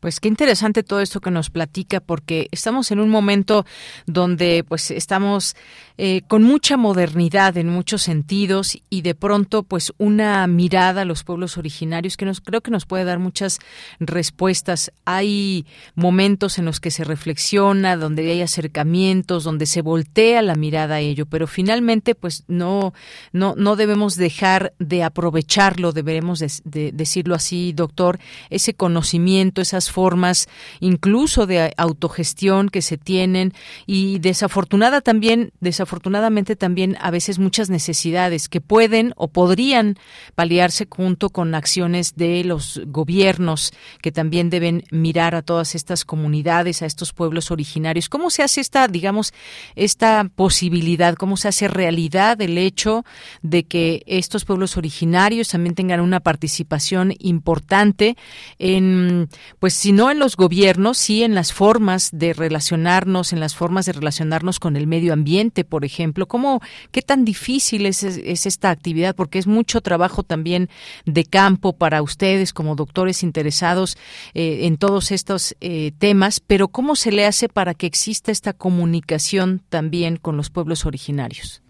[0.02, 3.65] Pues qué interesante todo esto que nos platica, porque estamos en un momento
[4.06, 5.56] donde pues estamos
[5.98, 11.23] eh, con mucha modernidad en muchos sentidos y de pronto pues una mirada a los
[11.23, 13.60] pueblos originarios que nos creo que nos puede dar muchas
[13.99, 14.91] respuestas.
[15.06, 15.65] Hay
[15.95, 20.99] momentos en los que se reflexiona, donde hay acercamientos, donde se voltea la mirada a
[20.99, 22.93] ello, pero finalmente pues no
[23.31, 28.19] no no debemos dejar de aprovecharlo, deberemos de decirlo así, doctor,
[28.49, 30.47] ese conocimiento, esas formas
[30.79, 33.53] incluso de autogestión que se tienen
[33.85, 39.97] y desafortunada también desafortunadamente también a veces muchas necesidades que pueden o podrían
[40.35, 46.81] paliarse junto con acciones de los gobiernos que también deben mirar a todas estas comunidades,
[46.81, 48.09] a estos pueblos originarios.
[48.09, 49.33] ¿Cómo se hace esta, digamos,
[49.75, 53.05] esta posibilidad, cómo se hace realidad el hecho
[53.41, 58.15] de que estos pueblos originarios también tengan una participación importante
[58.59, 59.29] en,
[59.60, 63.86] pues si no en los gobiernos, sí en las formas de relacionarnos, en las formas
[63.86, 66.28] de relacionarnos con el medio ambiente, por ejemplo.
[66.28, 66.61] ¿Cómo,
[66.91, 69.15] qué tan difícil es, esta actividad?
[69.15, 70.69] Porque es mucho trabajo también
[71.06, 73.98] de campo para ustedes como doctores interesados
[74.34, 78.53] eh, en todos estos eh, temas, pero ¿cómo se le hace para que exista esta
[78.53, 81.61] comunicación también con los pueblos originarios?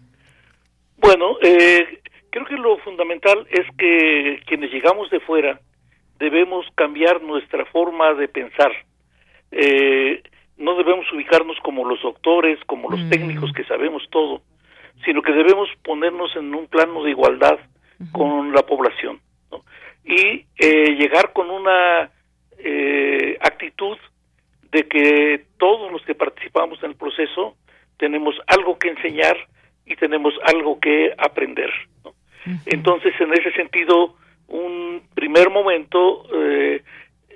[0.98, 2.00] Bueno, eh,
[2.30, 5.60] creo que lo fundamental es que quienes llegamos de fuera
[6.22, 8.72] debemos cambiar nuestra forma de pensar.
[9.50, 10.22] Eh,
[10.56, 13.10] no debemos ubicarnos como los doctores, como los mm.
[13.10, 14.40] técnicos que sabemos todo,
[15.04, 17.58] sino que debemos ponernos en un plano de igualdad
[18.12, 19.20] con la población
[20.04, 22.10] y eh, llegar con una
[22.58, 23.96] eh, actitud
[24.70, 27.56] de que todos los que participamos en el proceso
[27.98, 29.36] tenemos algo que enseñar
[29.86, 31.70] y tenemos algo que aprender.
[32.66, 34.16] Entonces, en ese sentido,
[34.48, 36.82] un primer momento eh,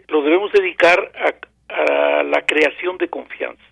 [0.09, 1.35] lo debemos dedicar a,
[2.23, 3.63] la creación de confianza.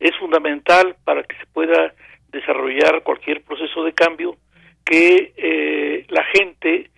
[0.00, 1.94] Es fundamental para que se pueda
[2.28, 4.36] desarrollar cualquier proceso de cambio
[4.84, 6.90] que eh, la gente,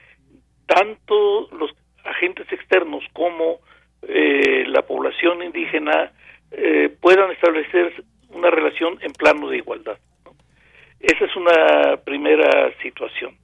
[0.67, 1.71] tanto los
[2.05, 3.61] agentes externos como
[4.09, 6.13] eh, la población indígena,
[7.01, 9.97] puedan establecer una relación en plano de igualdad.
[11.01, 13.37] Esa es una primera situación.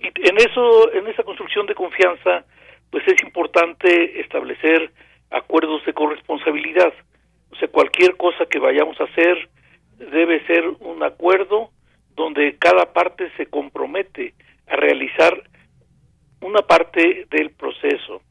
[0.00, 2.44] Y en eso, en esa construcción de confianza,
[2.90, 4.90] pues es importante establecer
[5.30, 6.92] acuerdos de corresponsabilidad.
[7.50, 9.48] O sea, cualquier cosa que vayamos a hacer
[9.98, 11.70] debe ser un acuerdo
[12.14, 14.34] donde cada parte se compromete
[14.66, 15.42] a realizar
[16.40, 18.22] una parte del proceso.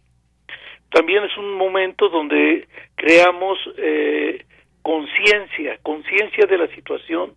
[0.90, 4.46] También es un momento donde creamos eh,
[4.82, 7.34] conciencia, conciencia de la situación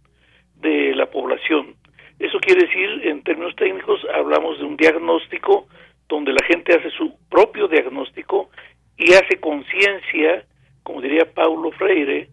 [0.56, 1.74] de la población.
[2.20, 5.66] Eso quiere decir, en términos técnicos, hablamos de un diagnóstico
[6.06, 8.50] donde la gente hace su propio diagnóstico
[8.98, 10.44] y hace conciencia,
[10.82, 12.28] como diría Paulo Freire,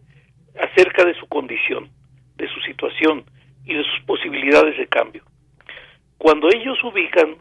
[0.59, 1.89] acerca de su condición,
[2.35, 3.23] de su situación
[3.63, 5.23] y de sus posibilidades de cambio.
[6.17, 7.37] Cuando ellos ubican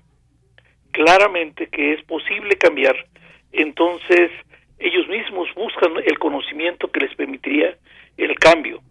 [0.93, 2.95] claramente que es posible cambiar,
[3.51, 4.31] entonces
[4.79, 7.77] ellos mismos buscan el conocimiento que les permitiría
[8.17, 8.83] el cambio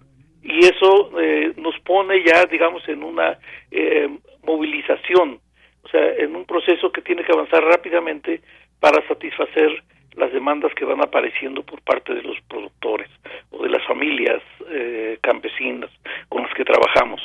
[0.45, 3.39] y eso eh, nos pone ya, digamos, en una
[3.71, 4.07] eh,
[4.43, 5.39] movilización,
[5.83, 8.41] o sea, en un proceso que tiene que avanzar rápidamente
[8.79, 9.83] para satisfacer
[10.15, 13.09] las demandas que van apareciendo por parte de los productores
[13.49, 15.89] o de las familias eh, campesinas
[16.29, 17.21] con las que trabajamos.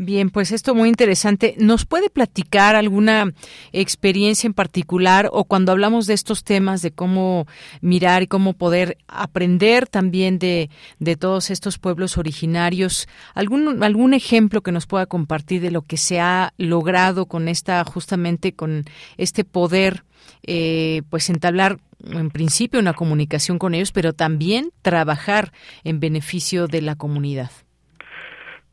[0.00, 1.56] Bien, pues esto muy interesante.
[1.58, 3.32] ¿Nos puede platicar alguna
[3.72, 7.48] experiencia en particular o cuando hablamos de estos temas de cómo
[7.80, 10.70] mirar y cómo poder aprender también de,
[11.00, 13.08] de todos estos pueblos originarios?
[13.34, 17.82] ¿Algún, algún ejemplo que nos pueda compartir de lo que se ha logrado con esta,
[17.82, 18.84] justamente con
[19.16, 20.04] este poder,
[20.44, 25.52] eh, pues entablar en principio una comunicación con ellos, pero también trabajar
[25.82, 27.50] en beneficio de la comunidad?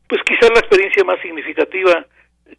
[0.08, 2.06] Pues quizás la experiencia más significativa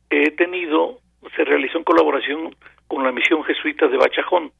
[0.09, 0.99] que he tenido
[1.35, 2.55] se realizó en colaboración
[2.87, 4.51] con la misión jesuita de Bachajón,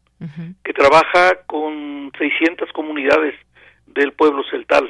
[0.63, 3.35] que trabaja con 600 comunidades
[3.85, 4.89] del pueblo celtal.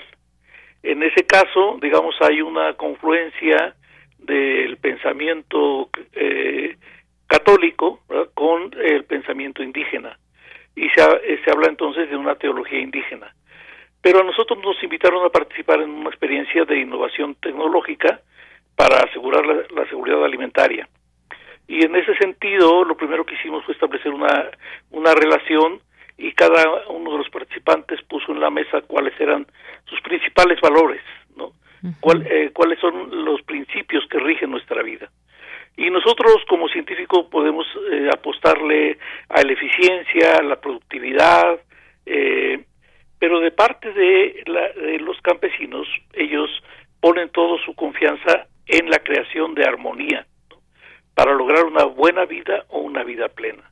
[0.84, 3.76] En ese caso, digamos, hay una confluencia
[4.20, 6.78] del pensamiento eh,
[7.28, 8.02] católico
[8.34, 10.18] con el pensamiento indígena.
[10.76, 11.02] Y se,
[11.44, 13.34] se habla entonces de una teología indígena
[14.08, 18.22] pero a nosotros nos invitaron a participar en una experiencia de innovación tecnológica
[18.74, 20.88] para asegurar la, seguridad alimentaria.
[21.68, 24.50] Y en ese sentido, lo primero que hicimos fue establecer una,
[24.92, 25.82] una relación
[26.18, 29.46] y cada uno de los participantes puso en la mesa cuáles eran
[29.84, 31.02] sus principales valores,
[31.36, 31.52] ¿no?
[32.32, 35.12] Eh, cuáles son los principios que rigen nuestra vida.
[35.76, 41.60] Y nosotros como científicos podemos eh, apostarle a la eficiencia, a la productividad,
[42.06, 42.64] eh,
[43.20, 44.44] pero de parte de,
[44.76, 46.50] de los campesinos, ellos
[47.00, 50.26] ponen toda su confianza en la creación de armonía
[51.14, 53.72] para lograr una buena vida o una vida plena.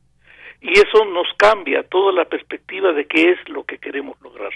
[0.62, 4.52] Y eso nos cambia toda la perspectiva de qué es lo que queremos lograr.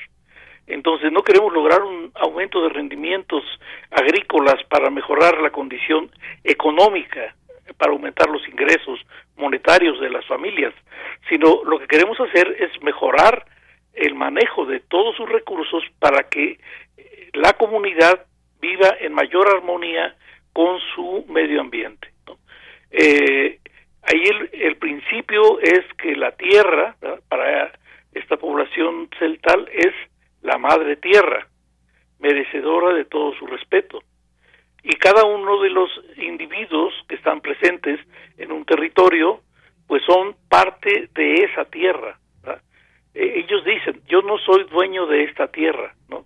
[0.66, 3.44] Entonces no queremos lograr un aumento de rendimientos
[3.92, 6.10] agrícolas para mejorar la condición
[6.44, 7.36] económica,
[7.78, 9.00] para aumentar los ingresos
[9.36, 10.74] monetarios de las familias,
[11.28, 13.46] sino lo que queremos hacer es mejorar
[13.94, 16.60] el manejo de todos sus recursos para que
[16.98, 18.26] eh, la comunidad
[18.62, 20.16] viva en mayor armonía
[20.54, 22.10] con su medio ambiente.
[22.92, 23.60] Eh,
[24.02, 26.96] ahí el, principio es que la tierra,
[27.28, 27.72] para
[28.14, 29.94] esta población celtal, es
[30.42, 31.48] la madre tierra,
[32.20, 34.02] merecedora de todo su respeto.
[34.84, 38.00] Y cada uno de los individuos que están presentes
[38.38, 39.42] en un territorio,
[39.88, 42.19] pues son parte de esa tierra.
[43.22, 46.26] Ellos dicen, yo no soy dueño de esta tierra, ¿no?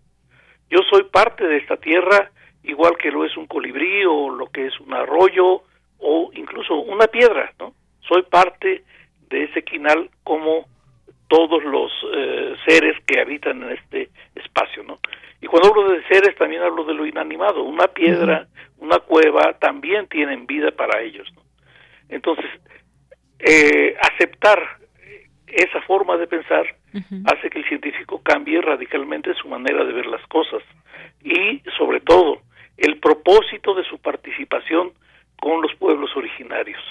[0.70, 2.30] Yo soy parte de esta tierra,
[2.64, 5.64] igual que lo es un colibrí o lo que es un arroyo
[5.98, 7.74] o incluso una piedra, ¿no?
[8.02, 8.84] Soy parte
[9.28, 10.68] de ese quinal como
[11.28, 15.00] todos los eh, seres que habitan en este espacio, ¿no?
[15.42, 17.64] Y cuando hablo de seres también hablo de lo inanimado.
[17.64, 18.48] Una piedra,
[18.78, 21.42] una cueva también tienen vida para ellos, ¿no?
[22.10, 22.52] Entonces,
[23.40, 24.78] eh, aceptar
[25.48, 26.66] esa forma de pensar
[27.26, 30.62] hace que el científico cambie radicalmente su manera de ver las cosas
[31.24, 32.42] y, sobre todo,
[32.78, 34.92] el propósito de su participación
[35.40, 36.82] con los pueblos originarios.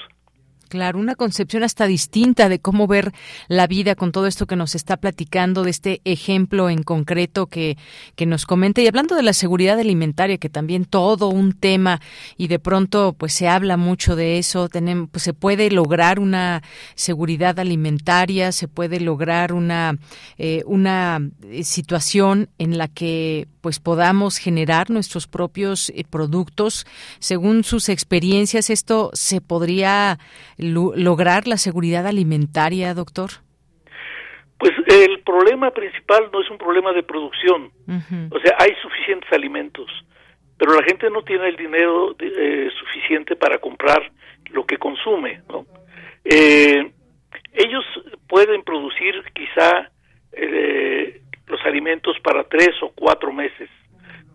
[0.73, 3.13] Claro, una concepción hasta distinta de cómo ver
[3.47, 7.77] la vida con todo esto que nos está platicando, de este ejemplo en concreto que,
[8.17, 8.81] que nos comenta.
[8.81, 12.01] Y hablando de la seguridad alimentaria, que también todo un tema,
[12.39, 16.63] y de pronto pues se habla mucho de eso, tenemos, pues, se puede lograr una
[16.95, 19.99] seguridad alimentaria, se puede lograr una,
[20.39, 21.21] eh, una
[21.51, 26.85] eh, situación en la que pues podamos generar nuestros propios eh, productos.
[27.21, 30.19] Según sus experiencias, esto se podría
[30.63, 33.31] lograr la seguridad alimentaria, doctor.
[34.59, 37.73] Pues el problema principal no es un problema de producción.
[38.31, 39.91] O sea, hay suficientes alimentos,
[40.57, 44.11] pero la gente no tiene el dinero eh, suficiente para comprar
[44.51, 45.67] lo que consume, ¿no?
[46.25, 46.93] Eh,
[47.53, 47.85] ellos
[48.29, 49.91] pueden producir quizá
[51.53, 53.69] los alimentos para tres o cuatro meses.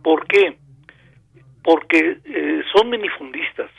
[0.03, 0.57] ¿Por qué?
[1.63, 3.71] Porque eh, son minifundistas,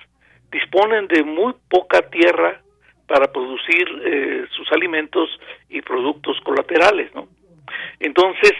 [0.50, 2.60] disponen de muy poca tierra
[3.06, 5.28] para producir eh, sus alimentos
[5.68, 7.28] y productos colaterales, ¿no?
[8.00, 8.52] Entonces,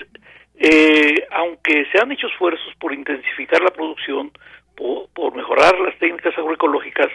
[0.57, 4.33] eh, aunque se han hecho esfuerzos por intensificar la producción,
[4.77, 7.09] por, por, mejorar las técnicas agroecológicas,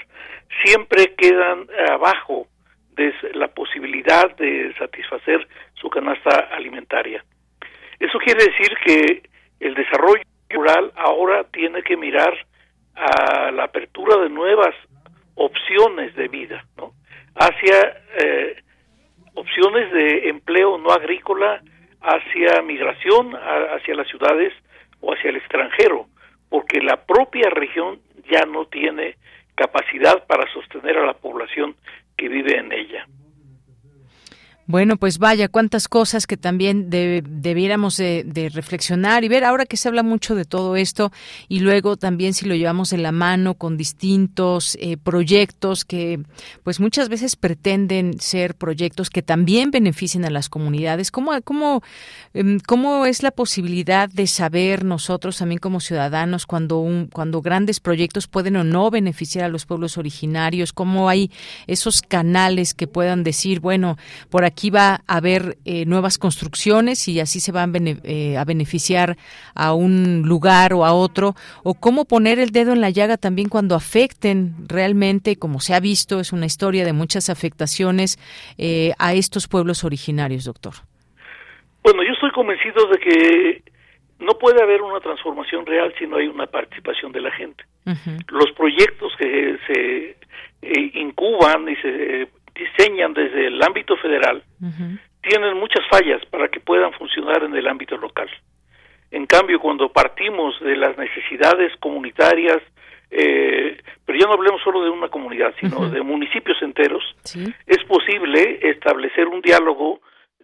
[0.63, 2.47] siempre quedan abajo
[2.95, 7.23] de la posibilidad de satisfacer su canasta alimentaria.
[7.99, 9.23] Eso quiere decir que
[9.59, 12.33] el desarrollo rural ahora tiene que mirar
[12.95, 14.75] a la apertura de nuevas
[15.35, 16.93] opciones de vida, ¿no?
[17.35, 18.55] Hacia eh,
[19.33, 21.61] opciones de empleo no agrícola,
[22.01, 24.53] hacia migración hacia las ciudades
[24.99, 26.07] o hacia el extranjero,
[26.49, 27.99] porque la propia región
[28.29, 29.15] ya no tiene
[29.55, 31.75] capacidad para sostener a la población
[32.17, 33.07] que vive en ella.
[34.65, 39.89] Bueno, pues vaya, cuántas cosas que también debiéramos de, reflexionar y ver ahora que se
[39.89, 41.11] habla mucho de todo esto
[41.49, 46.21] y luego también si lo llevamos en la mano con distintos eh, proyectos que
[46.63, 51.11] pues muchas veces pretenden ser proyectos que también beneficien a las comunidades.
[51.11, 51.83] ¿Cómo, cómo,
[52.33, 57.81] em, cómo es la posibilidad de saber nosotros también como ciudadanos cuando, un, cuando grandes
[57.81, 60.71] proyectos pueden o no beneficiar a los pueblos originarios?
[60.71, 61.31] ¿Cómo hay
[61.67, 63.97] esos canales que puedan decir, bueno,
[64.29, 68.45] por aquí aquí va a haber eh, nuevas construcciones y así se van eh, a
[68.45, 69.17] beneficiar
[69.55, 73.49] a un lugar o a otro, o cómo poner el dedo en la llaga también
[73.49, 78.19] cuando afecten realmente, como se ha visto, es una historia de muchas afectaciones
[78.59, 80.73] eh, a estos pueblos originarios, doctor.
[81.81, 83.63] Bueno, yo estoy convencido de que
[84.19, 87.63] no puede haber una transformación real si no hay una participación de la gente.
[88.29, 90.15] Los proyectos que se
[90.93, 94.43] incuban y se diseñan desde el ámbito federal
[95.21, 98.29] tienen muchas fallas para que puedan funcionar en el ámbito local.
[99.09, 102.61] En cambio, cuando partimos de las necesidades comunitarias,
[103.09, 107.03] eh, pero ya no hablemos solo de una comunidad, sino de municipios enteros,
[107.65, 110.01] es posible establecer un diálogo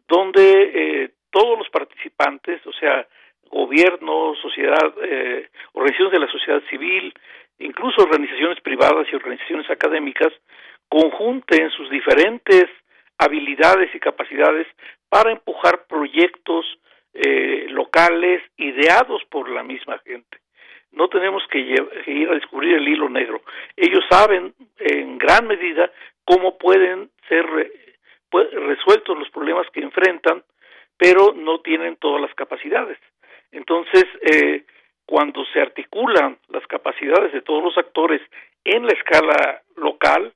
[0.08, 3.08] donde eh, todos los participantes, o sea,
[3.50, 7.14] gobierno, sociedad, eh, organizaciones de la sociedad civil,
[7.58, 10.32] incluso organizaciones privadas y organizaciones académicas,
[10.90, 12.66] conjunten sus diferentes
[13.18, 14.68] habilidades y capacidades
[15.08, 16.66] para empujar proyectos
[17.14, 20.40] eh, locales ideados por la misma gente.
[20.92, 23.42] No tenemos que, ir a descubrir el hilo negro.
[23.76, 25.92] Ellos saben en gran medida
[26.26, 27.46] cómo pueden ser
[28.32, 30.44] resueltos los problemas que enfrentan,
[30.98, 32.98] pero no tienen todas las capacidades.
[33.52, 34.64] Entonces, eh,
[35.06, 38.22] cuando se articulan las capacidades de todos los actores
[38.64, 40.34] en la escala local,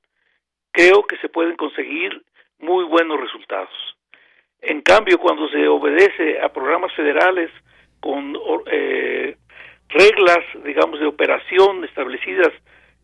[0.74, 2.20] creo que se pueden conseguir
[2.58, 3.70] muy buenos resultados.
[4.60, 7.50] En cambio, cuando se obedece a programas federales
[8.00, 8.36] con
[8.66, 9.36] eh,
[9.88, 12.52] reglas, digamos, de operación establecidas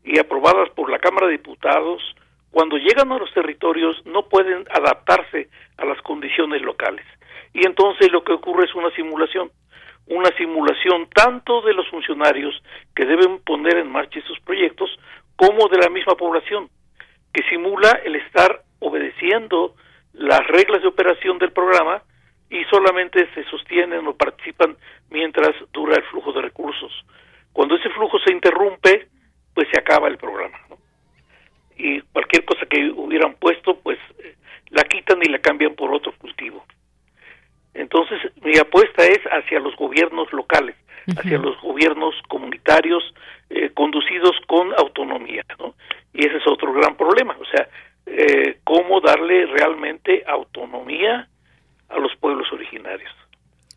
[0.02, 2.02] y aprobadas por la Cámara de Diputados,
[2.50, 7.06] cuando llegan a los territorios no pueden adaptarse a las condiciones locales.
[7.52, 9.52] Y entonces lo que ocurre es una simulación,
[10.06, 12.60] una simulación tanto de los funcionarios
[12.96, 14.90] que deben poner en marcha esos proyectos
[15.36, 16.68] como de la misma población,
[17.32, 19.74] que simula el estar obedeciendo
[20.12, 22.02] las reglas de operación del programa
[22.50, 24.76] y solamente se sostienen o participan
[25.10, 26.92] mientras dura el flujo de recursos.
[27.52, 29.08] Cuando ese flujo se interrumpe,
[29.54, 30.58] pues se acaba el programa.
[31.76, 34.36] Y cualquier cosa que hubieran puesto, pues eh,
[34.70, 36.64] la quitan y la cambian por otro cultivo.
[37.74, 40.76] Entonces, mi apuesta es hacia los gobiernos locales,
[41.16, 43.02] hacia los gobiernos comunitarios
[43.48, 45.74] eh, conducidos con autonomía, ¿no?
[46.12, 47.68] Y ese es otro gran problema, o sea,
[48.06, 51.28] eh, cómo darle realmente autonomía
[51.88, 53.12] a los pueblos originarios.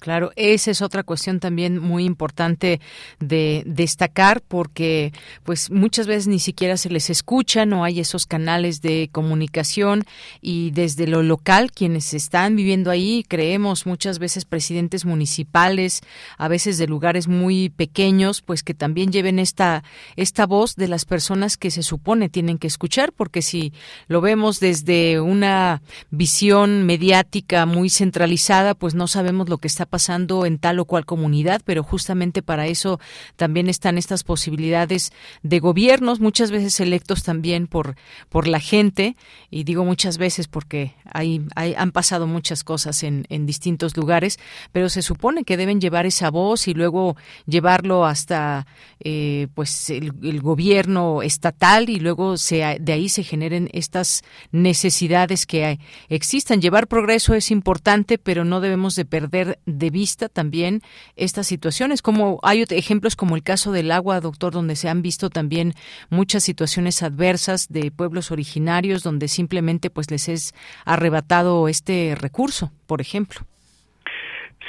[0.04, 2.82] Claro, esa es otra cuestión también muy importante
[3.22, 5.14] de destacar porque
[5.44, 10.04] pues muchas veces ni siquiera se les escucha, no hay esos canales de comunicación
[10.42, 16.02] y desde lo local quienes están viviendo ahí, creemos muchas veces presidentes municipales,
[16.38, 19.86] a veces de lugares muy pequeños, pues que también lleven esta
[20.18, 23.72] esta voz de las personas que se supone tienen que escuchar, porque si
[24.10, 25.82] lo vemos desde una
[26.12, 31.06] visión mediática muy centralizada, pues no sabemos lo que está pasando en tal o cual
[31.06, 33.00] comunidad, pero justamente para eso
[33.36, 35.14] también están estas posibilidades
[35.44, 37.96] de gobiernos, muchas veces electos también por,
[38.28, 39.16] por la gente,
[39.52, 44.40] y digo muchas veces porque hay, hay han pasado muchas cosas en, en distintos lugares,
[44.72, 47.16] pero se supone que deben llevar esa voz y luego
[47.46, 48.66] llevarlo hasta
[49.00, 55.78] eh, pues el, gobierno estatal y luego se, de ahí se generen estas necesidades que
[56.10, 56.62] existan.
[56.62, 60.82] Llevar progreso es importante, pero no debemos de perder de vista también
[61.16, 62.02] estas situaciones.
[62.02, 65.74] Como hay ejemplos como el caso del agua, doctor, donde se han visto también
[66.10, 70.54] muchas situaciones adversas de pueblos originarios donde simplemente pues les es
[70.86, 73.42] arrebatado este recurso, por ejemplo.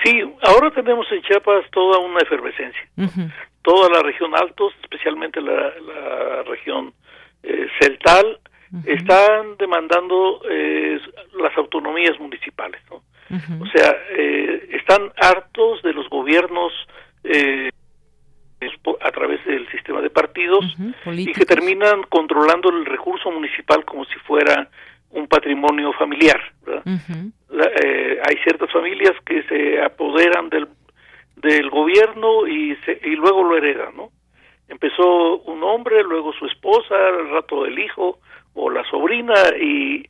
[0.03, 2.83] Sí, ahora tenemos en Chiapas toda una efervescencia.
[3.63, 6.93] Toda la región Altos, especialmente la, región
[7.43, 8.39] eh, Celtal,
[8.85, 10.99] están demandando eh,
[11.41, 12.83] las autonomías municipales.
[12.91, 13.03] ¿no?
[13.31, 16.73] O sea, eh, están hartos de los gobiernos
[17.25, 17.71] eh,
[19.01, 20.65] a través del sistema de partidos
[21.07, 24.69] y que terminan controlando el recurso municipal como si fuera
[25.11, 26.41] un patrimonio familiar.
[26.77, 30.69] Eh, hay ciertas familias que se apoderan del,
[31.37, 34.11] del gobierno y, y luego lo heredan, ¿no?
[34.69, 38.19] Empezó un hombre, luego su esposa, al rato el hijo
[38.55, 40.09] o la sobrina y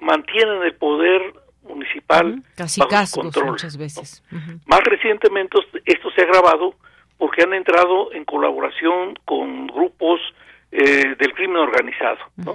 [0.00, 1.22] mantienen el poder
[1.66, 4.22] municipal casi bajo control, muchas veces.
[4.66, 6.74] Más recientemente esto se ha agravado
[7.18, 10.20] porque han entrado en colaboración con grupos
[10.72, 12.54] eh, del crimen organizado, ¿no?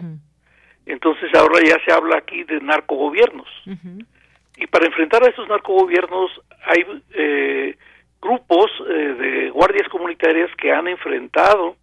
[0.86, 3.48] Entonces ahora ya se habla aquí de narcogobiernos.
[4.58, 6.30] Y para enfrentar a estos narcogobiernos
[6.66, 7.78] hay eh,
[8.22, 11.76] grupos eh, de guardias comunitarias que han enfrentado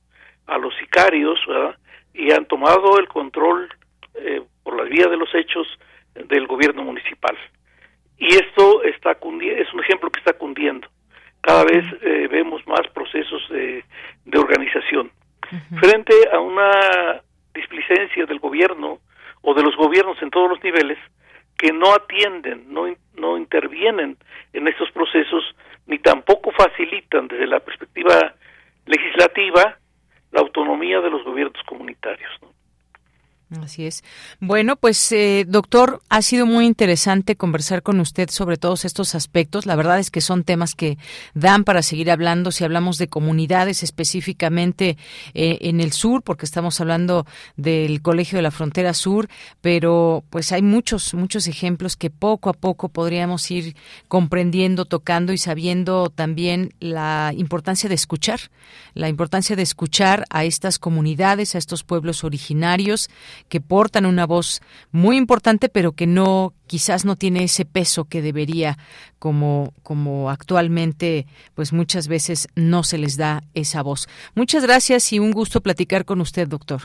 [0.46, 1.38] a los sicarios
[2.14, 3.68] y han tomado el control
[4.62, 5.66] por la vía de los hechos
[6.26, 7.36] del gobierno municipal.
[8.18, 10.88] Y esto está es un ejemplo que está cundiendo.
[11.40, 13.84] Cada vez eh, vemos más procesos de,
[14.36, 15.10] organización.
[15.80, 17.22] Frente a una
[17.54, 18.98] displicencia del gobierno
[19.42, 20.98] o de los gobiernos en todos los niveles
[21.56, 24.16] que no atienden, no, no intervienen
[24.52, 25.42] en estos procesos,
[25.86, 28.34] ni tampoco facilitan desde la perspectiva
[28.86, 29.78] legislativa
[30.32, 32.30] la autonomía de los gobiernos comunitarios.
[33.62, 34.04] Así es.
[34.40, 39.64] Bueno, pues eh, doctor, ha sido muy interesante conversar con usted sobre todos estos aspectos.
[39.64, 40.98] La verdad es que son temas que
[41.32, 44.98] dan para seguir hablando si hablamos de comunidades específicamente
[45.32, 47.26] eh, en el sur, porque estamos hablando
[47.56, 49.28] del Colegio de la Frontera Sur,
[49.62, 53.76] pero pues hay muchos, muchos ejemplos que poco a poco podríamos ir
[54.08, 58.40] comprendiendo, tocando y sabiendo también la importancia de escuchar,
[58.92, 63.08] la importancia de escuchar a estas comunidades, a estos pueblos originarios
[63.48, 64.60] que portan una voz
[64.90, 68.77] muy importante, pero que no quizás no tiene ese peso que debería
[69.19, 74.09] como como actualmente pues muchas veces no se les da esa voz.
[74.35, 76.82] Muchas gracias y un gusto platicar con usted, doctor.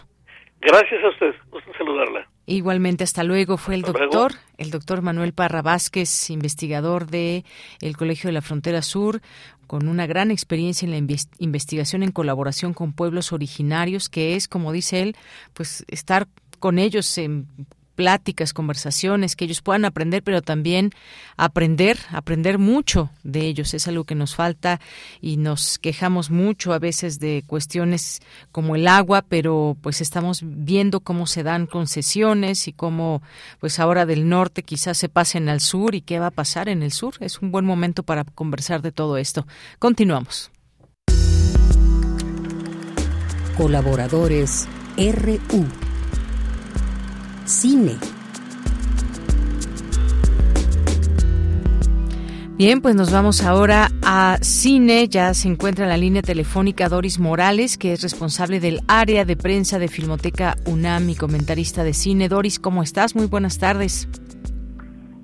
[0.62, 2.28] Gracias a usted, gusto saludarla.
[2.46, 3.58] Igualmente, hasta luego.
[3.58, 7.46] Fue el doctor, el doctor Manuel Parra Vázquez, investigador de
[7.82, 9.22] el Colegio de la Frontera Sur,
[9.74, 14.72] con una gran experiencia en la investigación en colaboración con pueblos originarios, que es, como
[14.72, 15.16] dice él,
[15.54, 16.28] pues estar
[16.60, 17.48] con ellos en
[17.96, 20.92] pláticas, conversaciones, que ellos puedan aprender, pero también
[21.38, 23.74] aprender, aprender mucho de ellos.
[23.74, 24.80] Es algo que nos falta
[25.22, 28.22] y nos quejamos mucho a veces de cuestiones
[28.52, 33.22] como el agua, pero pues estamos viendo cómo se dan concesiones y cómo
[33.60, 36.84] pues ahora del norte quizás se pasen al sur y qué va a pasar en
[36.84, 37.16] el sur.
[37.20, 39.48] Es un buen momento para conversar de todo esto.
[39.80, 40.52] Continuamos.
[43.58, 44.68] Colaboradores
[44.98, 45.93] RU
[47.46, 47.98] cine.
[52.56, 55.08] Bien, pues nos vamos ahora a cine.
[55.08, 59.36] Ya se encuentra en la línea telefónica Doris Morales, que es responsable del área de
[59.36, 62.30] prensa de Filmoteca UNAM y comentarista de cine.
[62.30, 63.16] Doris, ¿cómo estás?
[63.16, 64.08] Muy buenas tardes.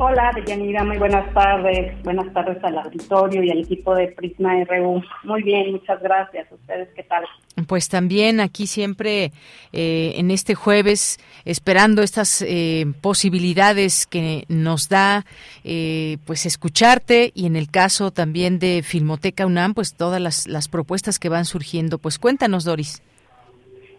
[0.02, 2.02] Hola, Deyanira, muy buenas tardes.
[2.04, 5.04] Buenas tardes al auditorio y al equipo de Prisma RU.
[5.26, 6.50] Muy bien, muchas gracias.
[6.50, 7.26] ¿Ustedes qué tal?
[7.68, 9.34] Pues también aquí siempre
[9.74, 15.26] eh, en este jueves esperando estas eh, posibilidades que nos da
[15.66, 20.70] eh, pues escucharte y en el caso también de Filmoteca UNAM pues todas las, las
[20.70, 21.98] propuestas que van surgiendo.
[21.98, 23.04] Pues cuéntanos, Doris.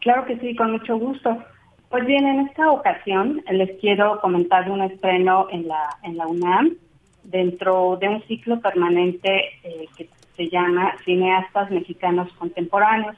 [0.00, 1.44] Claro que sí, con mucho gusto.
[1.90, 6.76] Pues bien, en esta ocasión les quiero comentar un estreno en la, en la UNAM
[7.24, 13.16] dentro de un ciclo permanente eh, que se llama Cineastas Mexicanos Contemporáneos,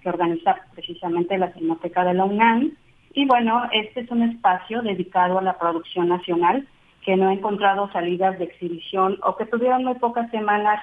[0.00, 2.72] que organiza precisamente la Filmoteca de la UNAM.
[3.12, 6.66] Y bueno, este es un espacio dedicado a la producción nacional
[7.04, 10.82] que no ha encontrado salidas de exhibición o que tuvieron muy pocas semanas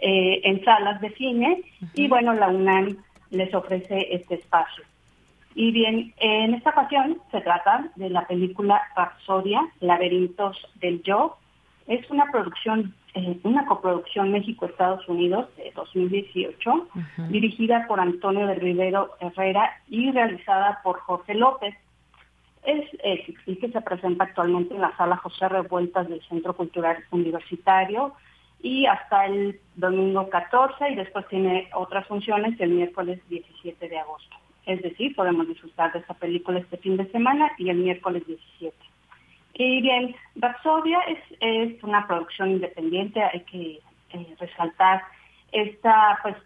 [0.00, 1.64] eh, en salas de cine.
[1.92, 2.96] Y bueno, la UNAM
[3.30, 4.84] les ofrece este espacio.
[5.54, 11.36] Y bien, en esta ocasión se trata de la película Rapsodia, Laberintos del Yo.
[11.86, 16.88] Es una producción, eh, una coproducción México-Estados Unidos de 2018,
[17.28, 21.74] dirigida por Antonio del Rivero Herrera y realizada por Jorge López.
[22.64, 27.04] Es eh, y que se presenta actualmente en la sala José Revueltas del Centro Cultural
[27.10, 28.14] Universitario
[28.62, 34.36] y hasta el domingo 14 y después tiene otras funciones el miércoles 17 de agosto.
[34.66, 38.76] Es decir, podemos disfrutar de esta película este fin de semana y el miércoles 17.
[39.54, 43.80] Y bien, Rapsodia es, es una producción independiente, hay que
[44.10, 45.02] eh, resaltar
[45.52, 46.36] esta pues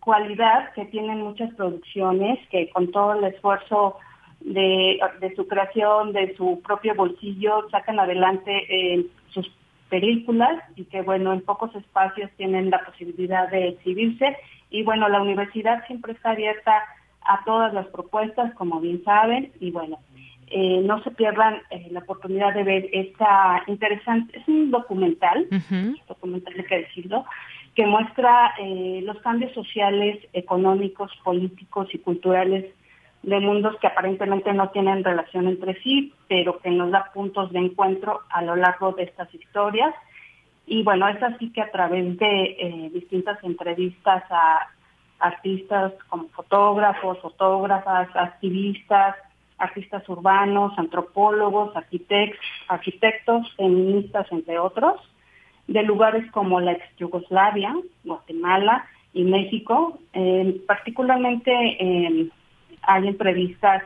[0.00, 3.96] cualidad que tienen muchas producciones que con todo el esfuerzo
[4.40, 5.00] de,
[5.34, 9.50] su creación, de su propio bolsillo, sacan adelante eh, sus
[9.88, 14.36] películas y que bueno, en pocos espacios tienen la posibilidad de exhibirse
[14.70, 16.82] y bueno, la universidad siempre está abierta
[17.28, 19.98] a todas las propuestas, como bien saben, y bueno,
[20.48, 25.48] eh, no se pierdan eh, la oportunidad de ver esta interesante, es un documental,
[26.06, 27.24] documental hay que decirlo,
[27.74, 32.64] que muestra eh, los cambios sociales, económicos, políticos y culturales
[33.24, 37.58] de mundos que aparentemente no tienen relación entre sí, pero que nos da puntos de
[37.58, 39.94] encuentro a lo largo de estas historias.
[40.64, 44.68] Y bueno, es así que a través de distintas entrevistas a
[45.18, 49.16] artistas como fotógrafos, fotógrafas, activistas,
[49.58, 55.00] artistas urbanos, antropólogos, arquitectos, arquitectos, feministas, entre otros,
[55.66, 57.74] de lugares como la ex Yugoslavia,
[58.04, 59.98] Guatemala y México.
[60.66, 62.30] particularmente
[62.82, 63.82] hay entrevistas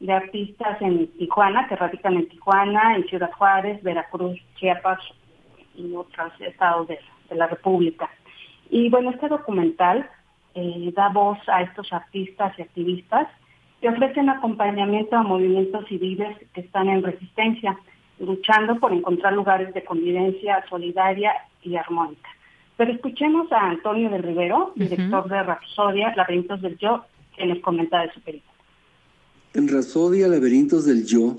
[0.00, 4.98] de artistas en Tijuana, que radican en Tijuana, en Ciudad Juárez, Veracruz, Chiapas
[5.76, 6.98] y otros estados de
[7.30, 8.10] la República.
[8.68, 10.08] Y bueno, este documental
[10.54, 13.28] eh, da voz a estos artistas y activistas
[13.80, 17.76] y ofrecen acompañamiento a movimientos civiles que están en resistencia,
[18.20, 22.28] luchando por encontrar lugares de convivencia solidaria y armónica.
[22.76, 27.04] Pero escuchemos a Antonio del Rivero, director de Rapsodia, Laberintos del Yo,
[27.36, 28.52] que nos comenta de su película.
[29.54, 31.36] En Rasodia Laberintos del Yo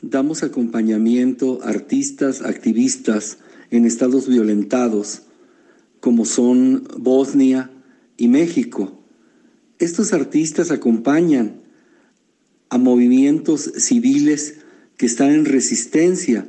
[0.00, 5.26] damos acompañamiento a artistas, activistas en estados violentados,
[6.00, 7.70] como son Bosnia
[8.16, 9.00] y México.
[9.78, 11.60] Estos artistas acompañan
[12.70, 14.56] a movimientos civiles
[14.96, 16.46] que están en resistencia,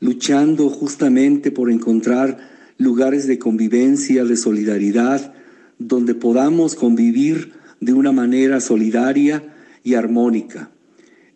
[0.00, 2.38] luchando justamente por encontrar
[2.78, 5.34] lugares de convivencia, de solidaridad,
[5.78, 10.70] donde podamos convivir de una manera solidaria y armónica.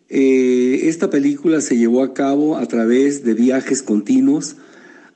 [0.09, 4.57] Eh, esta película se llevó a cabo a través de viajes continuos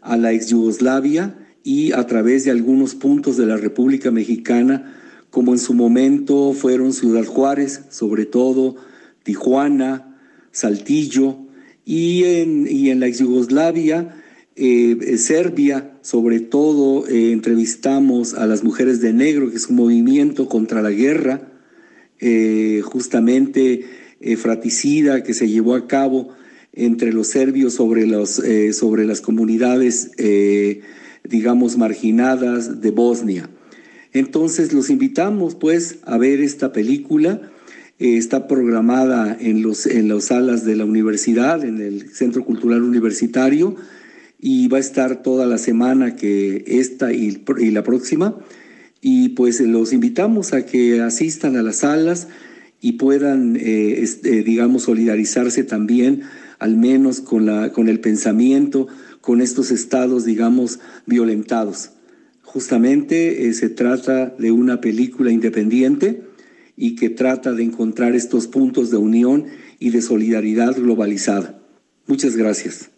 [0.01, 4.95] a la ex Yugoslavia y a través de algunos puntos de la República Mexicana,
[5.29, 8.77] como en su momento fueron Ciudad Juárez, sobre todo
[9.23, 10.17] Tijuana,
[10.53, 11.39] Saltillo,
[11.83, 14.23] y en, y en la ex Yugoslavia,
[14.55, 20.47] eh, Serbia, sobre todo eh, entrevistamos a las mujeres de negro, que es un movimiento
[20.47, 21.51] contra la guerra,
[22.83, 23.85] justamente
[24.21, 26.29] eh, fraticida que se llevó a cabo
[26.73, 30.81] entre los serbios sobre, los, eh, sobre las comunidades, eh,
[31.29, 33.49] digamos, marginadas de Bosnia.
[34.13, 37.51] Entonces los invitamos pues a ver esta película.
[37.99, 43.75] está programada en, los, en las salas de la universidad, en el Centro Cultural Universitario,
[44.39, 48.37] y va a estar toda la semana que esta y, y la próxima.
[49.01, 52.27] Y pues los invitamos a que asistan a las salas
[52.81, 56.21] y puedan, eh, este, digamos, solidarizarse también,
[56.59, 58.87] al menos con, la, con el pensamiento,
[59.25, 61.91] con estos estados, digamos, violentados.
[62.43, 66.21] Justamente eh, se trata de una película independiente
[66.77, 69.47] y que trata de encontrar estos puntos de unión
[69.79, 71.59] y de solidaridad globalizada.
[72.05, 72.91] Muchas gracias.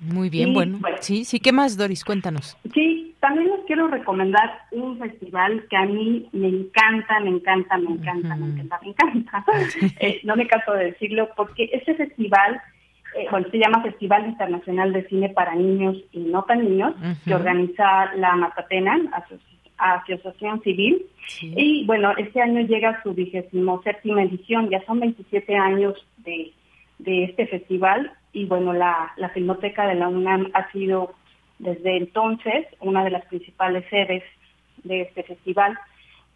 [0.00, 2.04] Muy bien, bueno, Sí, sí, ¿qué más, Doris?
[2.04, 2.58] Cuéntanos.
[2.74, 7.92] Sí, también les quiero recomendar un festival que a mí me encanta, me encanta, me
[7.92, 9.42] encanta, me encanta, me encanta.
[10.00, 12.60] Eh, no me canso de decirlo, porque ese festival
[13.16, 16.94] eh, bueno, se llama Festival Internacional de Cine para Niños y No Tan Niños,
[17.24, 18.98] que organiza la Matatena,
[19.78, 21.06] Asociación Civil.
[21.40, 26.52] Y bueno, este año llega su vigésimo séptima edición, ya son 27 años de,
[26.98, 28.12] este festival.
[28.32, 31.14] Y bueno, la, la Filmoteca de la UNAM ha sido
[31.58, 34.22] desde entonces una de las principales sedes
[34.84, 35.78] de este festival,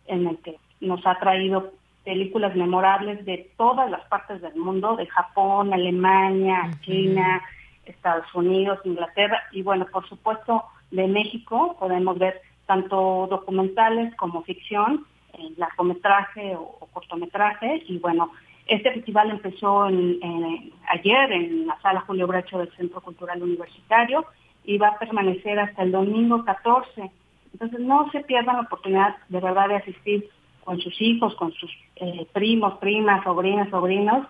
[0.06, 1.72] en el que nos ha traído
[2.10, 7.40] películas memorables de todas las partes del mundo, de Japón, Alemania, China,
[7.84, 15.06] Estados Unidos, Inglaterra y bueno, por supuesto de México podemos ver tanto documentales como ficción,
[15.34, 18.32] en largometraje o, cortometraje y bueno,
[18.66, 24.26] este festival empezó ayer en la sala Julio Bracho del Centro Cultural Universitario
[24.64, 27.08] y va a permanecer hasta el domingo 14.
[27.52, 30.28] Entonces no se pierdan la oportunidad de verdad de asistir
[30.70, 34.24] con sus hijos, con sus eh, primos, primas, sobrinas, sobrinos.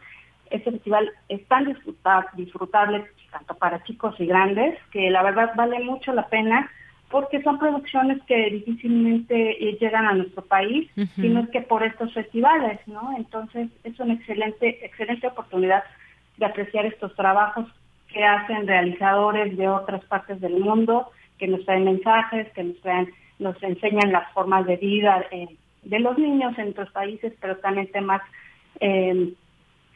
[0.49, 1.67] Este festival es tan
[2.35, 6.71] disfrutable tanto para chicos y grandes que la verdad vale mucho la pena
[7.11, 12.81] porque son producciones que difícilmente llegan a nuestro país, sino es que por estos festivales,
[12.87, 13.15] ¿no?
[13.19, 15.85] Entonces es una excelente, excelente oportunidad
[16.39, 17.67] de apreciar estos trabajos
[18.09, 23.11] que hacen realizadores de otras partes del mundo, que nos traen mensajes, que nos traen,
[23.39, 25.47] nos enseñan las formas de vida, eh,
[25.83, 28.23] de los niños en otros países, pero también temas
[28.81, 29.33] eh,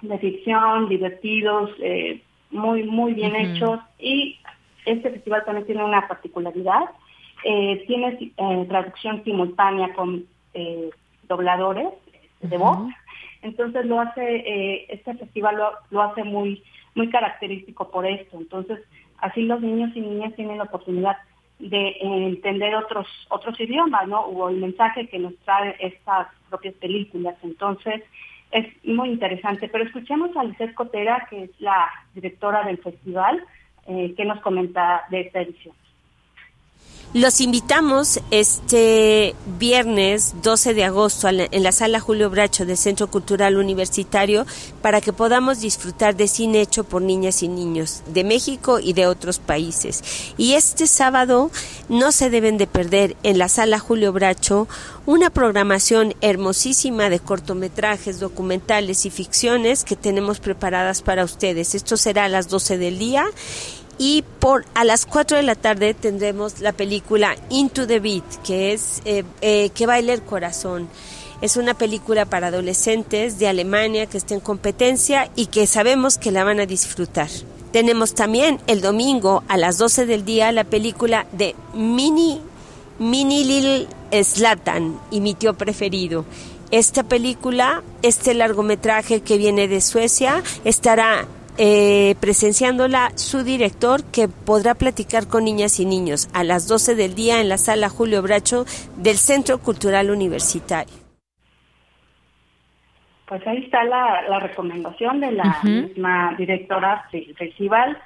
[0.02, 3.81] de ficción, divertidos, eh, muy, muy bien hechos.
[3.98, 4.39] Y
[4.86, 6.85] este festival también tiene una particularidad.
[7.44, 8.32] Eh, tiene
[8.69, 10.24] traducción simultánea con
[11.28, 11.89] dobladores
[12.40, 12.89] de voz.
[13.43, 16.62] Entonces lo hace, este festival lo, lo hace muy,
[16.94, 18.39] muy característico por esto.
[18.39, 18.81] Entonces,
[19.19, 21.16] así los niños y niñas tienen la oportunidad
[21.59, 24.20] de entender otros otros idiomas, ¿no?
[24.20, 27.36] O el mensaje que nos trae estas propias películas.
[27.43, 28.02] Entonces,
[28.51, 29.68] es muy interesante.
[29.68, 33.44] Pero escuchemos a Lizeth Cotera, que es la directora del festival,
[33.86, 35.74] eh, que nos comenta de esta edición.
[37.14, 43.56] Los invitamos este viernes 12 de agosto en la sala Julio Bracho del Centro Cultural
[43.56, 44.46] Universitario
[44.82, 49.06] para que podamos disfrutar de cine hecho por niñas y niños de México y de
[49.06, 50.02] otros países.
[50.38, 51.52] Y este sábado
[51.88, 54.66] no se deben de perder en la sala Julio Bracho
[55.06, 61.76] una programación hermosísima de cortometrajes, documentales y ficciones que tenemos preparadas para ustedes.
[61.76, 63.24] Esto será a las 12 del día
[63.98, 68.72] y por a las 4 de la tarde tendremos la película Into the Beat, que
[68.72, 70.88] es eh, eh, Que baila el corazón.
[71.40, 76.30] Es una película para adolescentes de Alemania que está en competencia y que sabemos que
[76.30, 77.28] la van a disfrutar.
[77.72, 82.40] Tenemos también el domingo a las 12 del día la película de Mini,
[82.98, 86.24] Mini Lil Slatan y mi tío preferido.
[86.70, 91.26] Esta película, este largometraje que viene de Suecia, estará
[91.56, 97.14] eh, presenciándola su director que podrá platicar con niñas y niños a las 12 del
[97.14, 98.64] día en la sala Julio Bracho
[98.97, 100.93] del Centro Cultural Universitario.
[103.26, 107.98] Pues ahí está la, recomendación de la misma directora del festival.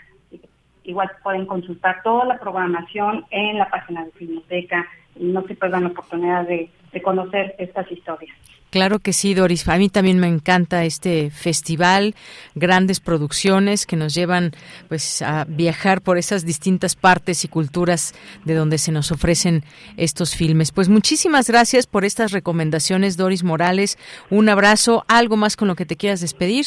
[0.85, 5.85] Igual pueden consultar toda la programación en la página de Filmoteca y no se pierdan
[5.85, 6.71] la oportunidad de
[7.03, 8.37] conocer estas historias.
[8.71, 9.67] Claro que sí, Doris.
[9.69, 12.15] A mí también me encanta este festival,
[12.55, 14.53] grandes producciones que nos llevan
[14.89, 18.15] pues a viajar por esas distintas partes y culturas
[18.45, 19.63] de donde se nos ofrecen
[19.97, 20.71] estos filmes.
[20.71, 23.97] Pues muchísimas gracias por estas recomendaciones, Doris Morales.
[24.29, 25.05] Un abrazo.
[25.09, 26.67] ¿Algo más con lo que te quieras despedir?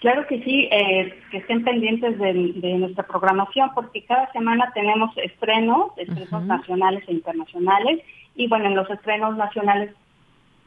[0.00, 2.32] Claro que sí, eh, que estén pendientes de,
[2.78, 8.00] nuestra programación porque cada semana tenemos estrenos, estrenos nacionales e internacionales
[8.36, 9.90] y bueno, en los estrenos nacionales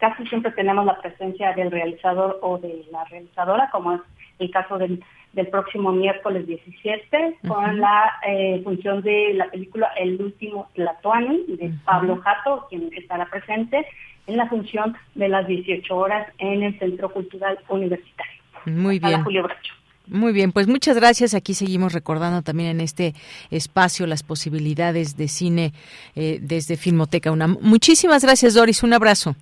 [0.02, 4.02] casi siempre tenemos la presencia del realizador o de la realizadora, como es
[4.40, 5.02] el caso del,
[5.50, 12.18] próximo miércoles 17, con la eh, función de la película El último Tlatoani de Pablo
[12.18, 13.86] Jato, quien estará presente
[14.28, 18.42] en la función de las 18 horas en el Centro Cultural Universitario.
[18.66, 19.24] Muy bien.
[19.24, 19.74] Julio Bracho.
[20.08, 21.34] Muy bien, pues muchas gracias.
[21.34, 23.14] Aquí seguimos recordando también en este
[23.52, 25.74] espacio las posibilidades de cine
[26.16, 27.58] eh, desde Filmoteca UNAM.
[27.62, 28.84] Muchísimas gracias, Doris.
[28.84, 29.36] Un abrazo.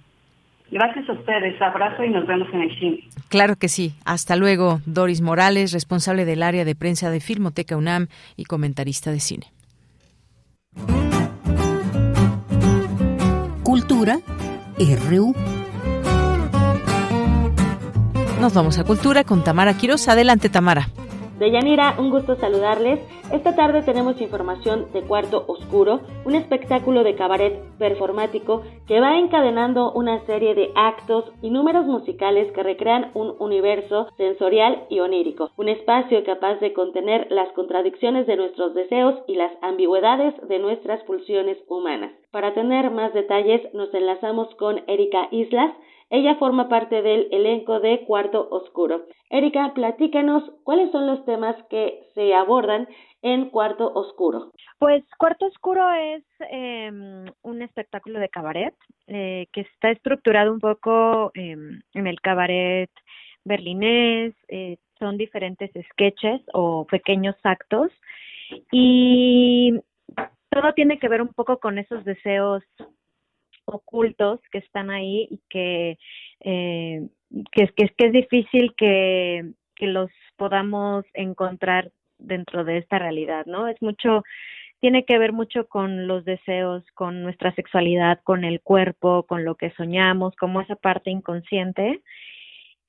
[0.71, 3.09] Gracias a ustedes, abrazo y nos vemos en el cine.
[3.27, 3.93] Claro que sí.
[4.05, 9.19] Hasta luego, Doris Morales, responsable del área de prensa de Filmoteca UNAM y comentarista de
[9.19, 9.47] cine.
[13.63, 14.19] Cultura
[15.09, 15.35] RU.
[18.39, 20.07] Nos vamos a Cultura con Tamara Quiroz.
[20.07, 20.87] Adelante, Tamara.
[21.39, 22.99] Deyanira, un gusto saludarles.
[23.31, 29.93] Esta tarde tenemos información de Cuarto Oscuro, un espectáculo de cabaret performático que va encadenando
[29.93, 35.69] una serie de actos y números musicales que recrean un universo sensorial y onírico, un
[35.69, 41.57] espacio capaz de contener las contradicciones de nuestros deseos y las ambigüedades de nuestras pulsiones
[41.69, 42.11] humanas.
[42.31, 45.71] Para tener más detalles nos enlazamos con Erika Islas,
[46.09, 49.05] ella forma parte del elenco de Cuarto Oscuro.
[49.29, 52.87] Erika, platícanos cuáles son los temas que se abordan
[53.21, 54.51] en Cuarto Oscuro.
[54.79, 58.73] Pues Cuarto Oscuro es em, un espectáculo de cabaret
[59.07, 62.89] eh, que está estructurado un poco em, en el cabaret
[63.43, 67.91] berlinés, eh, son diferentes sketches o pequeños actos
[68.71, 69.73] y
[70.49, 72.63] todo tiene que ver un poco con esos deseos
[73.69, 75.97] ocultos que están ahí y que,
[76.41, 77.07] eh,
[77.51, 83.67] que, que, que, es difícil que, que los podamos encontrar dentro de esta realidad, ¿no?
[83.67, 84.23] Es mucho,
[84.79, 89.55] tiene que ver mucho con los deseos, con nuestra sexualidad, con el cuerpo, con lo
[89.55, 92.01] que soñamos, como esa parte inconsciente.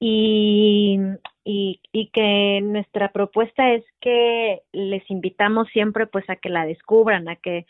[0.02, 0.98] Y,
[1.44, 7.28] y, y que nuestra propuesta es que les invitamos siempre pues a que la descubran,
[7.28, 7.66] a que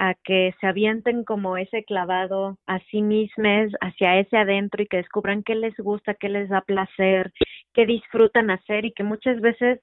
[0.00, 4.96] a que se avienten como ese clavado a sí mismos, hacia ese adentro y que
[4.96, 7.30] descubran qué les gusta, qué les da placer,
[7.74, 9.78] qué disfrutan hacer y que muchas veces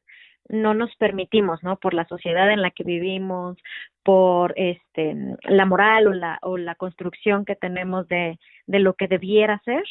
[0.49, 1.77] no nos permitimos, ¿no?
[1.77, 3.57] Por la sociedad en la que vivimos,
[4.03, 9.07] por este la moral o la o la construcción que tenemos de de lo que
[9.07, 9.83] debiera ser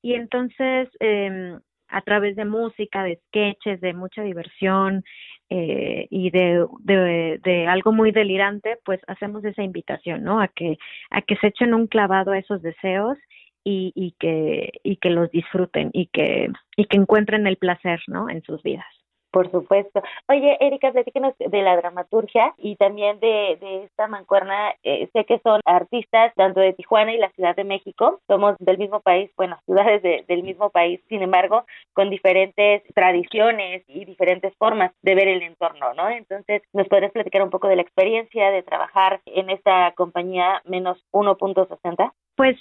[0.00, 5.04] y entonces eh, a través de música, de sketches, de mucha diversión
[5.48, 10.40] eh, y de, de, algo muy delirante, pues hacemos esa invitación, ¿no?
[10.40, 10.78] A que,
[11.10, 13.16] a que se echen un clavado a esos deseos
[13.62, 18.28] y, y, que, y que los disfruten y que, y que encuentren el placer, ¿no?
[18.28, 18.95] En sus vidas.
[19.36, 20.00] Por supuesto.
[20.30, 24.72] Oye, Erika, platícanos de la dramaturgia y también de, de esta mancuerna.
[24.82, 28.18] Eh, sé que son artistas tanto de Tijuana y la Ciudad de México.
[28.28, 34.06] Somos del mismo país, bueno, ciudades del mismo país, sin embargo, con diferentes tradiciones y
[34.06, 36.08] diferentes formas de ver el entorno, ¿no?
[36.08, 41.04] Entonces, ¿nos podrías platicar un poco de la experiencia de trabajar en esta compañía menos
[41.12, 42.10] 1.60?
[42.36, 42.56] Pues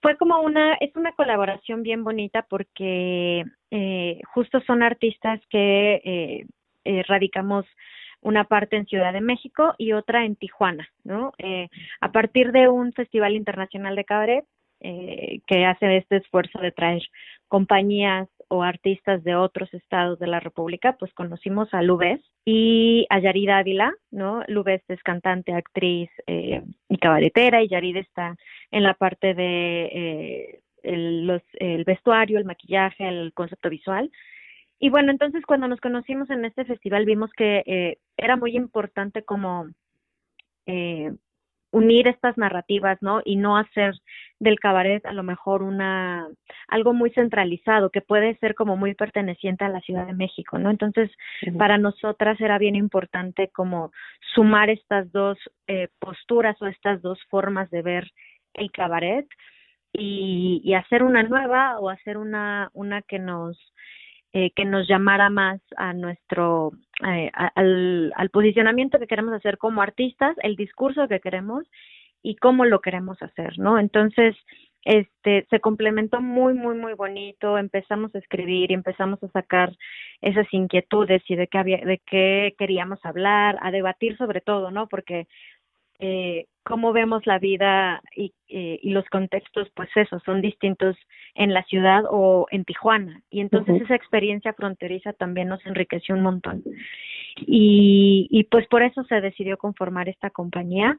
[0.00, 6.46] fue como una, es una colaboración bien bonita porque eh, justo son artistas que eh,
[6.84, 7.66] eh, radicamos
[8.22, 11.32] una parte en Ciudad de México y otra en Tijuana, ¿no?
[11.38, 11.68] Eh,
[12.00, 14.44] a partir de un festival internacional de cabaret
[14.80, 17.02] eh, que hace este esfuerzo de traer
[17.48, 23.18] compañías o artistas de otros estados de la República, pues conocimos a Lubez y a
[23.18, 24.42] Yarida Ávila, ¿no?
[24.48, 28.36] Lubez es cantante, actriz eh, y cabaretera y Yarida está
[28.70, 34.10] en la parte de eh, el, los, el vestuario, el maquillaje, el concepto visual.
[34.78, 39.22] Y bueno, entonces cuando nos conocimos en este festival vimos que eh, era muy importante
[39.22, 39.68] como
[40.66, 41.12] eh,
[41.70, 43.20] unir estas narrativas, ¿no?
[43.24, 43.94] Y no hacer
[44.40, 46.28] del cabaret a lo mejor una
[46.68, 50.70] algo muy centralizado que puede ser como muy perteneciente a la Ciudad de México, ¿no?
[50.70, 51.10] Entonces,
[51.58, 53.92] para nosotras era bien importante como
[54.34, 58.10] sumar estas dos eh, posturas o estas dos formas de ver
[58.54, 59.26] el cabaret
[59.92, 63.58] y, y hacer una nueva o hacer una una que nos
[64.32, 66.72] eh, que nos llamara más a nuestro
[67.06, 71.64] eh, al, al posicionamiento que queremos hacer como artistas, el discurso que queremos
[72.22, 73.78] y cómo lo queremos hacer, ¿no?
[73.78, 74.36] Entonces,
[74.84, 79.76] este se complementó muy muy muy bonito, empezamos a escribir y empezamos a sacar
[80.20, 84.88] esas inquietudes y de qué había de qué queríamos hablar, a debatir sobre todo, ¿no?
[84.88, 85.26] Porque
[85.98, 90.96] eh, cómo vemos la vida y, eh, y los contextos, pues eso, son distintos
[91.34, 93.22] en la ciudad o en Tijuana.
[93.30, 96.62] Y entonces esa experiencia fronteriza también nos enriqueció un montón.
[97.36, 100.98] Y, y pues por eso se decidió conformar esta compañía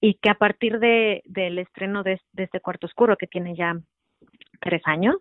[0.00, 3.76] y que a partir de, del estreno de, de este Cuarto Oscuro, que tiene ya
[4.60, 5.16] tres años,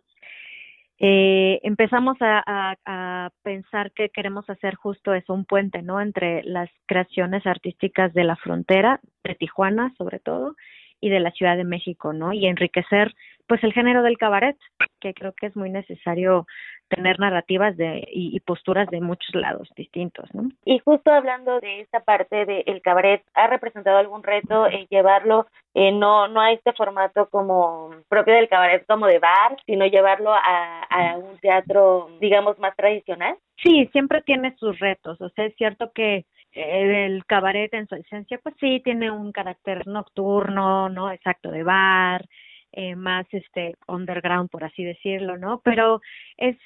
[1.00, 6.02] eh, empezamos a, a, a, pensar que queremos hacer justo eso, un puente, ¿no?
[6.02, 10.56] Entre las creaciones artísticas de la frontera, de Tijuana sobre todo,
[11.02, 12.34] y de la Ciudad de México, ¿no?
[12.34, 13.16] Y enriquecer,
[13.50, 14.56] pues, el género del cabaret,
[15.02, 16.46] que creo que es muy necesario
[16.88, 20.50] tener narrativas de, y, y, posturas de muchos lados distintos, ¿no?
[20.66, 25.92] Y justo hablando de esta parte del cabaret, ¿ha representado algún reto en llevarlo eh,
[25.92, 30.84] no no a este formato como propio del cabaret como de bar, sino llevarlo a,
[30.90, 33.36] a un teatro, digamos, más tradicional?
[33.62, 37.96] Sí, siempre tiene sus retos, o sea, es cierto que eh, el cabaret en su
[37.96, 41.12] esencia, pues sí, tiene un carácter nocturno, ¿no?
[41.12, 42.26] Exacto, de bar,
[42.72, 45.62] eh, más este underground, por así decirlo, ¿no?
[45.64, 46.02] Pero
[46.38, 46.58] es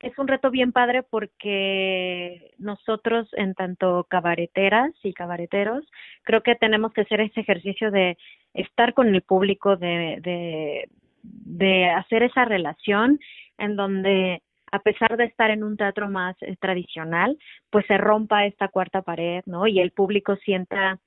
[0.00, 5.84] es un reto bien padre porque nosotros, en tanto cabareteras y cabareteros,
[6.22, 8.18] creo que tenemos que hacer ese ejercicio de
[8.52, 10.90] estar con el público, de, de,
[11.22, 13.18] de hacer esa relación
[13.58, 14.42] en donde
[14.72, 17.38] a pesar de estar en un teatro más eh, tradicional,
[17.70, 19.66] pues se rompa esta cuarta pared, ¿no?
[19.66, 20.98] Y el público sienta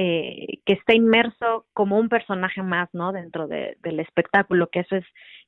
[0.00, 3.10] eh, que está inmerso como un personaje más, ¿no?
[3.10, 5.04] Dentro de, del espectáculo, que eso es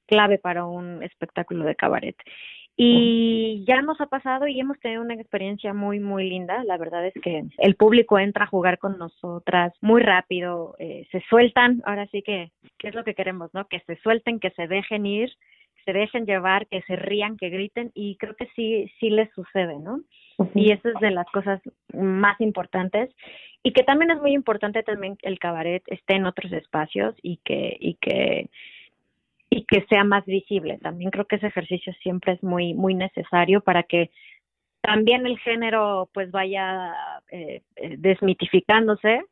[0.06, 2.16] clave para un espectáculo de cabaret.
[2.76, 6.64] Y ya nos ha pasado y hemos tenido una experiencia muy, muy linda.
[6.64, 11.20] La verdad es que el público entra a jugar con nosotras muy rápido, eh, se
[11.28, 13.68] sueltan, ahora sí que, ¿qué es lo que queremos, no?
[13.68, 15.30] Que se suelten, que se dejen ir,
[15.84, 19.78] se dejen llevar, que se rían, que griten y creo que sí, sí les sucede,
[19.78, 20.00] ¿no?
[20.54, 21.60] Y eso es de las cosas
[21.92, 23.10] más importantes
[23.62, 27.38] y que también es muy importante también que el cabaret esté en otros espacios y
[27.44, 28.48] que, y que
[29.50, 30.78] y que sea más visible.
[30.78, 34.10] También creo que ese ejercicio siempre es muy, muy necesario para que
[34.80, 36.94] también el género pues vaya
[37.30, 39.22] eh, eh, desmitificándose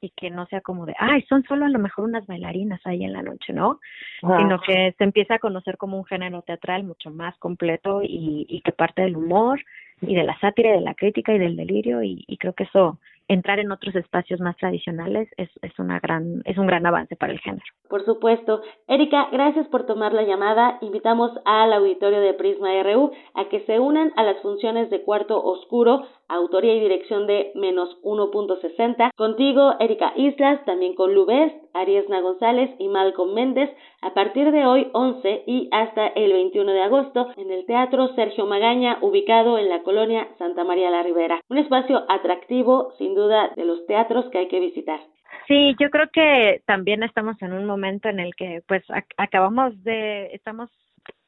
[0.00, 3.04] y que no sea como de, ay, son solo a lo mejor unas bailarinas ahí
[3.04, 3.80] en la noche, ¿no?
[4.22, 4.38] Wow.
[4.38, 8.60] Sino que se empieza a conocer como un género teatral mucho más completo y, y
[8.62, 9.60] que parte del humor
[10.00, 12.64] y de la sátira, y de la crítica y del delirio y, y creo que
[12.64, 12.98] eso
[13.28, 17.32] entrar en otros espacios más tradicionales es, es una gran es un gran avance para
[17.32, 17.64] el género.
[17.88, 18.62] Por supuesto.
[18.88, 20.78] Erika, gracias por tomar la llamada.
[20.80, 25.42] Invitamos al auditorio de Prisma RU a que se unan a las funciones de Cuarto
[25.42, 29.10] Oscuro, autoría y dirección de menos 1.60.
[29.16, 33.70] Contigo, Erika Islas, también con Lubest, Ariesna González y Malcolm Méndez,
[34.02, 38.46] a partir de hoy 11 y hasta el 21 de agosto en el Teatro Sergio
[38.46, 41.40] Magaña, ubicado en la colonia Santa María la Ribera.
[41.48, 45.00] Un espacio atractivo, sin duda, de los teatros que hay que visitar.
[45.48, 49.82] Sí, yo creo que también estamos en un momento en el que pues ac acabamos
[49.82, 50.70] de, estamos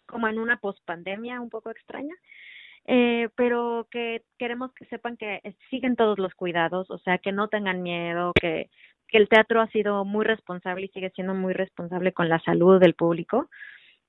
[0.06, 2.14] como en una pospandemia un poco extraña,
[2.86, 5.40] eh, pero que queremos que sepan que
[5.70, 8.70] siguen todos los cuidados, o sea, que no tengan miedo, que,
[9.08, 12.80] que el teatro ha sido muy responsable y sigue siendo muy responsable con la salud
[12.80, 13.48] del público.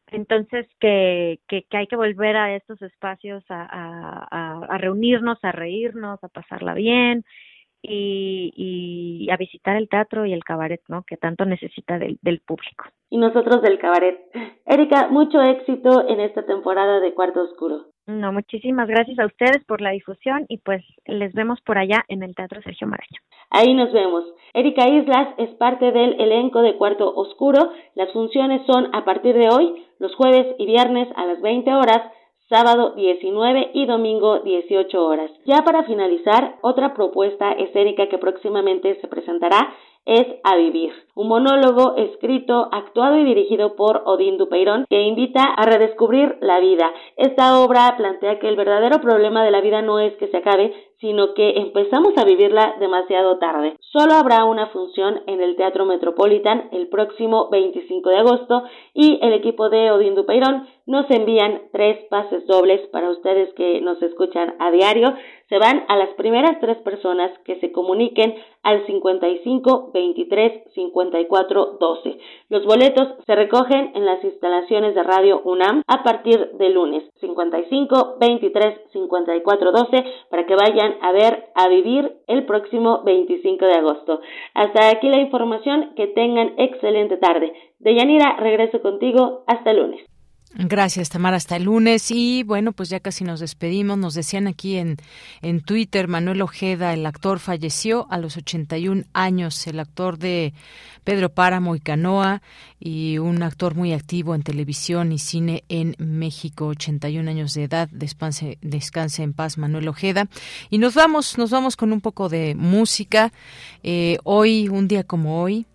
[0.07, 5.51] Entonces, que, que, que hay que volver a estos espacios a, a, a reunirnos, a
[5.51, 7.23] reírnos, a pasarla bien
[7.81, 11.03] y, y a visitar el teatro y el cabaret, ¿no?
[11.03, 12.85] Que tanto necesita del, del público.
[13.09, 14.19] Y nosotros del cabaret.
[14.65, 17.87] Erika, mucho éxito en esta temporada de Cuarto Oscuro.
[18.05, 22.23] No, muchísimas gracias a ustedes por la difusión y pues les vemos por allá en
[22.23, 23.19] el Teatro Sergio Maraño.
[23.51, 24.23] Ahí nos vemos.
[24.53, 27.71] Erika Islas es parte del elenco de Cuarto Oscuro.
[27.95, 32.01] Las funciones son a partir de hoy, los jueves y viernes a las 20 horas,
[32.49, 35.31] sábado 19 y domingo 18 horas.
[35.45, 39.71] Ya para finalizar, otra propuesta escénica que próximamente se presentará
[40.05, 45.65] es A Vivir, un monólogo escrito, actuado y dirigido por Odín Dupeirón que invita a
[45.65, 46.91] redescubrir la vida.
[47.15, 50.73] Esta obra plantea que el verdadero problema de la vida no es que se acabe,
[50.99, 53.77] sino que empezamos a vivirla demasiado tarde.
[53.79, 58.63] Solo habrá una función en el Teatro Metropolitan el próximo 25 de agosto
[58.93, 64.01] y el equipo de Odín Dupeirón nos envían tres pases dobles para ustedes que nos
[64.01, 65.13] escuchan a diario.
[65.47, 72.17] Se van a las primeras tres personas que se comuniquen al 55 23 54 12.
[72.49, 78.17] Los boletos se recogen en las instalaciones de Radio UNAM a partir de lunes 55
[78.19, 84.21] 23 54 12 para que vayan a ver, a vivir el próximo 25 de agosto.
[84.53, 87.53] Hasta aquí la información, que tengan excelente tarde.
[87.79, 90.01] Deyanira, regreso contigo hasta el lunes.
[90.55, 91.37] Gracias, Tamara.
[91.37, 92.09] Hasta el lunes.
[92.09, 93.97] Y bueno, pues ya casi nos despedimos.
[93.97, 94.97] Nos decían aquí en,
[95.41, 99.67] en Twitter, Manuel Ojeda, el actor, falleció a los 81 años.
[99.67, 100.53] El actor de
[101.03, 102.41] Pedro Páramo y Canoa
[102.79, 107.87] y un actor muy activo en televisión y cine en México, 81 años de edad.
[107.91, 110.29] Descanse, descanse en paz, Manuel Ojeda.
[110.69, 113.31] Y nos vamos, nos vamos con un poco de música.
[113.83, 115.67] Eh, hoy, un día como hoy,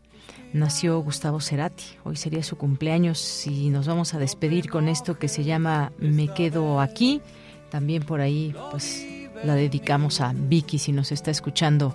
[0.55, 1.85] nació Gustavo Cerati.
[2.05, 6.29] Hoy sería su cumpleaños y nos vamos a despedir con esto que se llama Me
[6.29, 7.21] quedo aquí.
[7.71, 9.05] También por ahí pues
[9.43, 11.95] la dedicamos a Vicky si nos está escuchando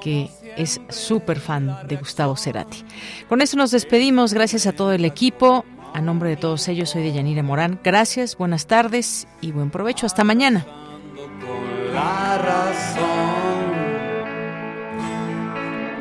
[0.00, 2.84] que es súper fan de Gustavo Cerati.
[3.28, 4.32] Con esto nos despedimos.
[4.32, 5.64] Gracias a todo el equipo.
[5.92, 7.80] A nombre de todos ellos, soy de Yanira Morán.
[7.84, 10.06] Gracias, buenas tardes y buen provecho.
[10.06, 10.64] Hasta mañana.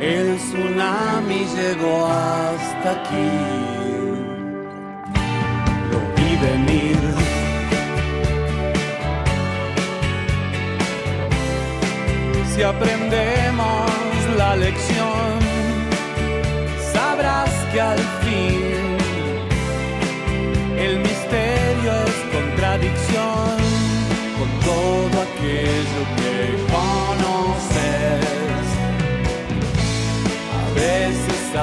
[0.01, 3.31] El tsunami llegó hasta aquí.
[5.91, 6.97] Lo vi venir.
[12.55, 13.91] Si aprendemos
[14.37, 15.39] la lección,
[16.93, 18.99] sabrás que al fin
[20.77, 23.57] el misterio es contradicción
[24.37, 26.18] con todo aquello que
[30.79, 31.55] veces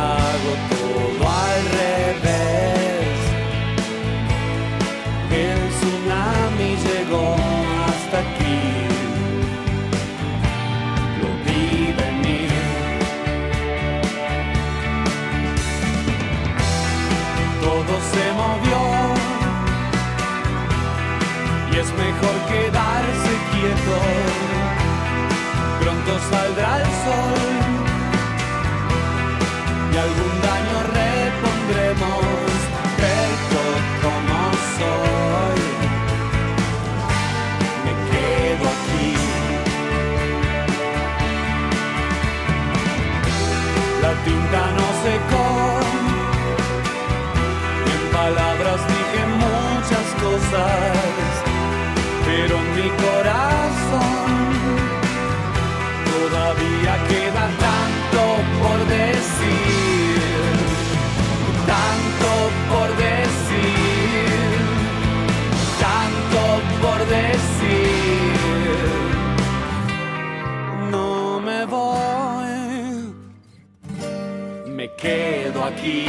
[74.96, 76.06] quedo aquí.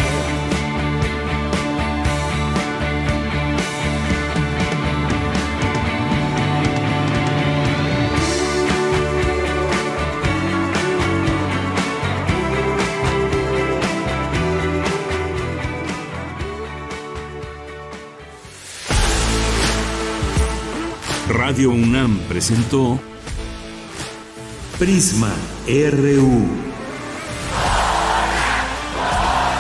[21.30, 23.00] Radio UNAM presentó
[24.78, 25.34] Prisma
[25.68, 26.67] RU.